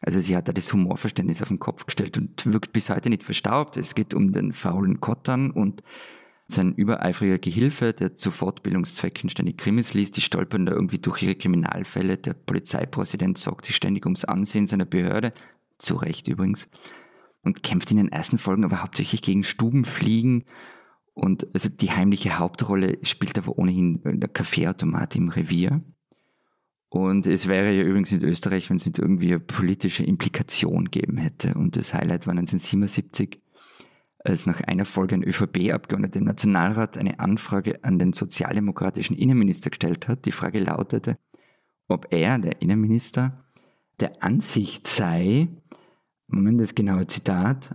Also 0.00 0.20
sie 0.20 0.36
hat 0.36 0.48
da 0.48 0.52
das 0.52 0.72
Humorverständnis 0.72 1.42
auf 1.42 1.48
den 1.48 1.58
Kopf 1.58 1.86
gestellt 1.86 2.16
und 2.18 2.52
wirkt 2.52 2.72
bis 2.72 2.90
heute 2.90 3.10
nicht 3.10 3.22
verstaubt. 3.22 3.76
Es 3.76 3.94
geht 3.94 4.14
um 4.14 4.32
den 4.32 4.52
faulen 4.52 5.00
Kottern 5.00 5.50
und 5.50 5.82
sein 6.50 6.74
übereifriger 6.74 7.38
Gehilfe, 7.38 7.92
der 7.92 8.16
zu 8.16 8.30
Fortbildungszwecken 8.30 9.30
ständig 9.30 9.58
Krimis 9.58 9.94
liest, 9.94 10.16
die 10.16 10.20
stolpern 10.20 10.66
da 10.66 10.72
irgendwie 10.72 10.98
durch 10.98 11.22
ihre 11.22 11.34
Kriminalfälle. 11.34 12.18
Der 12.18 12.34
Polizeipräsident 12.34 13.38
sorgt 13.38 13.64
sich 13.64 13.76
ständig 13.76 14.06
ums 14.06 14.24
Ansehen 14.24 14.66
seiner 14.66 14.84
Behörde, 14.84 15.32
zu 15.78 15.96
Recht 15.96 16.28
übrigens, 16.28 16.68
und 17.42 17.62
kämpft 17.62 17.90
in 17.90 17.96
den 17.96 18.12
ersten 18.12 18.38
Folgen 18.38 18.64
aber 18.64 18.82
hauptsächlich 18.82 19.22
gegen 19.22 19.44
Stubenfliegen. 19.44 20.44
Und 21.14 21.46
also 21.54 21.68
die 21.68 21.90
heimliche 21.90 22.38
Hauptrolle 22.38 22.98
spielt 23.02 23.38
aber 23.38 23.58
ohnehin 23.58 24.00
der 24.04 24.28
Kaffeeautomat 24.28 25.16
im 25.16 25.28
Revier. 25.28 25.82
Und 26.90 27.26
es 27.26 27.46
wäre 27.46 27.72
ja 27.72 27.84
übrigens 27.84 28.10
in 28.10 28.24
Österreich, 28.24 28.68
wenn 28.68 28.76
es 28.76 28.86
nicht 28.86 28.98
irgendwie 28.98 29.28
eine 29.28 29.40
politische 29.40 30.02
Implikation 30.02 30.90
geben 30.90 31.18
hätte. 31.18 31.54
Und 31.54 31.76
das 31.76 31.94
Highlight 31.94 32.26
war 32.26 32.32
1977, 32.32 33.40
als 34.24 34.46
nach 34.46 34.60
einer 34.60 34.84
Folge 34.84 35.14
ein 35.14 35.24
ÖVP-Abgeordneter 35.24 36.18
im 36.18 36.26
Nationalrat 36.26 36.98
eine 36.98 37.20
Anfrage 37.20 37.82
an 37.82 37.98
den 37.98 38.12
sozialdemokratischen 38.12 39.16
Innenminister 39.16 39.70
gestellt 39.70 40.08
hat. 40.08 40.26
Die 40.26 40.32
Frage 40.32 40.60
lautete, 40.60 41.18
ob 41.88 42.08
er, 42.10 42.38
der 42.38 42.60
Innenminister, 42.62 43.44
der 43.98 44.22
Ansicht 44.22 44.86
sei, 44.86 45.48
Moment, 46.26 46.60
das 46.60 46.74
genaue 46.74 47.06
Zitat, 47.06 47.74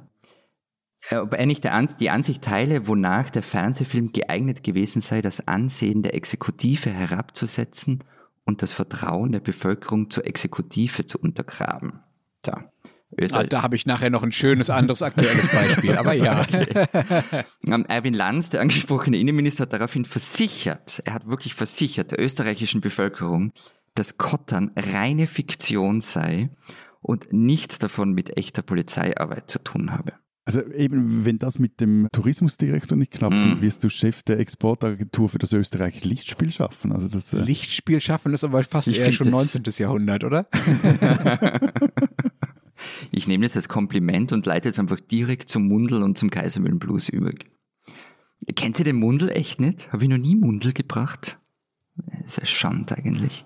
äh, 1.10 1.18
ob 1.18 1.34
er 1.34 1.46
nicht 1.46 1.64
der 1.64 1.74
An 1.74 1.90
die 2.00 2.10
Ansicht 2.10 2.44
teile, 2.44 2.88
wonach 2.88 3.30
der 3.30 3.44
Fernsehfilm 3.44 4.12
geeignet 4.14 4.64
gewesen 4.64 5.02
sei, 5.02 5.22
das 5.22 5.48
Ansehen 5.48 6.04
der 6.04 6.16
Exekutive 6.16 6.90
herabzusetzen 6.90 8.04
und 8.46 8.62
das 8.62 8.74
Vertrauen 8.74 9.32
der 9.32 9.40
Bevölkerung 9.40 10.10
zur 10.10 10.26
Exekutive 10.26 11.06
zu 11.06 11.20
untergraben. 11.20 12.00
Da. 12.42 12.72
Ah, 13.12 13.22
Österreich. 13.22 13.50
da 13.50 13.62
habe 13.62 13.76
ich 13.76 13.86
nachher 13.86 14.10
noch 14.10 14.24
ein 14.24 14.32
schönes 14.32 14.70
anderes 14.70 15.02
aktuelles 15.02 15.48
Beispiel, 15.50 15.96
aber 15.98 16.14
ja. 16.14 16.46
Ähm, 17.68 17.86
Erwin 17.88 18.14
Lanz, 18.14 18.50
der 18.50 18.62
angesprochene 18.62 19.18
Innenminister, 19.18 19.64
hat 19.64 19.74
daraufhin 19.74 20.06
versichert, 20.06 21.02
er 21.06 21.14
hat 21.14 21.28
wirklich 21.28 21.54
versichert 21.56 22.12
der 22.12 22.20
österreichischen 22.20 22.82
Bevölkerung, 22.82 23.54
dass 23.96 24.18
Kottern 24.18 24.72
reine 24.76 25.28
Fiktion 25.28 26.02
sei 26.02 26.50
und 27.02 27.32
nichts 27.32 27.80
davon 27.80 28.12
mit 28.14 28.36
echter 28.38 28.62
Polizeiarbeit 28.64 29.50
zu 29.50 29.60
tun 29.64 29.92
habe. 29.92 30.14
Also 30.48 30.62
eben, 30.74 31.26
wenn 31.26 31.40
das 31.40 31.58
mit 31.58 31.80
dem 31.80 32.08
Tourismusdirektor 32.12 32.96
nicht 32.98 33.12
klappt, 33.12 33.36
Mm. 33.36 33.42
dann 33.42 33.62
wirst 33.64 33.84
du 33.84 33.90
Chef 33.90 34.22
der 34.22 34.38
Exportagentur 34.40 35.28
für 35.30 35.40
das 35.40 35.52
österreichische 35.54 36.08
Lichtspiel 36.08 36.52
schaffen. 36.52 36.92
Also 36.92 37.08
das, 37.08 37.34
äh, 37.34 37.38
Lichtspiel 37.40 38.00
schaffen 38.00 38.32
ist 38.34 38.44
aber 38.44 38.64
fast 38.64 38.88
eher 38.90 39.12
schon 39.12 39.32
das- 39.32 39.56
19. 39.56 39.80
Jahrhundert, 39.80 40.24
oder? 40.24 40.48
Ich 43.12 43.28
nehme 43.28 43.46
das 43.46 43.56
als 43.56 43.70
Kompliment 43.70 44.32
und 44.34 44.46
leite 44.46 44.70
jetzt 44.70 44.80
einfach 44.80 45.00
direkt 45.00 45.50
zum 45.50 45.68
Mundel 45.68 46.04
und 46.04 46.18
zum 46.18 46.30
Kaisermühlenblues 46.30 47.10
über. 47.10 47.32
Kennt 48.56 48.80
ihr 48.80 48.86
den 48.86 48.98
Mundel 48.98 49.30
echt 49.30 49.60
nicht? 49.60 49.92
Habe 49.92 50.04
ich 50.04 50.10
noch 50.10 50.18
nie 50.18 50.36
Mundel 50.36 50.74
gebracht? 50.74 51.40
Das 51.96 52.26
ist 52.26 52.38
ja 52.38 52.46
Schand 52.46 52.92
eigentlich. 52.92 53.46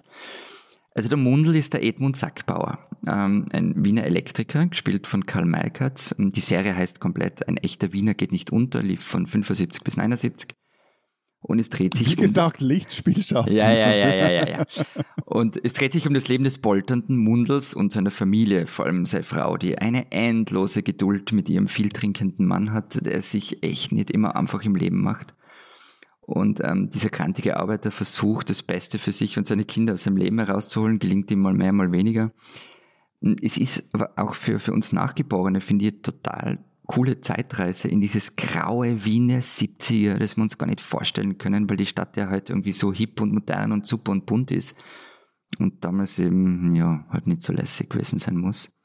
Also 0.96 1.08
der 1.08 1.18
Mundel 1.18 1.56
ist 1.56 1.74
der 1.74 1.84
Edmund 1.84 2.18
Sackbauer, 2.18 2.90
ähm, 3.08 3.46
ein 3.54 3.86
Wiener 3.86 4.04
Elektriker, 4.04 4.66
gespielt 4.66 5.08
von 5.08 5.26
Karl 5.26 5.46
Meikatz. 5.46 6.16
Die 6.18 6.40
Serie 6.40 6.76
heißt 6.76 7.00
komplett 7.00 7.48
Ein 7.48 7.58
echter 7.58 7.94
Wiener 7.94 8.16
geht 8.16 8.32
nicht 8.32 8.52
unter, 8.52 8.82
lief 8.82 9.04
von 9.04 9.28
75 9.28 9.84
bis 9.84 9.98
79. 9.98 10.50
Und 11.42 11.60
es 11.60 11.70
dreht 11.70 11.96
sich 11.96 12.08
wie 12.08 12.16
um... 12.16 12.22
gesagt, 12.22 12.62
Lichtspiel 12.62 13.22
schaffen. 13.22 13.54
Ja, 13.54 13.72
ja, 13.72 13.92
ja, 13.92 14.14
ja, 14.14 14.30
ja, 14.30 14.50
ja. 14.50 14.66
Und 15.26 15.64
es 15.64 15.74
dreht 15.74 15.94
sich 15.94 16.06
um 16.08 16.14
das 16.14 16.28
Leben 16.28 16.44
des 16.44 16.58
polternden 16.58 17.16
Mundels 17.16 17.74
und 17.74 17.94
seiner 17.94 18.12
Familie, 18.12 18.68
vor 18.68 18.86
allem 18.86 19.06
seine 19.06 19.24
Frau, 19.24 19.58
die 19.58 19.78
eine 19.78 20.12
endlose 20.12 20.84
Geduld 20.84 21.32
mit 21.32 21.48
ihrem 21.50 21.68
viel 21.68 21.90
trinkenden 21.90 22.46
Mann 22.46 22.74
hat, 22.74 23.06
der 23.06 23.22
sich 23.22 23.64
echt 23.64 23.92
nicht 23.92 24.10
immer 24.10 24.36
einfach 24.36 24.64
im 24.64 24.76
Leben 24.76 25.02
macht. 25.02 25.36
Und 26.22 26.62
ähm, 26.64 26.90
dieser 26.90 27.10
krantige 27.10 27.58
Arbeiter 27.58 27.92
versucht, 27.92 28.50
das 28.50 28.64
Beste 28.64 29.00
für 29.00 29.12
sich 29.12 29.38
und 29.38 29.48
seine 29.48 29.66
Kinder 29.66 29.94
aus 29.94 30.04
seinem 30.04 30.18
Leben 30.18 30.40
herauszuholen, 30.40 31.00
gelingt 31.00 31.32
ihm 31.32 31.40
mal 31.40 31.54
mehr, 31.54 31.74
mal 31.74 31.92
weniger. 31.92 32.32
Es 33.42 33.58
ist 33.58 33.88
aber 33.94 34.12
auch 34.16 34.36
für, 34.36 34.60
für 34.60 34.74
uns 34.74 34.92
Nachgeborene, 34.92 35.62
finde 35.62 35.86
ich, 35.88 36.02
total 36.02 36.60
coole 36.90 37.22
Zeitreise 37.22 37.88
in 37.88 38.02
dieses 38.02 38.36
graue 38.36 39.06
Wiener 39.06 39.44
70er, 39.44 40.18
das 40.18 40.38
wir 40.38 40.42
uns 40.42 40.58
gar 40.58 40.66
nicht 40.66 40.82
vorstellen 40.82 41.38
können, 41.38 41.70
weil 41.70 41.78
die 41.78 41.86
Stadt 41.86 42.18
ja 42.18 42.30
halt 42.30 42.50
irgendwie 42.50 42.74
so 42.74 42.92
hip 42.92 43.22
und 43.22 43.32
modern 43.32 43.72
und 43.72 43.86
super 43.86 44.12
und 44.12 44.26
bunt 44.26 44.50
ist 44.50 44.76
und 45.60 45.86
damals 45.86 46.18
eben 46.18 46.74
ja 46.74 47.06
halt 47.12 47.28
nicht 47.28 47.44
so 47.44 47.54
lässig 47.54 47.92
gewesen 47.92 48.18
sein 48.18 48.38
muss. 48.38 48.76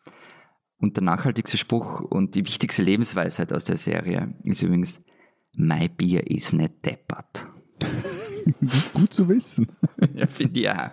Und 0.77 0.99
der 0.99 1.03
nachhaltigste 1.03 1.57
Spruch 1.57 2.03
und 2.03 2.35
die 2.35 2.45
wichtigste 2.45 2.83
Lebensweisheit 2.83 3.55
aus 3.55 3.65
der 3.65 3.79
Serie 3.79 4.35
ist 4.45 4.61
übrigens, 4.61 5.03
mein 5.57 5.89
Bier 5.97 6.31
ist 6.31 6.53
nicht 6.53 6.85
deppert. 6.85 7.47
Gut 8.93 9.15
zu 9.15 9.27
wissen. 9.31 9.69
ja, 10.15 10.27
finde 10.27 10.61
ich 10.61 10.69
auch. 10.69 10.91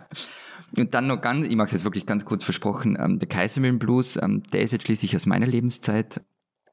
Und 0.77 0.93
dann 0.93 1.07
noch 1.07 1.19
ganz, 1.19 1.45
ich 1.45 1.57
mag 1.57 1.67
es 1.67 1.73
jetzt 1.73 1.83
wirklich 1.83 2.05
ganz 2.05 2.23
kurz 2.23 2.45
versprochen, 2.45 2.97
ähm, 2.97 3.19
der 3.19 3.27
Kaisermühlenblues, 3.27 4.17
ähm, 4.23 4.43
der 4.53 4.61
ist 4.61 4.71
jetzt 4.71 4.85
schließlich 4.85 5.13
aus 5.17 5.25
meiner 5.25 5.45
Lebenszeit 5.47 6.21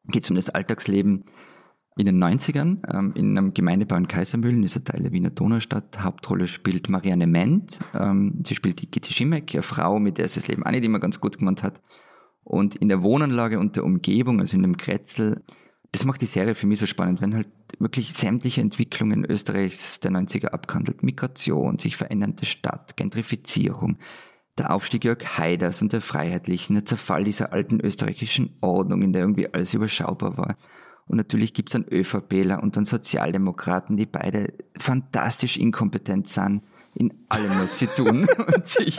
geht 0.09 0.25
es 0.25 0.31
um 0.31 0.37
das 0.37 0.51
Alltagsleben 0.51 1.25
in 1.99 2.07
den 2.07 2.23
90ern 2.23 2.79
ähm, 2.97 3.13
in 3.15 3.37
einem 3.37 3.55
Gemeindebau 3.55 3.97
in 3.97 4.09
Kaisermühlen, 4.09 4.63
ist 4.63 4.77
ein 4.77 4.85
Teil 4.85 5.03
der 5.03 5.13
Wiener 5.13 5.31
Donaustadt. 5.31 6.01
Hauptrolle 6.01 6.47
spielt 6.47 6.89
Marianne 6.89 7.27
Ment. 7.27 7.81
Ähm, 7.93 8.41
sie 8.47 8.55
spielt 8.55 8.81
die 8.81 8.91
Gitti 8.91 9.13
Schimek, 9.13 9.53
eine 9.53 9.63
Frau, 9.63 9.99
mit 9.99 10.19
der 10.19 10.29
sie 10.29 10.41
das 10.41 10.49
Leben 10.49 10.65
auch 10.65 10.71
nicht 10.71 10.85
immer 10.85 11.01
ganz 11.01 11.21
gut 11.21 11.39
gemacht 11.39 11.63
hat. 11.63 11.81
Und 12.45 12.77
in 12.77 12.89
der 12.89 13.03
Wohnanlage 13.03 13.59
und 13.59 13.77
der 13.77 13.85
Umgebung, 13.85 14.41
also 14.41 14.57
in 14.57 14.63
dem 14.63 14.77
Kretzel, 14.77 15.43
das 15.93 16.05
macht 16.05 16.21
die 16.21 16.27
Serie 16.27 16.55
für 16.55 16.67
mich 16.67 16.79
so 16.79 16.87
spannend, 16.87 17.21
wenn 17.21 17.35
halt 17.35 17.49
wirklich 17.79 18.13
sämtliche 18.13 18.61
Entwicklungen 18.61 19.25
Österreichs 19.25 20.01
der 20.01 20.13
90er 20.13 20.49
abgehandelt. 20.49 21.03
Migration, 21.03 21.79
sich 21.79 21.97
verändernde 21.97 22.47
Stadt, 22.47 22.97
Gentrifizierung, 22.97 23.99
der 24.59 24.73
Aufstieg 24.73 25.05
Jörg 25.05 25.39
Haiders 25.39 25.83
und 25.83 25.93
der 25.93 26.01
Freiheitlichen, 26.01 26.75
der 26.75 26.85
Zerfall 26.85 27.25
dieser 27.25 27.53
alten 27.53 27.81
österreichischen 27.81 28.57
Ordnung, 28.61 29.03
in 29.03 29.13
der 29.13 29.23
irgendwie 29.23 29.53
alles 29.53 29.75
überschaubar 29.75 30.37
war. 30.37 30.57
Und 31.07 31.17
natürlich 31.17 31.55
gibt's 31.55 31.73
dann 31.73 31.87
ÖVPler 31.91 32.63
und 32.63 32.77
dann 32.77 32.85
Sozialdemokraten, 32.85 33.97
die 33.97 34.07
beide 34.07 34.53
fantastisch 34.79 35.57
inkompetent 35.57 36.29
sind 36.29 36.63
in 36.95 37.15
allem, 37.29 37.51
was 37.61 37.79
sie 37.79 37.87
tun 37.87 38.27
und 38.55 38.67
sich, 38.67 38.99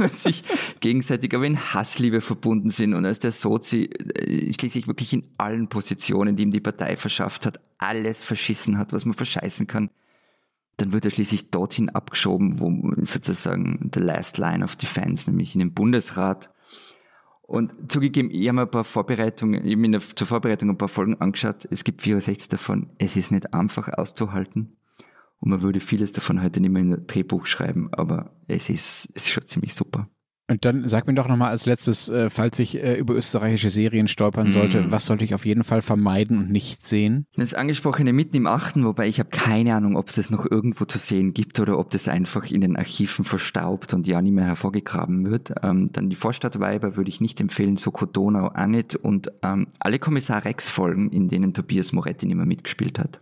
und 0.00 0.18
sich 0.18 0.42
gegenseitig 0.80 1.32
aber 1.34 1.46
in 1.46 1.72
Hassliebe 1.72 2.20
verbunden 2.20 2.70
sind 2.70 2.92
und 2.92 3.06
als 3.06 3.20
der 3.20 3.30
Sozi 3.30 3.84
äh, 3.84 4.52
schließlich 4.52 4.88
wirklich 4.88 5.12
in 5.12 5.24
allen 5.38 5.68
Positionen, 5.68 6.36
die 6.36 6.42
ihm 6.42 6.50
die 6.50 6.60
Partei 6.60 6.96
verschafft 6.96 7.46
hat, 7.46 7.60
alles 7.78 8.22
verschissen 8.22 8.78
hat, 8.78 8.92
was 8.92 9.04
man 9.04 9.14
verscheißen 9.14 9.66
kann 9.66 9.90
dann 10.80 10.92
wird 10.92 11.04
er 11.04 11.10
schließlich 11.10 11.50
dorthin 11.50 11.90
abgeschoben, 11.90 12.60
wo 12.60 12.94
sozusagen 13.02 13.90
the 13.94 14.00
last 14.00 14.38
line 14.38 14.64
of 14.64 14.76
defense, 14.76 15.28
nämlich 15.28 15.54
in 15.54 15.60
den 15.60 15.74
Bundesrat. 15.74 16.50
Und 17.42 17.90
zugegeben, 17.90 18.30
ich 18.30 18.46
habe 18.46 18.56
mir 18.56 18.62
ein 18.62 18.70
paar 18.70 18.84
Vorbereitungen, 18.84 19.64
ich 19.64 19.72
habe 19.72 19.88
mir 19.88 20.00
zur 20.00 20.26
Vorbereitung 20.26 20.70
ein 20.70 20.78
paar 20.78 20.88
Folgen 20.88 21.20
angeschaut. 21.20 21.66
Es 21.70 21.82
gibt 21.82 22.02
64 22.02 22.48
davon. 22.48 22.90
Es 22.98 23.16
ist 23.16 23.32
nicht 23.32 23.52
einfach 23.52 23.88
auszuhalten. 23.88 24.76
Und 25.40 25.50
man 25.50 25.62
würde 25.62 25.80
vieles 25.80 26.12
davon 26.12 26.42
heute 26.42 26.60
nicht 26.60 26.70
mehr 26.70 26.82
in 26.82 26.92
ein 26.94 27.06
Drehbuch 27.06 27.46
schreiben, 27.46 27.92
aber 27.92 28.30
es 28.46 28.68
ist, 28.68 29.10
es 29.14 29.24
ist 29.24 29.30
schon 29.30 29.46
ziemlich 29.46 29.74
super. 29.74 30.08
Und 30.50 30.64
dann 30.64 30.88
sag 30.88 31.06
mir 31.06 31.14
doch 31.14 31.28
nochmal 31.28 31.50
als 31.50 31.64
letztes, 31.64 32.08
äh, 32.08 32.28
falls 32.28 32.58
ich 32.58 32.76
äh, 32.76 32.94
über 32.94 33.14
österreichische 33.14 33.70
Serien 33.70 34.08
stolpern 34.08 34.50
sollte, 34.50 34.80
mm. 34.80 34.90
was 34.90 35.06
sollte 35.06 35.22
ich 35.22 35.32
auf 35.32 35.46
jeden 35.46 35.62
Fall 35.62 35.80
vermeiden 35.80 36.38
und 36.38 36.50
nicht 36.50 36.82
sehen? 36.82 37.26
Das 37.36 37.54
angesprochene 37.54 38.12
Mitten 38.12 38.36
im 38.36 38.48
Achten, 38.48 38.84
wobei 38.84 39.06
ich 39.06 39.20
habe 39.20 39.30
keine 39.30 39.76
Ahnung, 39.76 39.96
ob 39.96 40.08
es 40.08 40.16
das 40.16 40.28
noch 40.30 40.50
irgendwo 40.50 40.86
zu 40.86 40.98
sehen 40.98 41.34
gibt 41.34 41.60
oder 41.60 41.78
ob 41.78 41.92
das 41.92 42.08
einfach 42.08 42.50
in 42.50 42.62
den 42.62 42.76
Archiven 42.76 43.24
verstaubt 43.24 43.94
und 43.94 44.08
ja 44.08 44.20
nie 44.20 44.32
mehr 44.32 44.46
hervorgegraben 44.46 45.30
wird. 45.30 45.52
Ähm, 45.62 45.90
dann 45.92 46.10
die 46.10 46.16
Vorstadtweiber 46.16 46.96
würde 46.96 47.10
ich 47.10 47.20
nicht 47.20 47.40
empfehlen, 47.40 47.76
Soko 47.76 48.06
Donau 48.06 48.50
nicht 48.66 48.96
und 48.96 49.30
ähm, 49.44 49.68
alle 49.78 50.00
Kommissar 50.00 50.44
Rex-Folgen, 50.44 51.12
in 51.12 51.28
denen 51.28 51.54
Tobias 51.54 51.92
Moretti 51.92 52.26
nicht 52.26 52.36
mehr 52.36 52.46
mitgespielt 52.46 52.98
hat. 52.98 53.20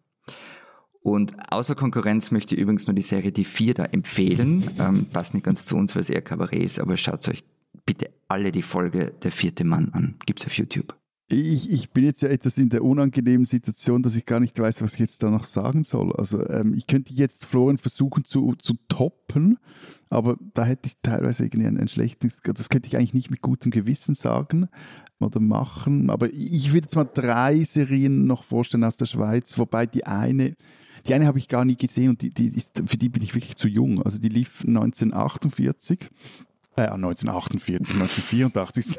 Und 1.02 1.34
außer 1.52 1.74
Konkurrenz 1.74 2.30
möchte 2.30 2.54
ich 2.54 2.60
übrigens 2.60 2.86
nur 2.86 2.94
die 2.94 3.02
Serie 3.02 3.32
Die 3.32 3.44
Vier 3.44 3.74
da 3.74 3.84
empfehlen. 3.84 4.70
Ähm, 4.78 5.06
passt 5.06 5.34
nicht 5.34 5.44
ganz 5.44 5.64
zu 5.64 5.76
uns, 5.76 5.94
weil 5.94 6.00
es 6.00 6.10
eher 6.10 6.22
Kabarett 6.22 6.62
ist, 6.62 6.80
aber 6.80 6.96
schaut 6.96 7.26
euch 7.28 7.44
bitte 7.86 8.10
alle 8.28 8.52
die 8.52 8.62
Folge 8.62 9.14
Der 9.22 9.32
vierte 9.32 9.64
Mann 9.64 9.90
an. 9.92 10.16
Gibt's 10.26 10.44
auf 10.44 10.52
YouTube. 10.56 10.94
Ich, 11.30 11.70
ich, 11.70 11.90
bin 11.90 12.04
jetzt 12.04 12.22
ja 12.22 12.30
etwas 12.30 12.56
in 12.56 12.70
der 12.70 12.82
unangenehmen 12.82 13.44
Situation, 13.44 14.02
dass 14.02 14.16
ich 14.16 14.24
gar 14.24 14.40
nicht 14.40 14.58
weiß, 14.58 14.80
was 14.80 14.94
ich 14.94 15.00
jetzt 15.00 15.22
da 15.22 15.28
noch 15.28 15.44
sagen 15.44 15.84
soll. 15.84 16.14
Also 16.16 16.46
ähm, 16.48 16.72
ich 16.72 16.86
könnte 16.86 17.12
jetzt 17.12 17.44
Florian 17.44 17.76
versuchen 17.76 18.24
zu, 18.24 18.54
zu 18.54 18.74
toppen, 18.88 19.58
aber 20.08 20.38
da 20.54 20.64
hätte 20.64 20.86
ich 20.86 20.94
teilweise 21.02 21.44
irgendwie 21.44 21.66
ein, 21.66 21.78
ein 21.78 21.88
schlechtes, 21.88 22.40
das 22.42 22.70
könnte 22.70 22.88
ich 22.88 22.96
eigentlich 22.96 23.12
nicht 23.12 23.30
mit 23.30 23.42
gutem 23.42 23.70
Gewissen 23.70 24.14
sagen 24.14 24.68
oder 25.20 25.38
machen. 25.38 26.08
Aber 26.08 26.32
ich 26.32 26.72
würde 26.72 26.86
jetzt 26.86 26.96
mal 26.96 27.04
drei 27.04 27.62
Serien 27.62 28.24
noch 28.24 28.44
vorstellen 28.44 28.84
aus 28.84 28.96
der 28.96 29.06
Schweiz, 29.06 29.58
wobei 29.58 29.84
die 29.84 30.06
eine, 30.06 30.56
die 31.08 31.14
eine 31.14 31.26
habe 31.26 31.38
ich 31.38 31.48
gar 31.48 31.64
nie 31.64 31.76
gesehen 31.76 32.10
und 32.10 32.22
die, 32.22 32.30
die 32.30 32.48
ist, 32.48 32.82
für 32.86 32.98
die 32.98 33.08
bin 33.08 33.22
ich 33.22 33.34
wirklich 33.34 33.56
zu 33.56 33.66
jung. 33.66 34.02
Also 34.02 34.18
die 34.18 34.28
lief 34.28 34.60
1948, 34.60 36.10
äh, 36.76 36.82
1948, 36.82 37.94
1984. 37.94 38.98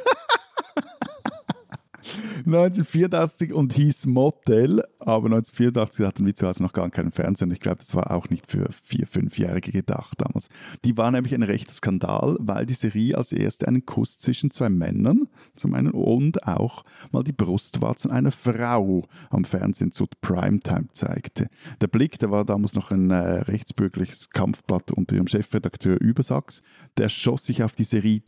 1984 2.54 3.54
und 3.54 3.74
hieß 3.74 4.06
Motel, 4.08 4.84
aber 5.00 5.28
1984 5.28 6.06
hatten 6.06 6.26
wir 6.26 6.36
zu 6.36 6.48
Hause 6.48 6.64
noch 6.64 6.74
gar 6.74 6.90
keinen 6.90 7.12
Fernseher 7.12 7.50
ich 7.52 7.60
glaube, 7.60 7.80
das 7.80 7.96
war 7.96 8.12
auch 8.12 8.30
nicht 8.30 8.50
für 8.50 8.70
vier, 8.84 9.08
fünfjährige 9.08 9.72
gedacht 9.72 10.22
damals. 10.22 10.50
Die 10.84 10.98
war 10.98 11.12
nämlich 11.12 11.34
ein 11.34 11.44
rechter 11.44 11.74
Skandal, 11.74 12.38
weil 12.40 12.66
die 12.66 12.74
Serie 12.74 13.18
als 13.18 13.32
erste 13.32 13.68
einen 13.68 13.86
Kuss 13.86 14.20
zwischen 14.20 14.52
zwei 14.52 14.70
Männern 14.70 15.28
zum 15.56 15.74
einen 15.74 15.92
und 15.92 16.48
auch 16.48 16.84
mal 17.12 17.24
die 17.24 17.32
Brustwarzen 17.32 18.12
einer 18.12 18.32
Frau 18.32 19.06
am 19.30 19.46
Fernsehen 19.46 19.92
zu 19.92 20.08
Primetime 20.22 20.88
zeigte. 20.94 21.50
Der 21.82 21.88
Blick, 21.88 22.20
der 22.20 22.32
war 22.32 22.46
damals 22.46 22.76
noch 22.76 22.92
ein 22.92 23.12
äh, 23.12 23.16
rechtsbürgerliches 23.16 24.30
Kampfblatt 24.30 24.92
unter 24.92 25.16
ihrem 25.16 25.28
Chefredakteur 25.28 26.00
Übersachs, 26.00 26.62
der 26.98 27.10
schoss 27.10 27.46
sich 27.46 27.64
auf 27.64 27.74
die 27.74 27.84
Serie 27.84 28.22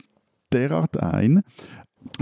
derart 0.52 0.98
ein, 0.98 1.42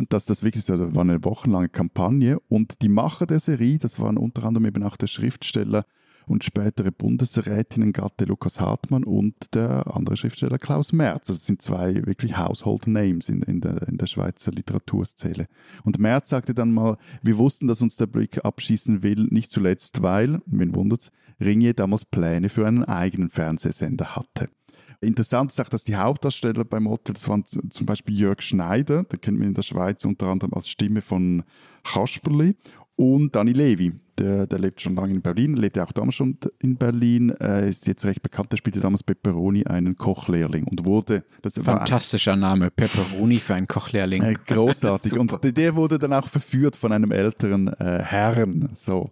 dass 0.09 0.27
das 0.27 0.43
wirklich 0.43 0.65
das 0.65 0.79
war 0.95 1.03
eine 1.03 1.25
wochenlange 1.25 1.69
Kampagne 1.69 2.39
und 2.49 2.83
die 2.83 2.89
Macher 2.89 3.27
der 3.27 3.39
Serie, 3.39 3.79
das 3.79 3.99
waren 3.99 4.17
unter 4.17 4.45
anderem 4.45 4.67
eben 4.67 4.83
auch 4.83 4.97
der 4.97 5.07
Schriftsteller 5.07 5.85
und 6.27 6.45
spätere 6.45 6.93
Bundesrätinnengatte 6.93 8.25
Lukas 8.25 8.61
Hartmann 8.61 9.05
und 9.05 9.55
der 9.55 9.95
andere 9.95 10.17
Schriftsteller 10.17 10.59
Klaus 10.59 10.93
Merz. 10.93 11.29
Also 11.29 11.33
das 11.35 11.47
sind 11.47 11.61
zwei 11.61 12.07
wirklich 12.07 12.39
Household 12.39 12.87
Names 12.87 13.29
in, 13.29 13.43
in, 13.43 13.61
der, 13.61 13.89
in 13.89 13.99
der 13.99 14.07
Schweizer 14.07 14.53
Literaturszene. 14.53 15.49
Und 15.83 15.99
Merz 15.99 16.29
sagte 16.29 16.55
dann 16.55 16.73
mal, 16.73 16.99
wir 17.23 17.37
wussten, 17.37 17.67
dass 17.67 17.83
uns 17.83 17.97
der 17.97 18.07
Blick 18.07 18.45
abschießen 18.45 19.03
will, 19.03 19.27
nicht 19.31 19.51
zuletzt, 19.51 20.03
weil, 20.03 20.41
wen 20.47 20.75
wundert's, 20.75 21.11
Ringier 21.41 21.75
damals 21.75 22.05
Pläne 22.05 22.51
für 22.51 22.67
einen 22.67 22.85
eigenen 22.85 23.31
Fernsehsender 23.31 24.15
hatte. 24.15 24.51
Interessant 25.03 25.51
ist 25.51 25.61
auch, 25.61 25.69
dass 25.69 25.85
die 25.85 25.97
Hauptdarsteller 25.97 26.65
beim 26.65 26.89
Hotel, 26.89 27.15
das 27.15 27.27
waren 27.27 27.45
zum 27.45 27.87
Beispiel 27.87 28.19
Jörg 28.19 28.43
Schneider, 28.43 29.05
den 29.05 29.21
kennt 29.21 29.39
man 29.39 29.49
in 29.49 29.55
der 29.55 29.63
Schweiz 29.63 30.05
unter 30.05 30.27
anderem 30.27 30.53
als 30.53 30.69
Stimme 30.69 31.01
von 31.01 31.43
Kasperli 31.85 32.55
und 32.97 33.35
Dani 33.35 33.53
Levi, 33.53 33.95
der, 34.19 34.47
der, 34.47 34.59
lebt 34.59 34.79
schon 34.79 34.95
lange 34.95 35.15
in 35.15 35.23
Berlin, 35.23 35.57
lebte 35.57 35.83
auch 35.83 35.93
damals 35.93 36.17
schon 36.17 36.37
in 36.59 36.77
Berlin, 36.77 37.31
äh, 37.41 37.71
ist 37.71 37.87
jetzt 37.87 38.05
recht 38.05 38.23
bekannt, 38.23 38.53
der 38.53 38.59
spielte 38.59 38.79
damals 38.79 39.03
Pepperoni 39.03 39.65
einen 39.65 39.97
Kochlehrling 39.97 40.65
und 40.65 40.85
wurde... 40.85 41.25
Das 41.41 41.59
Fantastischer 41.59 42.37
Name, 42.37 42.71
Pepperoni 42.71 43.39
für 43.39 43.55
einen 43.55 43.69
Kochlehrling. 43.69 44.23
Äh, 44.23 44.35
großartig 44.47 45.15
und 45.19 45.35
der 45.43 45.75
wurde 45.75 45.99
dann 45.99 46.13
auch 46.13 46.29
verführt 46.29 46.77
von 46.77 46.93
einem 46.93 47.11
älteren 47.11 47.69
äh, 47.69 48.03
Herrn, 48.03 48.69
so. 48.75 49.11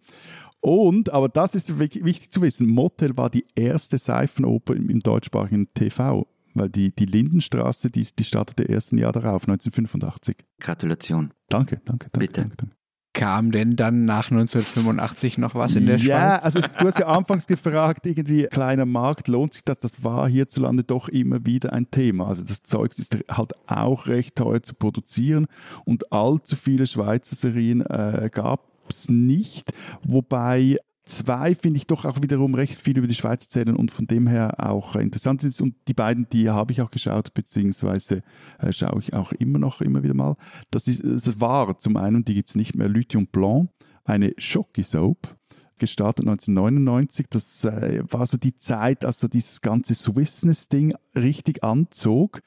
Und, 0.61 1.12
aber 1.12 1.28
das 1.28 1.54
ist 1.54 1.78
wichtig 1.78 2.30
zu 2.30 2.42
wissen, 2.42 2.66
Motel 2.68 3.16
war 3.16 3.30
die 3.30 3.46
erste 3.54 3.96
Seifenoper 3.96 4.74
im, 4.74 4.90
im 4.90 5.00
deutschsprachigen 5.00 5.72
TV, 5.72 6.26
weil 6.54 6.68
die, 6.68 6.94
die 6.94 7.06
Lindenstraße, 7.06 7.90
die, 7.90 8.06
die 8.18 8.24
startete 8.24 8.64
erst 8.64 8.92
ein 8.92 8.98
Jahr 8.98 9.12
darauf, 9.12 9.42
1985. 9.42 10.36
Gratulation. 10.61 11.32
Danke, 11.48 11.80
danke, 11.84 12.09
danke. 12.11 12.18
Bitte. 12.18 12.40
Danke, 12.40 12.56
danke. 12.56 12.78
Kam 13.14 13.50
denn 13.50 13.74
dann 13.74 14.04
nach 14.04 14.30
1985 14.30 15.38
noch 15.38 15.56
was 15.56 15.74
in 15.74 15.86
der 15.86 15.96
ja, 15.96 16.38
Schweiz? 16.38 16.44
also 16.44 16.61
du 16.61 16.86
hast 16.86 17.00
ja 17.00 17.06
anfangs 17.06 17.48
gefragt, 17.48 18.06
irgendwie 18.06 18.44
kleiner 18.46 18.86
Markt, 18.86 19.26
lohnt 19.26 19.54
sich 19.54 19.64
das? 19.64 19.80
Das 19.80 20.04
war 20.04 20.28
hierzulande 20.28 20.84
doch 20.84 21.09
immer 21.09 21.44
wieder 21.44 21.72
ein 21.72 21.90
Thema. 21.90 22.28
Also 22.28 22.44
das 22.44 22.62
Zeug 22.62 22.96
ist 22.96 23.16
halt 23.28 23.54
auch 23.66 24.06
recht 24.06 24.36
teuer 24.36 24.62
zu 24.62 24.74
produzieren 24.74 25.46
und 25.84 26.12
allzu 26.12 26.54
viele 26.54 26.86
Schweizer 26.86 27.34
Serien 27.34 27.80
äh, 27.80 28.30
gab 28.32 28.68
es 28.91 29.09
nicht, 29.09 29.72
wobei 30.03 30.78
zwei 31.09 31.55
finde 31.55 31.78
ich 31.78 31.86
doch 31.86 32.05
auch 32.05 32.22
wiederum 32.22 32.55
recht 32.55 32.80
viel 32.80 32.99
über 32.99 33.07
die 33.07 33.14
Schweiz 33.14 33.45
erzählen 33.45 33.76
und 33.76 33.91
von 33.91 34.07
dem 34.07 34.26
her 34.26 34.55
auch 34.59 34.95
interessant 34.97 35.43
ist. 35.45 35.61
Und 35.61 35.74
die 35.89 35.95
beiden, 35.95 36.28
die 36.30 36.51
habe 36.51 36.72
ich 36.72 36.82
auch 36.82 36.91
geschaut, 36.91 37.34
beziehungsweise 37.34 38.22
äh, 38.59 38.72
schaue 38.72 39.01
ich 39.01 39.14
auch 39.14 39.32
immer 39.32 39.59
noch 39.59 39.80
immer 39.80 40.03
wieder 40.03 40.14
mal. 40.14 40.36
Das 40.70 40.86
ist, 40.86 41.03
es 41.03 41.41
war 41.41 41.78
zum 41.78 41.97
einen, 41.97 42.24
die 42.24 42.34
gibt 42.34 42.51
es 42.51 42.55
nicht 42.55 42.74
mehr, 42.74 42.89
Lithium 42.89 43.26
Blanc, 43.26 43.70
eine 44.05 44.32
Schocki-Soap 44.36 45.36
gestartet 45.78 46.26
1999. 46.26 47.26
Das 47.30 47.64
äh, 47.64 48.03
war 48.09 48.26
so 48.26 48.36
die 48.36 48.57
Zeit, 48.57 49.05
als 49.05 49.20
so 49.20 49.28
dieses 49.28 49.61
ganze 49.61 49.95
Swissness-Ding 49.95 50.95
richtig 51.14 51.64
anzog. 51.64 52.43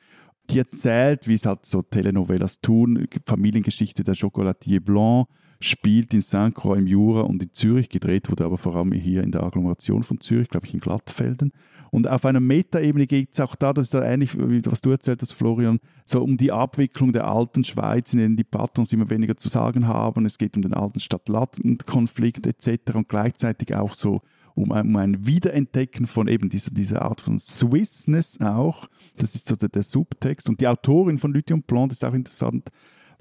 Die 0.49 0.59
erzählt, 0.59 1.27
wie 1.27 1.35
es 1.35 1.45
halt 1.45 1.65
so 1.65 1.81
Telenovelas 1.81 2.59
tun, 2.59 3.07
Familiengeschichte 3.25 4.03
der 4.03 4.15
Chocolatier 4.15 4.81
Blanc, 4.81 5.27
spielt 5.61 6.13
in 6.13 6.21
Saint-Croix 6.21 6.77
im 6.77 6.87
Jura 6.87 7.21
und 7.21 7.41
in 7.41 7.53
Zürich, 7.53 7.89
gedreht 7.89 8.29
wurde 8.29 8.45
aber 8.45 8.57
vor 8.57 8.75
allem 8.75 8.91
hier 8.91 9.23
in 9.23 9.31
der 9.31 9.43
Agglomeration 9.43 10.03
von 10.03 10.19
Zürich, 10.19 10.49
glaube 10.49 10.65
ich 10.65 10.73
in 10.73 10.79
Glattfelden. 10.79 11.51
Und 11.91 12.07
auf 12.07 12.25
einer 12.25 12.39
Metaebene 12.39 13.05
geht 13.05 13.29
es 13.33 13.39
auch 13.39 13.55
da, 13.55 13.73
das 13.73 13.87
ist 13.87 13.93
da 13.93 14.03
ähnlich, 14.03 14.37
was 14.37 14.81
du 14.81 14.91
erzählt 14.91 15.21
hast, 15.21 15.33
Florian, 15.33 15.79
so 16.05 16.23
um 16.23 16.37
die 16.37 16.51
Abwicklung 16.51 17.11
der 17.11 17.27
alten 17.27 17.63
Schweiz, 17.63 18.13
in 18.13 18.19
denen 18.19 18.37
die 18.37 18.43
Patrons 18.43 18.91
immer 18.91 19.09
weniger 19.09 19.37
zu 19.37 19.49
sagen 19.49 19.87
haben. 19.87 20.25
Es 20.25 20.37
geht 20.37 20.55
um 20.55 20.61
den 20.61 20.73
alten 20.73 20.99
Stadt-Land-Konflikt 20.99 22.47
etc. 22.47 22.95
und 22.95 23.09
gleichzeitig 23.09 23.75
auch 23.75 23.93
so 23.93 24.21
um 24.55 24.71
ein, 24.71 24.87
um 24.87 24.95
ein 24.95 25.27
Wiederentdecken 25.27 26.07
von 26.07 26.27
eben 26.27 26.49
dieser, 26.49 26.71
dieser 26.71 27.01
Art 27.01 27.21
von 27.21 27.37
Swissness 27.39 28.39
auch. 28.41 28.87
Das 29.17 29.35
ist 29.35 29.47
so 29.47 29.55
der, 29.55 29.69
der 29.69 29.83
Subtext. 29.83 30.49
Und 30.49 30.59
die 30.59 30.67
Autorin 30.67 31.17
von 31.17 31.33
Lithium 31.33 31.61
Blond 31.63 31.91
ist 31.91 32.03
auch 32.03 32.13
interessant, 32.13 32.69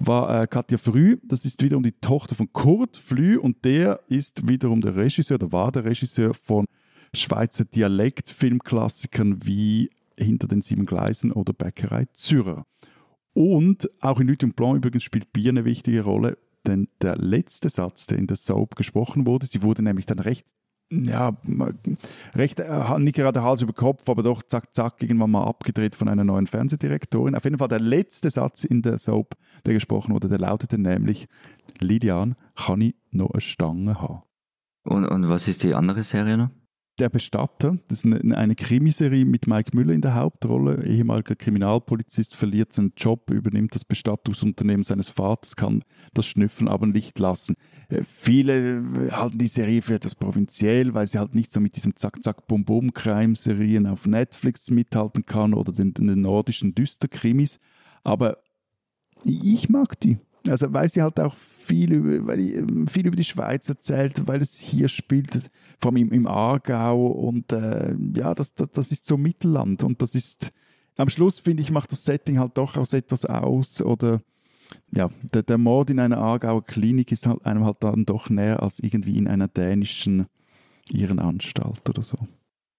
war 0.07 0.41
äh, 0.41 0.47
Katja 0.47 0.77
Früh. 0.77 1.17
Das 1.23 1.45
ist 1.45 1.61
wiederum 1.63 1.83
die 1.83 1.93
Tochter 1.93 2.35
von 2.35 2.51
Kurt 2.51 2.97
Flü 2.97 3.37
und 3.37 3.63
der 3.65 4.01
ist 4.07 4.47
wiederum 4.47 4.81
der 4.81 4.95
Regisseur, 4.95 5.35
oder 5.35 5.51
war 5.51 5.71
der 5.71 5.85
Regisseur 5.85 6.33
von 6.33 6.65
Schweizer 7.13 7.65
Dialektfilmklassikern 7.65 9.45
wie 9.45 9.89
Hinter 10.17 10.47
den 10.47 10.61
sieben 10.61 10.85
Gleisen 10.85 11.31
oder 11.31 11.53
Bäckerei 11.53 12.05
Zürcher. 12.13 12.65
Und 13.33 13.89
auch 14.01 14.19
in 14.19 14.27
Lüt 14.27 14.55
Blanc 14.55 14.77
übrigens 14.77 15.03
spielt 15.03 15.31
Bier 15.33 15.51
eine 15.51 15.65
wichtige 15.65 16.01
Rolle, 16.01 16.37
denn 16.67 16.87
der 17.01 17.17
letzte 17.17 17.69
Satz, 17.69 18.07
der 18.07 18.17
in 18.17 18.27
der 18.27 18.37
Soap 18.37 18.75
gesprochen 18.75 19.25
wurde, 19.25 19.45
sie 19.45 19.63
wurde 19.63 19.81
nämlich 19.81 20.05
dann 20.05 20.19
recht, 20.19 20.45
ja, 20.91 21.37
recht, 22.35 22.59
äh, 22.59 22.99
nicht 22.99 23.15
gerade 23.15 23.41
Hals 23.41 23.61
über 23.61 23.73
Kopf, 23.73 24.07
aber 24.09 24.23
doch 24.23 24.43
zack, 24.43 24.75
zack, 24.75 25.01
irgendwann 25.01 25.31
mal 25.31 25.45
abgedreht 25.45 25.95
von 25.95 26.09
einer 26.09 26.25
neuen 26.25 26.47
Fernsehdirektorin. 26.47 27.35
Auf 27.35 27.45
jeden 27.45 27.57
Fall 27.57 27.69
der 27.69 27.79
letzte 27.79 28.29
Satz 28.29 28.65
in 28.65 28.81
der 28.81 28.97
Soap, 28.97 29.35
der 29.65 29.73
gesprochen 29.73 30.13
wurde, 30.13 30.27
der 30.27 30.39
lautete 30.39 30.77
nämlich, 30.77 31.27
Lidian, 31.79 32.35
kann 32.55 32.81
ich 32.81 32.95
noch 33.11 33.31
eine 33.31 33.41
Stange 33.41 34.01
haben? 34.01 34.23
Und, 34.83 35.05
und 35.05 35.29
was 35.29 35.47
ist 35.47 35.63
die 35.63 35.73
andere 35.73 36.03
Serie 36.03 36.37
noch? 36.37 36.49
Der 37.01 37.09
Bestatter, 37.09 37.79
das 37.87 38.03
ist 38.03 38.05
eine, 38.05 38.37
eine 38.37 38.53
Krimiserie 38.53 39.25
mit 39.25 39.47
Mike 39.47 39.75
Müller 39.75 39.91
in 39.91 40.01
der 40.01 40.13
Hauptrolle. 40.13 40.85
Ehemaliger 40.85 41.35
Kriminalpolizist 41.35 42.35
verliert 42.35 42.73
seinen 42.73 42.93
Job, 42.95 43.31
übernimmt 43.31 43.73
das 43.73 43.83
Bestattungsunternehmen 43.83 44.83
seines 44.83 45.09
Vaters, 45.09 45.55
kann 45.55 45.83
das 46.13 46.27
Schnüffeln 46.27 46.67
aber 46.67 46.85
nicht 46.85 47.17
lassen. 47.17 47.55
Äh, 47.89 48.03
viele 48.03 48.77
äh, 48.77 49.09
halten 49.09 49.39
die 49.39 49.47
Serie 49.47 49.81
für 49.81 49.95
etwas 49.95 50.13
provinziell, 50.13 50.93
weil 50.93 51.07
sie 51.07 51.17
halt 51.17 51.33
nicht 51.33 51.51
so 51.51 51.59
mit 51.59 51.75
diesem 51.75 51.95
Zack-Zack-Bum-Bum-Crime-Serien 51.95 53.87
auf 53.87 54.05
Netflix 54.05 54.69
mithalten 54.69 55.25
kann 55.25 55.55
oder 55.55 55.71
den, 55.71 55.95
den 55.95 56.21
nordischen 56.21 56.75
Düsterkrimis. 56.75 57.59
Aber 58.03 58.37
ich 59.23 59.69
mag 59.69 59.99
die. 60.01 60.19
Also 60.47 60.73
weil 60.73 60.89
sie 60.89 61.01
halt 61.01 61.19
auch 61.19 61.35
viel 61.35 61.93
über, 61.93 62.27
weil 62.27 62.39
ich, 62.39 62.55
ähm, 62.55 62.87
viel 62.87 63.05
über 63.05 63.15
die 63.15 63.23
Schweiz 63.23 63.69
erzählt, 63.69 64.27
weil 64.27 64.41
es 64.41 64.57
hier 64.57 64.87
spielt, 64.87 65.51
vor 65.79 65.91
allem 65.91 65.97
im, 65.97 66.11
im 66.11 66.27
Aargau 66.27 67.07
und 67.07 67.51
äh, 67.51 67.95
ja, 68.15 68.33
das, 68.33 68.55
das, 68.55 68.71
das 68.71 68.91
ist 68.91 69.05
so 69.05 69.17
Mittelland 69.17 69.83
und 69.83 70.01
das 70.01 70.15
ist, 70.15 70.51
am 70.97 71.09
Schluss 71.09 71.39
finde 71.39 71.61
ich, 71.61 71.71
macht 71.71 71.91
das 71.91 72.05
Setting 72.05 72.39
halt 72.39 72.57
doch 72.57 72.75
aus 72.75 72.93
etwas 72.93 73.25
aus 73.25 73.81
oder 73.81 74.21
ja, 74.95 75.09
der, 75.33 75.43
der 75.43 75.57
Mord 75.57 75.89
in 75.89 75.99
einer 75.99 76.17
Aargauer 76.17 76.63
Klinik 76.63 77.11
ist 77.11 77.27
halt 77.27 77.45
einem 77.45 77.65
halt 77.65 77.77
dann 77.81 78.05
doch 78.05 78.29
näher 78.29 78.63
als 78.63 78.79
irgendwie 78.79 79.17
in 79.17 79.27
einer 79.27 79.47
dänischen 79.47 80.27
Irrenanstalt 80.91 81.87
oder 81.89 82.01
so. 82.01 82.17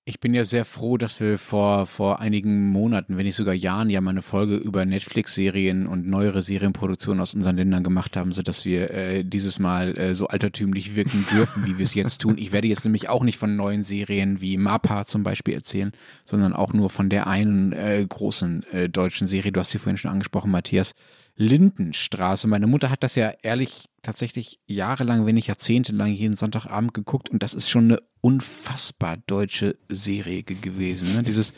Ich 0.05 0.19
bin 0.19 0.35
ja 0.35 0.43
sehr 0.45 0.65
froh, 0.65 0.99
dass 0.99 1.21
wir 1.21 1.39
vor, 1.39 1.87
vor 1.87 2.19
einigen 2.19 2.71
Monaten, 2.71 3.17
wenn 3.17 3.25
nicht 3.25 3.37
sogar 3.37 3.55
Jahren, 3.55 3.89
ja 3.89 4.01
mal 4.01 4.11
eine 4.11 4.23
Folge 4.23 4.57
über 4.57 4.85
Netflix-Serien 4.85 5.87
und 5.87 6.09
neuere 6.09 6.43
Serienproduktionen 6.43 7.21
aus 7.21 7.37
unseren 7.37 7.57
Ländern 7.57 7.85
gemacht 7.85 8.17
haben, 8.17 8.33
sodass 8.33 8.65
wir 8.65 8.91
äh, 8.91 9.23
dieses 9.23 9.61
Mal 9.61 9.97
äh, 9.97 10.17
so 10.17 10.27
altertümlich 10.27 10.97
wirken 10.97 11.25
dürfen, 11.31 11.67
wie 11.67 11.79
wir 11.79 11.85
es 11.85 11.95
jetzt 11.95 12.21
tun. 12.21 12.37
Ich 12.37 12.51
werde 12.51 12.67
jetzt 12.67 12.85
nämlich 12.85 13.09
auch 13.09 13.23
nicht 13.23 13.39
von 13.39 13.55
neuen 13.55 13.85
Serien 13.85 14.41
wie 14.41 14.57
Mapa 14.57 15.05
zum 15.05 15.23
Beispiel 15.23 15.55
erzählen, 15.55 15.93
sondern 16.25 16.53
auch 16.53 16.73
nur 16.73 16.91
von 16.91 17.09
der 17.09 17.29
einen 17.29 17.73
äh, 17.73 18.05
großen 18.05 18.65
äh, 18.73 18.89
deutschen 18.89 19.29
Serie. 19.29 19.53
Du 19.53 19.61
hast 19.61 19.71
sie 19.71 19.79
vorhin 19.79 19.99
schon 19.99 20.11
angesprochen, 20.11 20.51
Matthias. 20.51 20.95
Lindenstraße. 21.37 22.49
Meine 22.49 22.67
Mutter 22.67 22.91
hat 22.91 23.05
das 23.05 23.15
ja 23.15 23.33
ehrlich 23.43 23.87
tatsächlich 24.03 24.59
jahrelang, 24.67 25.27
wenn 25.27 25.37
nicht 25.37 25.47
jahrzehntelang 25.47 26.13
jeden 26.13 26.35
Sonntagabend 26.35 26.93
geguckt 26.93 27.31
und 27.31 27.43
das 27.43 27.55
ist 27.55 27.71
schon 27.71 27.85
eine 27.85 27.99
unfassbar 28.23 29.19
deutsche 29.27 29.77
Serie 29.89 30.43
gewesen. 30.43 31.13
Ne? 31.13 31.23
Dieses 31.23 31.53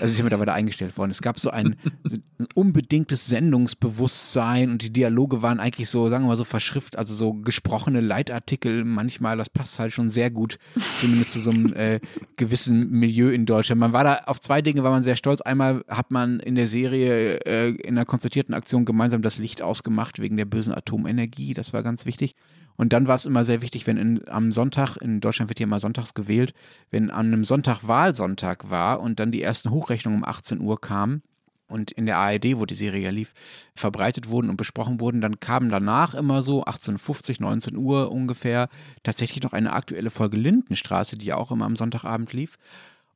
also 0.00 0.12
ist 0.12 0.18
ja 0.18 0.24
mittlerweile 0.24 0.54
eingestellt 0.54 0.96
worden. 0.96 1.10
Es 1.10 1.20
gab 1.20 1.38
so 1.38 1.50
ein, 1.50 1.76
ein, 2.04 2.46
unbedingtes 2.54 3.26
Sendungsbewusstsein 3.26 4.70
und 4.70 4.82
die 4.82 4.92
Dialoge 4.92 5.42
waren 5.42 5.60
eigentlich 5.60 5.90
so, 5.90 6.08
sagen 6.08 6.24
wir 6.24 6.28
mal 6.28 6.36
so 6.36 6.44
verschrift, 6.44 6.96
also 6.96 7.12
so 7.12 7.34
gesprochene 7.34 8.00
Leitartikel 8.00 8.84
manchmal, 8.84 9.36
das 9.36 9.50
passt 9.50 9.78
halt 9.78 9.92
schon 9.92 10.08
sehr 10.08 10.30
gut, 10.30 10.58
zumindest 11.00 11.32
zu 11.32 11.42
so 11.42 11.50
einem 11.50 11.74
äh, 11.74 12.00
gewissen 12.36 12.90
Milieu 12.90 13.28
in 13.28 13.44
Deutschland. 13.44 13.78
Man 13.78 13.92
war 13.92 14.04
da 14.04 14.14
auf 14.24 14.40
zwei 14.40 14.62
Dinge 14.62 14.82
war 14.82 14.90
man 14.90 15.02
sehr 15.02 15.16
stolz. 15.16 15.42
Einmal 15.42 15.84
hat 15.88 16.10
man 16.10 16.40
in 16.40 16.54
der 16.54 16.66
Serie 16.66 17.40
äh, 17.44 17.70
in 17.70 17.98
einer 17.98 18.06
konzertierten 18.06 18.54
Aktion 18.54 18.86
gemeinsam 18.86 19.20
das 19.20 19.38
Licht 19.38 19.60
ausgemacht 19.60 20.18
wegen 20.18 20.36
der 20.36 20.46
bösen 20.46 20.74
Atomenergie, 20.74 21.52
das 21.52 21.72
war 21.72 21.82
ganz 21.82 22.06
wichtig. 22.06 22.34
Und 22.80 22.94
dann 22.94 23.06
war 23.06 23.14
es 23.14 23.26
immer 23.26 23.44
sehr 23.44 23.60
wichtig, 23.60 23.86
wenn 23.86 23.98
in, 23.98 24.26
am 24.26 24.52
Sonntag, 24.52 24.96
in 24.96 25.20
Deutschland 25.20 25.50
wird 25.50 25.58
hier 25.58 25.66
immer 25.66 25.80
sonntags 25.80 26.14
gewählt, 26.14 26.54
wenn 26.90 27.10
an 27.10 27.26
einem 27.26 27.44
Sonntag 27.44 27.86
Wahlsonntag 27.86 28.70
war 28.70 29.00
und 29.00 29.20
dann 29.20 29.32
die 29.32 29.42
ersten 29.42 29.70
Hochrechnungen 29.70 30.20
um 30.22 30.24
18 30.26 30.60
Uhr 30.60 30.80
kamen, 30.80 31.22
und 31.68 31.92
in 31.92 32.06
der 32.06 32.18
ARD, 32.18 32.56
wo 32.56 32.66
die 32.66 32.74
Serie 32.74 33.02
ja 33.02 33.10
lief, 33.10 33.32
verbreitet 33.74 34.28
wurden 34.28 34.50
und 34.50 34.56
besprochen 34.56 34.98
wurden, 34.98 35.20
dann 35.20 35.40
kam 35.40 35.68
danach 35.68 36.14
immer 36.14 36.42
so 36.42 36.64
1850, 36.64 37.38
19 37.38 37.76
Uhr 37.76 38.10
ungefähr 38.10 38.68
tatsächlich 39.02 39.42
noch 39.44 39.52
eine 39.52 39.72
aktuelle 39.72 40.10
Folge 40.10 40.36
Lindenstraße, 40.36 41.16
die 41.16 41.26
ja 41.26 41.36
auch 41.36 41.52
immer 41.52 41.66
am 41.66 41.76
Sonntagabend 41.76 42.32
lief. 42.32 42.58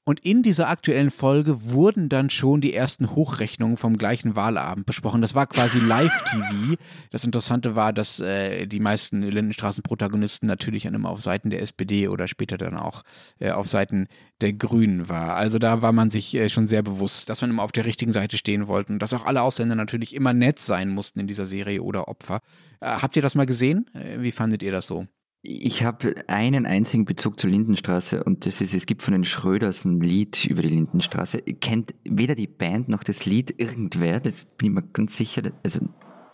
Und 0.07 0.20
in 0.20 0.42
dieser 0.42 0.68
aktuellen 0.68 1.11
Folge 1.11 1.72
wurden 1.72 2.11
dann 2.11 2.28
schon 2.28 2.61
die 2.61 2.74
ersten 2.74 3.14
Hochrechnungen 3.14 3.78
vom 3.78 3.96
gleichen 3.96 4.36
Wahlabend 4.36 4.84
besprochen. 4.84 5.22
Das 5.22 5.34
war 5.34 5.46
quasi 5.46 5.78
Live-TV. 5.80 6.76
Das 7.11 7.24
Interessante 7.24 7.74
war, 7.74 7.94
dass 7.94 8.20
äh, 8.20 8.66
die 8.66 8.80
meisten 8.80 9.22
Lindenstraßen-Protagonisten 9.22 10.46
natürlich 10.46 10.84
immer 10.84 11.09
auf 11.09 11.22
Seiten 11.22 11.48
der 11.48 11.62
SPD 11.62 12.09
oder 12.09 12.28
später 12.28 12.59
dann 12.59 12.76
auch 12.76 13.02
äh, 13.38 13.50
auf 13.52 13.66
Seiten 13.66 14.09
der 14.42 14.52
Grünen 14.52 15.09
war. 15.09 15.36
Also 15.36 15.59
da 15.59 15.80
war 15.80 15.92
man 15.92 16.11
sich 16.11 16.34
äh, 16.34 16.50
schon 16.50 16.66
sehr 16.66 16.82
bewusst, 16.82 17.30
dass 17.30 17.40
man 17.40 17.48
immer 17.48 17.62
auf 17.62 17.72
der 17.72 17.86
richtigen 17.86 18.12
Seite 18.12 18.36
stehen 18.36 18.66
wollte 18.66 18.92
und 18.92 18.98
dass 18.98 19.14
auch 19.14 19.24
alle 19.24 19.40
Ausländer 19.40 19.74
natürlich 19.74 20.14
immer 20.14 20.34
nett 20.34 20.61
sein 20.61 20.90
mussten 20.90 21.20
in 21.20 21.26
dieser 21.26 21.46
Serie 21.46 21.82
oder 21.82 22.09
Opfer. 22.09 22.40
Äh, 22.80 22.88
habt 22.88 23.16
ihr 23.16 23.22
das 23.22 23.34
mal 23.34 23.46
gesehen? 23.46 23.88
Äh, 23.94 24.20
wie 24.20 24.32
fandet 24.32 24.62
ihr 24.62 24.72
das 24.72 24.86
so? 24.86 25.07
Ich 25.47 25.84
habe 25.84 26.24
einen 26.26 26.64
einzigen 26.64 27.05
Bezug 27.05 27.38
zur 27.38 27.51
Lindenstraße 27.51 28.24
und 28.24 28.47
das 28.47 28.62
ist, 28.62 28.72
es 28.72 28.86
gibt 28.86 29.03
von 29.03 29.12
den 29.12 29.24
Schröders 29.24 29.84
ein 29.84 30.01
Lied 30.01 30.47
über 30.47 30.62
die 30.62 30.70
Lindenstraße. 30.70 31.42
Kennt 31.42 31.95
weder 32.03 32.34
die 32.34 32.47
Band 32.47 32.88
noch 32.88 33.05
das 33.05 33.26
Lied 33.26 33.55
irgendwer, 33.59 34.20
das 34.20 34.47
bin 34.47 34.68
ich 34.68 34.74
mir 34.74 34.82
ganz 34.95 35.18
sicher, 35.18 35.42
also 35.62 35.80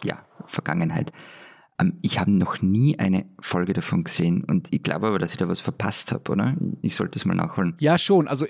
ja, 0.04 0.24
Vergangenheit. 0.46 1.10
Ähm, 1.80 1.98
ich 2.02 2.18
habe 2.18 2.30
noch 2.30 2.62
nie 2.62 2.98
eine 2.98 3.26
Folge 3.40 3.72
davon 3.72 4.04
gesehen 4.04 4.44
und 4.44 4.68
ich 4.70 4.82
glaube 4.82 5.06
aber, 5.06 5.18
dass 5.18 5.32
ich 5.32 5.38
da 5.38 5.48
was 5.48 5.60
verpasst 5.60 6.12
habe, 6.12 6.30
oder? 6.30 6.56
Ich 6.82 6.94
sollte 6.94 7.18
es 7.18 7.24
mal 7.24 7.34
nachholen. 7.34 7.74
Ja, 7.80 7.98
schon. 7.98 8.28
Also 8.28 8.46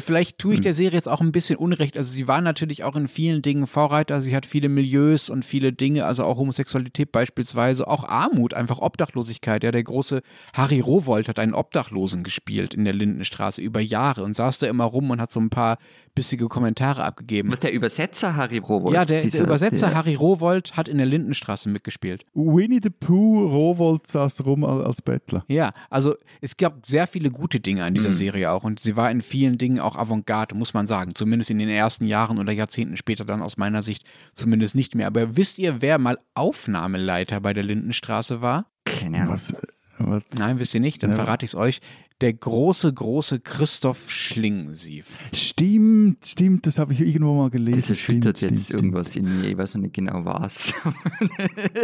vielleicht 0.00 0.38
tue 0.38 0.54
ich 0.54 0.58
hm. 0.58 0.62
der 0.62 0.74
Serie 0.74 0.98
jetzt 0.98 1.08
auch 1.08 1.20
ein 1.20 1.32
bisschen 1.32 1.56
Unrecht. 1.56 1.96
Also 1.96 2.10
sie 2.10 2.28
war 2.28 2.40
natürlich 2.40 2.84
auch 2.84 2.96
in 2.96 3.08
vielen 3.08 3.42
Dingen 3.42 3.66
Vorreiter. 3.66 4.20
Sie 4.20 4.34
hat 4.34 4.46
viele 4.46 4.68
Milieus 4.68 5.30
und 5.30 5.44
viele 5.44 5.72
Dinge, 5.72 6.04
also 6.04 6.24
auch 6.24 6.38
Homosexualität 6.38 7.12
beispielsweise, 7.12 7.86
auch 7.86 8.04
Armut, 8.04 8.54
einfach 8.54 8.78
Obdachlosigkeit. 8.78 9.62
Ja, 9.64 9.70
der 9.70 9.84
große 9.84 10.22
Harry 10.52 10.80
Rowold 10.80 11.28
hat 11.28 11.38
einen 11.38 11.54
Obdachlosen 11.54 12.22
gespielt 12.22 12.74
in 12.74 12.84
der 12.84 12.94
Lindenstraße 12.94 13.62
über 13.62 13.80
Jahre 13.80 14.24
und 14.24 14.34
saß 14.34 14.58
da 14.58 14.66
immer 14.66 14.84
rum 14.84 15.10
und 15.10 15.20
hat 15.20 15.32
so 15.32 15.40
ein 15.40 15.50
paar 15.50 15.78
bissige 16.14 16.48
Kommentare 16.48 17.04
abgegeben. 17.04 17.50
Was 17.50 17.60
der 17.60 17.72
Übersetzer 17.72 18.36
Harry 18.36 18.58
Rowold? 18.58 18.94
Ja, 18.94 19.04
der, 19.04 19.22
der 19.22 19.42
Übersetzer 19.42 19.88
der, 19.88 19.96
Harry 19.96 20.14
Rowold 20.14 20.76
hat 20.76 20.88
in 20.88 20.98
der 20.98 21.06
Lindenstraße 21.06 21.68
mitgespielt. 21.68 22.24
Winnie 22.34 22.80
the 22.82 22.90
Pooh, 22.90 23.46
Rowold 23.46 24.06
saß 24.06 24.44
rum 24.44 24.64
als 24.64 25.00
Bettler. 25.00 25.44
Ja, 25.48 25.70
also 25.90 26.14
es 26.40 26.56
gab 26.56 26.86
sehr 26.86 27.06
viele 27.06 27.30
gute 27.30 27.60
Dinge 27.60 27.84
an 27.84 27.94
dieser 27.94 28.10
mhm. 28.10 28.14
Serie 28.14 28.50
auch 28.50 28.64
und 28.64 28.80
sie 28.80 28.96
war 28.96 29.10
in 29.10 29.22
vielen 29.22 29.58
Dingen 29.58 29.80
auch 29.80 29.96
Avantgarde, 29.96 30.54
muss 30.54 30.74
man 30.74 30.86
sagen. 30.86 31.14
Zumindest 31.14 31.50
in 31.50 31.58
den 31.58 31.68
ersten 31.68 32.06
Jahren 32.06 32.38
oder 32.38 32.52
Jahrzehnten 32.52 32.96
später 32.96 33.24
dann 33.24 33.42
aus 33.42 33.56
meiner 33.56 33.82
Sicht 33.82 34.04
zumindest 34.34 34.74
nicht 34.74 34.94
mehr. 34.94 35.06
Aber 35.06 35.36
wisst 35.36 35.58
ihr, 35.58 35.80
wer 35.80 35.98
mal 35.98 36.18
Aufnahmeleiter 36.34 37.40
bei 37.40 37.54
der 37.54 37.64
Lindenstraße 37.64 38.42
war? 38.42 38.66
Keine 38.84 39.18
Ahnung. 39.18 39.34
Was, 39.34 39.54
was? 39.98 40.22
Nein, 40.36 40.58
wisst 40.58 40.74
ihr 40.74 40.80
nicht, 40.80 41.02
dann 41.02 41.10
ja. 41.10 41.16
verrate 41.16 41.44
ich 41.44 41.52
es 41.52 41.54
euch 41.54 41.80
der 42.22 42.32
große, 42.32 42.92
große 42.92 43.40
Christoph 43.40 44.08
Schlingensief. 44.08 45.08
Stimmt, 45.34 46.24
stimmt, 46.24 46.66
das 46.66 46.78
habe 46.78 46.92
ich 46.92 47.00
irgendwo 47.00 47.34
mal 47.34 47.50
gelesen. 47.50 47.80
Das 47.80 47.90
erschüttert 47.90 48.38
stimmt, 48.38 48.52
jetzt 48.52 48.64
stimmt, 48.66 48.80
irgendwas 48.80 49.16
in 49.16 49.40
mir. 49.40 49.48
Ich 49.48 49.58
weiß 49.58 49.74
noch 49.74 49.82
nicht 49.82 49.94
genau 49.94 50.24
was. 50.24 50.72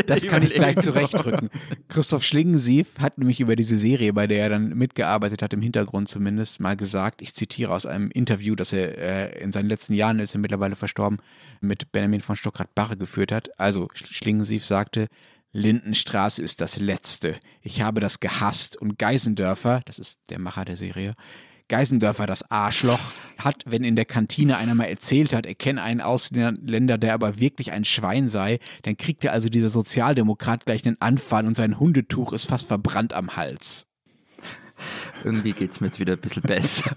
Das 0.06 0.22
kann 0.22 0.42
ich 0.42 0.54
gleich 0.54 0.78
zurechtrücken. 0.78 1.50
Christoph 1.88 2.22
Schlingensief 2.22 2.98
hat 3.00 3.18
nämlich 3.18 3.40
über 3.40 3.56
diese 3.56 3.76
Serie, 3.76 4.12
bei 4.12 4.26
der 4.26 4.44
er 4.44 4.48
dann 4.50 4.68
mitgearbeitet 4.70 5.42
hat, 5.42 5.52
im 5.52 5.60
Hintergrund 5.60 6.08
zumindest, 6.08 6.60
mal 6.60 6.76
gesagt, 6.76 7.20
ich 7.20 7.34
zitiere 7.34 7.72
aus 7.72 7.84
einem 7.84 8.10
Interview, 8.10 8.54
das 8.54 8.72
er 8.72 8.96
äh, 8.98 9.42
in 9.42 9.52
seinen 9.52 9.68
letzten 9.68 9.94
Jahren, 9.94 10.20
ist 10.20 10.34
er 10.34 10.40
mittlerweile 10.40 10.76
verstorben, 10.76 11.18
mit 11.60 11.90
Benjamin 11.92 12.20
von 12.20 12.36
Stockrad-Barre 12.36 12.96
geführt 12.96 13.32
hat. 13.32 13.50
Also 13.58 13.88
Schlingensief 13.94 14.64
sagte, 14.64 15.08
Lindenstraße 15.58 16.42
ist 16.42 16.60
das 16.60 16.78
Letzte. 16.78 17.36
Ich 17.62 17.82
habe 17.82 18.00
das 18.00 18.20
gehasst. 18.20 18.76
Und 18.76 18.98
Geisendörfer, 18.98 19.82
das 19.84 19.98
ist 19.98 20.18
der 20.30 20.38
Macher 20.38 20.64
der 20.64 20.76
Serie, 20.76 21.14
Geisendörfer, 21.68 22.26
das 22.26 22.50
Arschloch, 22.50 22.98
hat, 23.36 23.64
wenn 23.66 23.84
in 23.84 23.94
der 23.94 24.06
Kantine 24.06 24.56
einer 24.56 24.74
mal 24.74 24.84
erzählt 24.84 25.34
hat, 25.34 25.44
er 25.44 25.54
kenne 25.54 25.82
einen 25.82 26.00
Ausländer, 26.00 26.96
der 26.96 27.12
aber 27.12 27.38
wirklich 27.38 27.72
ein 27.72 27.84
Schwein 27.84 28.30
sei, 28.30 28.58
dann 28.82 28.96
kriegt 28.96 29.22
er 29.24 29.32
also 29.32 29.50
dieser 29.50 29.68
Sozialdemokrat 29.68 30.64
gleich 30.64 30.86
einen 30.86 31.00
Anfall 31.00 31.46
und 31.46 31.54
sein 31.54 31.78
Hundetuch 31.78 32.32
ist 32.32 32.46
fast 32.46 32.66
verbrannt 32.66 33.12
am 33.12 33.36
Hals. 33.36 33.86
Irgendwie 35.24 35.52
geht 35.52 35.72
es 35.72 35.80
mir 35.80 35.88
jetzt 35.88 36.00
wieder 36.00 36.14
ein 36.14 36.20
bisschen 36.20 36.42
besser. 36.42 36.90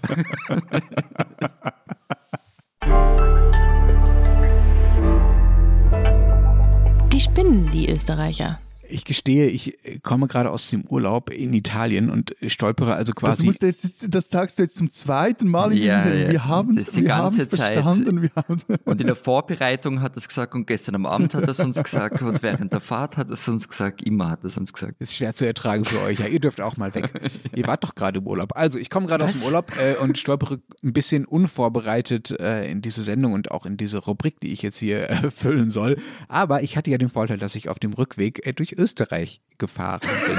spinnen, 7.32 7.70
die 7.70 7.88
Österreicher. 7.88 8.58
Ich 8.92 9.04
gestehe, 9.04 9.46
ich 9.46 9.78
komme 10.02 10.26
gerade 10.28 10.50
aus 10.50 10.68
dem 10.70 10.84
Urlaub 10.86 11.30
in 11.30 11.54
Italien 11.54 12.10
und 12.10 12.34
stolpere 12.46 12.94
also 12.94 13.12
quasi. 13.12 13.38
Das, 13.38 13.44
musst 13.46 13.62
du 13.62 13.66
jetzt, 13.66 14.14
das 14.14 14.28
sagst 14.30 14.58
du 14.58 14.62
jetzt 14.64 14.74
zum 14.76 14.90
zweiten 14.90 15.48
Mal 15.48 15.72
in 15.72 15.78
Ja, 15.78 15.84
dieser 15.84 16.00
Sendung. 16.02 16.20
ja. 16.22 16.30
Wir 16.32 16.44
haben 16.46 16.76
Das 16.76 16.88
es 16.88 16.94
die 16.94 17.02
ganze 17.04 17.48
Zeit. 17.48 17.74
verstanden. 17.80 18.22
Wir 18.22 18.30
haben's- 18.36 18.66
Und 18.84 19.00
in 19.00 19.06
der 19.06 19.16
Vorbereitung 19.16 20.00
hat 20.02 20.12
er 20.12 20.18
es 20.18 20.28
gesagt 20.28 20.54
und 20.54 20.66
gestern 20.66 20.94
am 20.94 21.06
Abend 21.06 21.34
hat 21.34 21.42
er 21.44 21.48
es 21.48 21.60
uns 21.60 21.82
gesagt 21.82 22.20
und 22.22 22.42
während 22.42 22.72
der 22.72 22.80
Fahrt 22.80 23.16
hat 23.16 23.28
er 23.28 23.34
es 23.34 23.48
uns 23.48 23.68
gesagt, 23.68 24.02
immer 24.02 24.28
hat 24.30 24.40
er 24.44 24.46
es 24.46 24.56
uns 24.58 24.72
gesagt. 24.72 25.00
ist 25.00 25.14
schwer 25.16 25.34
zu 25.34 25.46
ertragen 25.46 25.84
für 25.84 26.00
euch. 26.02 26.18
Ja, 26.18 26.26
ihr 26.26 26.40
dürft 26.40 26.60
auch 26.60 26.76
mal 26.76 26.94
weg. 26.94 27.10
ihr 27.56 27.66
wart 27.66 27.82
doch 27.84 27.94
gerade 27.94 28.18
im 28.18 28.26
Urlaub. 28.26 28.52
Also, 28.54 28.78
ich 28.78 28.90
komme 28.90 29.06
gerade 29.06 29.24
aus 29.24 29.32
dem? 29.32 29.42
Urlaub 29.46 29.72
äh, 29.80 29.96
und 30.02 30.18
stolpere 30.18 30.60
ein 30.84 30.92
bisschen 30.92 31.24
unvorbereitet 31.24 32.32
äh, 32.40 32.70
in 32.70 32.82
diese 32.82 33.02
Sendung 33.02 33.32
und 33.32 33.50
auch 33.50 33.64
in 33.66 33.76
diese 33.76 33.98
Rubrik, 33.98 34.40
die 34.40 34.52
ich 34.52 34.62
jetzt 34.62 34.78
hier 34.78 35.08
äh, 35.08 35.30
füllen 35.30 35.70
soll. 35.70 35.96
Aber 36.28 36.62
ich 36.62 36.76
hatte 36.76 36.90
ja 36.90 36.98
den 36.98 37.08
Vorteil, 37.08 37.38
dass 37.38 37.54
ich 37.54 37.68
auf 37.68 37.78
dem 37.78 37.92
Rückweg 37.94 38.46
äh, 38.46 38.52
durch 38.52 38.72
Österreich 38.82 39.40
gefahren 39.58 40.00
bin. 40.26 40.38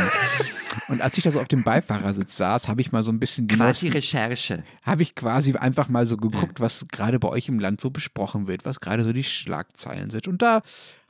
und 0.89 1.01
als 1.01 1.17
ich 1.17 1.23
da 1.23 1.31
so 1.31 1.39
auf 1.39 1.47
dem 1.47 1.63
Beifahrersitz 1.63 2.35
saß, 2.37 2.67
habe 2.67 2.81
ich 2.81 2.91
mal 2.91 3.03
so 3.03 3.11
ein 3.11 3.19
bisschen 3.19 3.47
die 3.47 3.55
Quasi 3.55 3.85
neuesten- 3.87 3.91
Recherche. 3.93 4.63
habe 4.81 5.01
ich 5.03 5.15
quasi 5.15 5.53
einfach 5.55 5.87
mal 5.87 6.05
so 6.05 6.17
geguckt, 6.17 6.59
was 6.59 6.85
gerade 6.91 7.19
bei 7.19 7.29
euch 7.29 7.47
im 7.47 7.59
Land 7.59 7.79
so 7.79 7.89
besprochen 7.89 8.47
wird, 8.47 8.65
was 8.65 8.81
gerade 8.81 9.03
so 9.03 9.13
die 9.13 9.23
Schlagzeilen 9.23 10.09
sind. 10.09 10.27
Und 10.27 10.41
da 10.41 10.61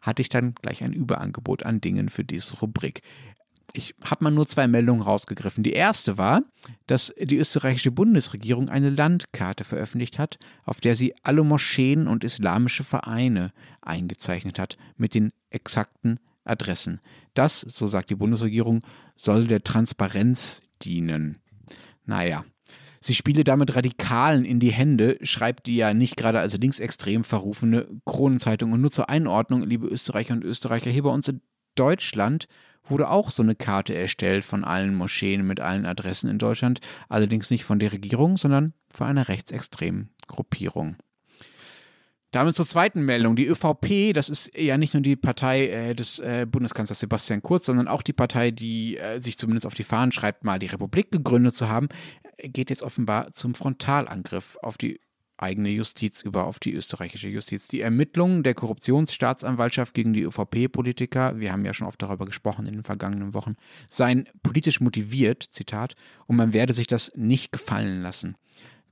hatte 0.01 0.21
ich 0.21 0.29
dann 0.29 0.53
gleich 0.61 0.83
ein 0.83 0.93
Überangebot 0.93 1.63
an 1.63 1.81
Dingen 1.81 2.09
für 2.09 2.23
diese 2.23 2.57
Rubrik. 2.59 3.01
Ich 3.75 3.95
habe 4.05 4.25
mal 4.25 4.31
nur 4.31 4.47
zwei 4.47 4.67
Meldungen 4.67 5.01
rausgegriffen. 5.01 5.63
Die 5.63 5.73
erste 5.73 6.19
war, 6.19 6.43
dass 6.85 7.11
die 7.19 7.37
österreichische 7.37 7.89
Bundesregierung 7.89 8.69
eine 8.69 8.91
Landkarte 8.91 9.63
veröffentlicht 9.63 10.19
hat, 10.19 10.37
auf 10.65 10.79
der 10.81 10.93
sie 10.95 11.15
alle 11.23 11.43
Moscheen 11.43 12.07
und 12.07 12.23
islamische 12.23 12.83
Vereine 12.83 13.51
eingezeichnet 13.81 14.59
hat 14.59 14.77
mit 14.97 15.15
den 15.15 15.31
exakten 15.49 16.19
Adressen. 16.43 17.01
Das, 17.33 17.61
so 17.61 17.87
sagt 17.87 18.09
die 18.09 18.15
Bundesregierung, 18.15 18.81
soll 19.15 19.47
der 19.47 19.63
Transparenz 19.63 20.61
dienen. 20.81 21.37
Naja, 22.05 22.43
Sie 23.05 23.15
spiele 23.15 23.43
damit 23.43 23.75
Radikalen 23.75 24.45
in 24.45 24.61
die 24.61 24.71
Hände, 24.71 25.17
schreibt 25.23 25.67
die 25.67 25.75
ja 25.75 25.93
nicht 25.93 26.15
gerade 26.15 26.39
als 26.39 26.57
linksextrem 26.57 27.25
verrufene 27.25 27.85
Kronenzeitung. 28.05 28.71
Und 28.71 28.79
nur 28.79 28.91
zur 28.91 29.09
Einordnung, 29.09 29.63
liebe 29.63 29.87
Österreicher 29.87 30.33
und 30.33 30.45
Österreicher, 30.45 30.89
hier 30.89 31.03
bei 31.03 31.09
uns 31.09 31.27
in 31.27 31.41
Deutschland 31.75 32.47
wurde 32.87 33.09
auch 33.09 33.29
so 33.29 33.43
eine 33.43 33.55
Karte 33.55 33.93
erstellt 33.93 34.45
von 34.45 34.63
allen 34.63 34.95
Moscheen 34.95 35.45
mit 35.45 35.59
allen 35.59 35.85
Adressen 35.85 36.29
in 36.29 36.37
Deutschland. 36.37 36.79
Allerdings 37.09 37.49
nicht 37.49 37.65
von 37.65 37.77
der 37.77 37.91
Regierung, 37.91 38.37
sondern 38.37 38.73
von 38.89 39.07
einer 39.07 39.27
rechtsextremen 39.27 40.09
Gruppierung. 40.27 40.95
Damit 42.33 42.55
zur 42.55 42.65
zweiten 42.65 43.05
Meldung. 43.05 43.35
Die 43.35 43.45
ÖVP, 43.45 44.11
das 44.11 44.27
ist 44.27 44.57
ja 44.57 44.79
nicht 44.79 44.95
nur 44.95 45.03
die 45.03 45.15
Partei 45.15 45.67
äh, 45.67 45.93
des 45.93 46.17
äh, 46.17 46.47
Bundeskanzlers 46.49 46.99
Sebastian 46.99 47.43
Kurz, 47.43 47.67
sondern 47.67 47.87
auch 47.87 48.01
die 48.01 48.11
Partei, 48.11 48.49
die 48.49 48.97
äh, 48.97 49.19
sich 49.19 49.37
zumindest 49.37 49.67
auf 49.67 49.75
die 49.75 49.83
Fahnen 49.83 50.11
schreibt, 50.11 50.43
mal 50.43 50.57
die 50.57 50.65
Republik 50.65 51.11
gegründet 51.11 51.55
zu 51.55 51.69
haben, 51.69 51.89
äh, 52.37 52.49
geht 52.49 52.71
jetzt 52.71 52.81
offenbar 52.81 53.33
zum 53.33 53.53
Frontalangriff 53.53 54.57
auf 54.63 54.79
die 54.79 54.99
eigene 55.37 55.69
Justiz 55.69 56.23
über, 56.23 56.45
auf 56.45 56.57
die 56.57 56.73
österreichische 56.73 57.29
Justiz. 57.29 57.67
Die 57.67 57.81
Ermittlungen 57.81 58.41
der 58.41 58.55
Korruptionsstaatsanwaltschaft 58.55 59.93
gegen 59.93 60.13
die 60.13 60.23
ÖVP-Politiker, 60.23 61.39
wir 61.39 61.51
haben 61.51 61.65
ja 61.65 61.75
schon 61.75 61.85
oft 61.85 62.01
darüber 62.01 62.25
gesprochen 62.25 62.65
in 62.65 62.73
den 62.73 62.83
vergangenen 62.83 63.35
Wochen, 63.35 63.57
seien 63.89 64.27
politisch 64.41 64.81
motiviert, 64.81 65.43
Zitat, 65.43 65.95
und 66.25 66.37
man 66.37 66.51
werde 66.53 66.73
sich 66.73 66.87
das 66.87 67.11
nicht 67.15 67.51
gefallen 67.51 68.01
lassen. 68.01 68.37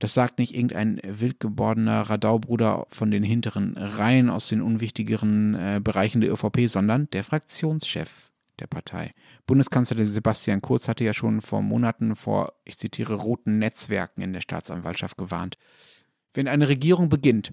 Das 0.02 0.14
sagt 0.14 0.40
nicht 0.40 0.52
irgendein 0.52 1.00
wild 1.06 1.38
gewordener 1.38 2.00
Radaubruder 2.00 2.88
von 2.88 3.12
den 3.12 3.22
hinteren 3.22 3.76
Reihen 3.76 4.30
aus 4.30 4.48
den 4.48 4.60
unwichtigeren 4.60 5.54
äh, 5.54 5.80
Bereichen 5.80 6.20
der 6.20 6.32
ÖVP, 6.32 6.66
sondern 6.66 7.08
der 7.12 7.22
Fraktionschef 7.22 8.28
der 8.58 8.66
Partei. 8.66 9.12
Bundeskanzler 9.46 10.04
Sebastian 10.04 10.60
Kurz 10.60 10.88
hatte 10.88 11.04
ja 11.04 11.12
schon 11.12 11.40
vor 11.40 11.62
Monaten 11.62 12.16
vor, 12.16 12.54
ich 12.64 12.78
zitiere, 12.78 13.14
roten 13.14 13.60
Netzwerken 13.60 14.22
in 14.22 14.32
der 14.32 14.40
Staatsanwaltschaft 14.40 15.16
gewarnt. 15.16 15.56
Wenn 16.34 16.48
eine 16.48 16.68
Regierung 16.68 17.08
beginnt, 17.08 17.52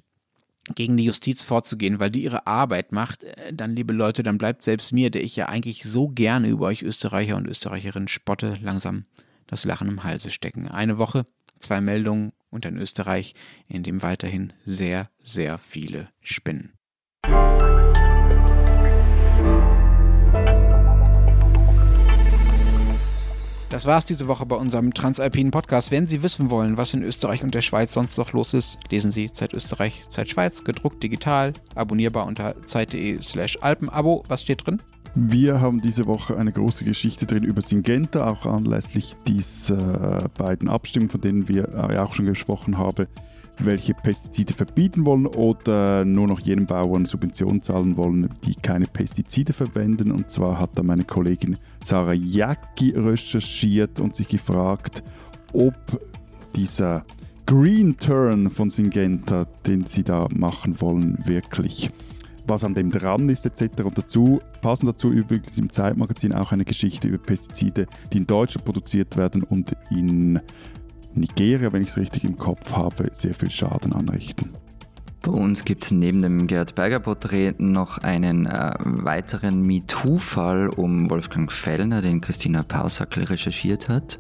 gegen 0.74 0.98
die 0.98 1.06
Justiz 1.06 1.44
vorzugehen, 1.44 2.00
weil 2.00 2.10
die 2.10 2.24
ihre 2.24 2.48
Arbeit 2.48 2.92
macht, 2.92 3.26
äh, 3.26 3.54
dann, 3.54 3.76
liebe 3.76 3.94
Leute, 3.94 4.24
dann 4.24 4.40
bleibt 4.40 4.64
selbst 4.64 4.92
mir, 4.92 5.12
der 5.12 5.24
ich 5.24 5.36
ja 5.36 5.50
eigentlich 5.50 5.84
so 5.84 6.08
gerne 6.10 6.48
über 6.48 6.66
euch 6.66 6.82
Österreicher 6.82 7.36
und 7.36 7.48
Österreicherinnen 7.48 8.08
spotte, 8.08 8.58
langsam 8.60 9.04
das 9.46 9.66
Lachen 9.66 9.88
im 9.88 10.04
Halse 10.04 10.32
stecken. 10.32 10.68
Eine 10.68 10.98
Woche, 10.98 11.26
zwei 11.60 11.80
Meldungen 11.80 12.32
und 12.50 12.66
ein 12.66 12.78
Österreich, 12.78 13.36
in 13.68 13.84
dem 13.84 14.02
weiterhin 14.02 14.54
sehr, 14.66 15.10
sehr 15.22 15.58
viele 15.58 16.10
spinnen. 16.22 16.74
Das 23.70 23.86
war's 23.86 24.06
diese 24.06 24.28
Woche 24.28 24.48
bei 24.48 24.56
unserem 24.56 24.96
Transalpinen 24.96 25.52
Podcast. 25.52 25.92
Wenn 25.92 26.08
Sie 26.08 26.24
wissen 26.24 26.50
wollen, 26.50 26.76
was 26.76 26.96
in 26.96 27.04
Österreich 27.04 27.44
und 27.44 27.54
der 27.54 27.62
Schweiz 27.62 27.94
sonst 27.94 28.18
noch 28.18 28.34
los 28.34 28.56
ist, 28.56 28.80
lesen 28.90 29.12
Sie 29.12 29.32
Zeit 29.32 29.54
Österreich, 29.54 30.04
Zeit 30.10 30.28
Schweiz, 30.28 30.64
gedruckt 30.64 31.04
digital, 31.04 31.54
abonnierbar 31.76 32.26
unter 32.26 32.56
zeit.de 32.66 33.22
slash 33.22 33.60
Alpenabo. 33.62 34.24
Was 34.28 34.42
steht 34.42 34.66
drin? 34.66 34.82
Wir 35.22 35.60
haben 35.60 35.82
diese 35.82 36.08
Woche 36.08 36.38
eine 36.38 36.54
große 36.54 36.86
Geschichte 36.86 37.26
drin 37.26 37.44
über 37.44 37.62
Syngenta, 37.62 38.26
auch 38.26 38.46
anlässlich 38.46 39.18
dieser 39.28 40.30
beiden 40.38 40.70
Abstimmungen, 40.70 41.10
von 41.10 41.20
denen 41.20 41.50
wir 41.50 41.68
äh, 41.76 41.98
auch 41.98 42.14
schon 42.14 42.26
gesprochen 42.26 42.78
haben, 42.78 43.06
welche 43.58 43.94
Pestizide 43.94 44.54
verbieten 44.54 45.06
wollen 45.06 45.28
oder 45.28 46.06
nur 46.06 46.26
noch 46.28 46.40
jenen 46.40 46.68
Bauern 46.68 47.04
Subventionen 47.04 47.62
zahlen 47.62 47.98
wollen, 47.98 48.30
die 48.46 48.56
keine 48.56 48.88
Pestizide 48.88 49.52
verwenden. 49.52 50.14
Und 50.14 50.32
zwar 50.32 50.58
hat 50.58 50.70
da 50.76 50.84
meine 50.84 51.04
Kollegin 51.04 51.58
Sarah 51.84 52.14
Jacki 52.14 52.92
recherchiert 52.92 54.00
und 54.00 54.16
sich 54.16 54.30
gefragt, 54.30 55.04
ob 55.52 55.76
dieser 56.56 57.04
Green 57.46 57.98
Turn 57.98 58.50
von 58.50 58.70
Syngenta, 58.70 59.48
den 59.68 59.86
sie 59.86 60.06
da 60.06 60.30
machen 60.32 60.80
wollen, 60.80 61.18
wirklich 61.26 61.92
was 62.50 62.64
an 62.64 62.74
dem 62.74 62.92
dran 62.92 63.30
ist 63.30 63.46
etc. 63.46 63.84
Und 63.84 63.98
dazu 63.98 64.42
passen 64.62 64.88
dazu 64.88 65.12
übrigens 65.12 65.58
im 65.58 65.70
Zeitmagazin 65.70 66.34
auch 66.34 66.52
eine 66.52 66.66
Geschichte 66.66 67.08
über 67.08 67.18
Pestizide, 67.18 67.88
die 68.12 68.18
in 68.18 68.28
Deutschland 68.28 68.66
produziert 68.66 69.16
werden 69.16 69.44
und 69.44 69.76
in 69.90 70.42
Nigeria, 71.14 71.72
wenn 71.72 71.82
ich 71.82 71.90
es 71.90 71.98
richtig 71.98 72.24
im 72.24 72.38
Kopf 72.38 72.74
habe, 72.74 73.10
sehr 73.14 73.34
viel 73.34 73.50
Schaden 73.50 73.94
anrichten. 73.94 74.50
Bei 75.22 75.32
uns 75.32 75.66
gibt 75.66 75.84
es 75.84 75.92
neben 75.92 76.22
dem 76.22 76.48
Gerd 76.48 76.76
Berger 76.76 77.00
Porträt 77.00 77.56
noch 77.58 77.98
einen 77.98 78.46
äh, 78.46 78.72
weiteren 78.84 79.62
MeToo-Fall 79.64 80.70
um 80.70 81.10
Wolfgang 81.10 81.52
Fellner, 81.52 82.02
den 82.02 82.22
Christina 82.22 82.64
Pausackel 82.64 83.26
recherchiert 83.26 83.90
hat. 83.90 84.20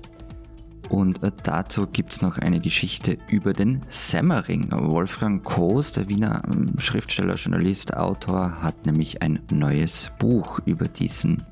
Und 0.89 1.23
äh, 1.23 1.31
dazu 1.43 1.87
gibt 1.87 2.13
es 2.13 2.21
noch 2.21 2.37
eine 2.37 2.59
Geschichte 2.59 3.17
über 3.29 3.53
den 3.53 3.83
Semmering. 3.89 4.69
Wolfgang 4.71 5.43
Koos, 5.43 5.91
der 5.91 6.09
Wiener 6.09 6.41
ähm, 6.51 6.73
Schriftsteller, 6.77 7.35
Journalist, 7.35 7.95
Autor, 7.95 8.61
hat 8.61 8.85
nämlich 8.85 9.21
ein 9.21 9.39
neues 9.51 10.11
Buch 10.19 10.59
über 10.65 10.87
diesen 10.87 11.43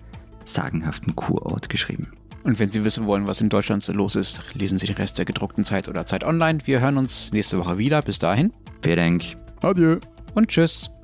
sagenhaften 0.43 1.15
Kurort 1.15 1.69
geschrieben. 1.69 2.11
Und 2.43 2.59
wenn 2.59 2.69
Sie 2.69 2.83
wissen 2.83 3.05
wollen, 3.05 3.27
was 3.27 3.41
in 3.41 3.49
Deutschland 3.49 3.83
so 3.83 3.93
los 3.93 4.15
ist, 4.15 4.55
lesen 4.55 4.79
Sie 4.79 4.87
den 4.87 4.95
Rest 4.95 5.17
der 5.17 5.25
gedruckten 5.25 5.65
Zeit 5.65 5.89
oder 5.89 6.05
Zeit 6.05 6.23
online. 6.23 6.59
Wir 6.65 6.79
hören 6.79 6.97
uns 6.97 7.31
nächste 7.31 7.59
Woche 7.59 7.77
wieder. 7.77 8.01
Bis 8.01 8.19
dahin 8.19 8.53
Vielen 8.81 8.97
Dank. 8.97 9.23
Adieu! 9.61 9.99
und 10.37 10.47
tschüss. 10.47 10.96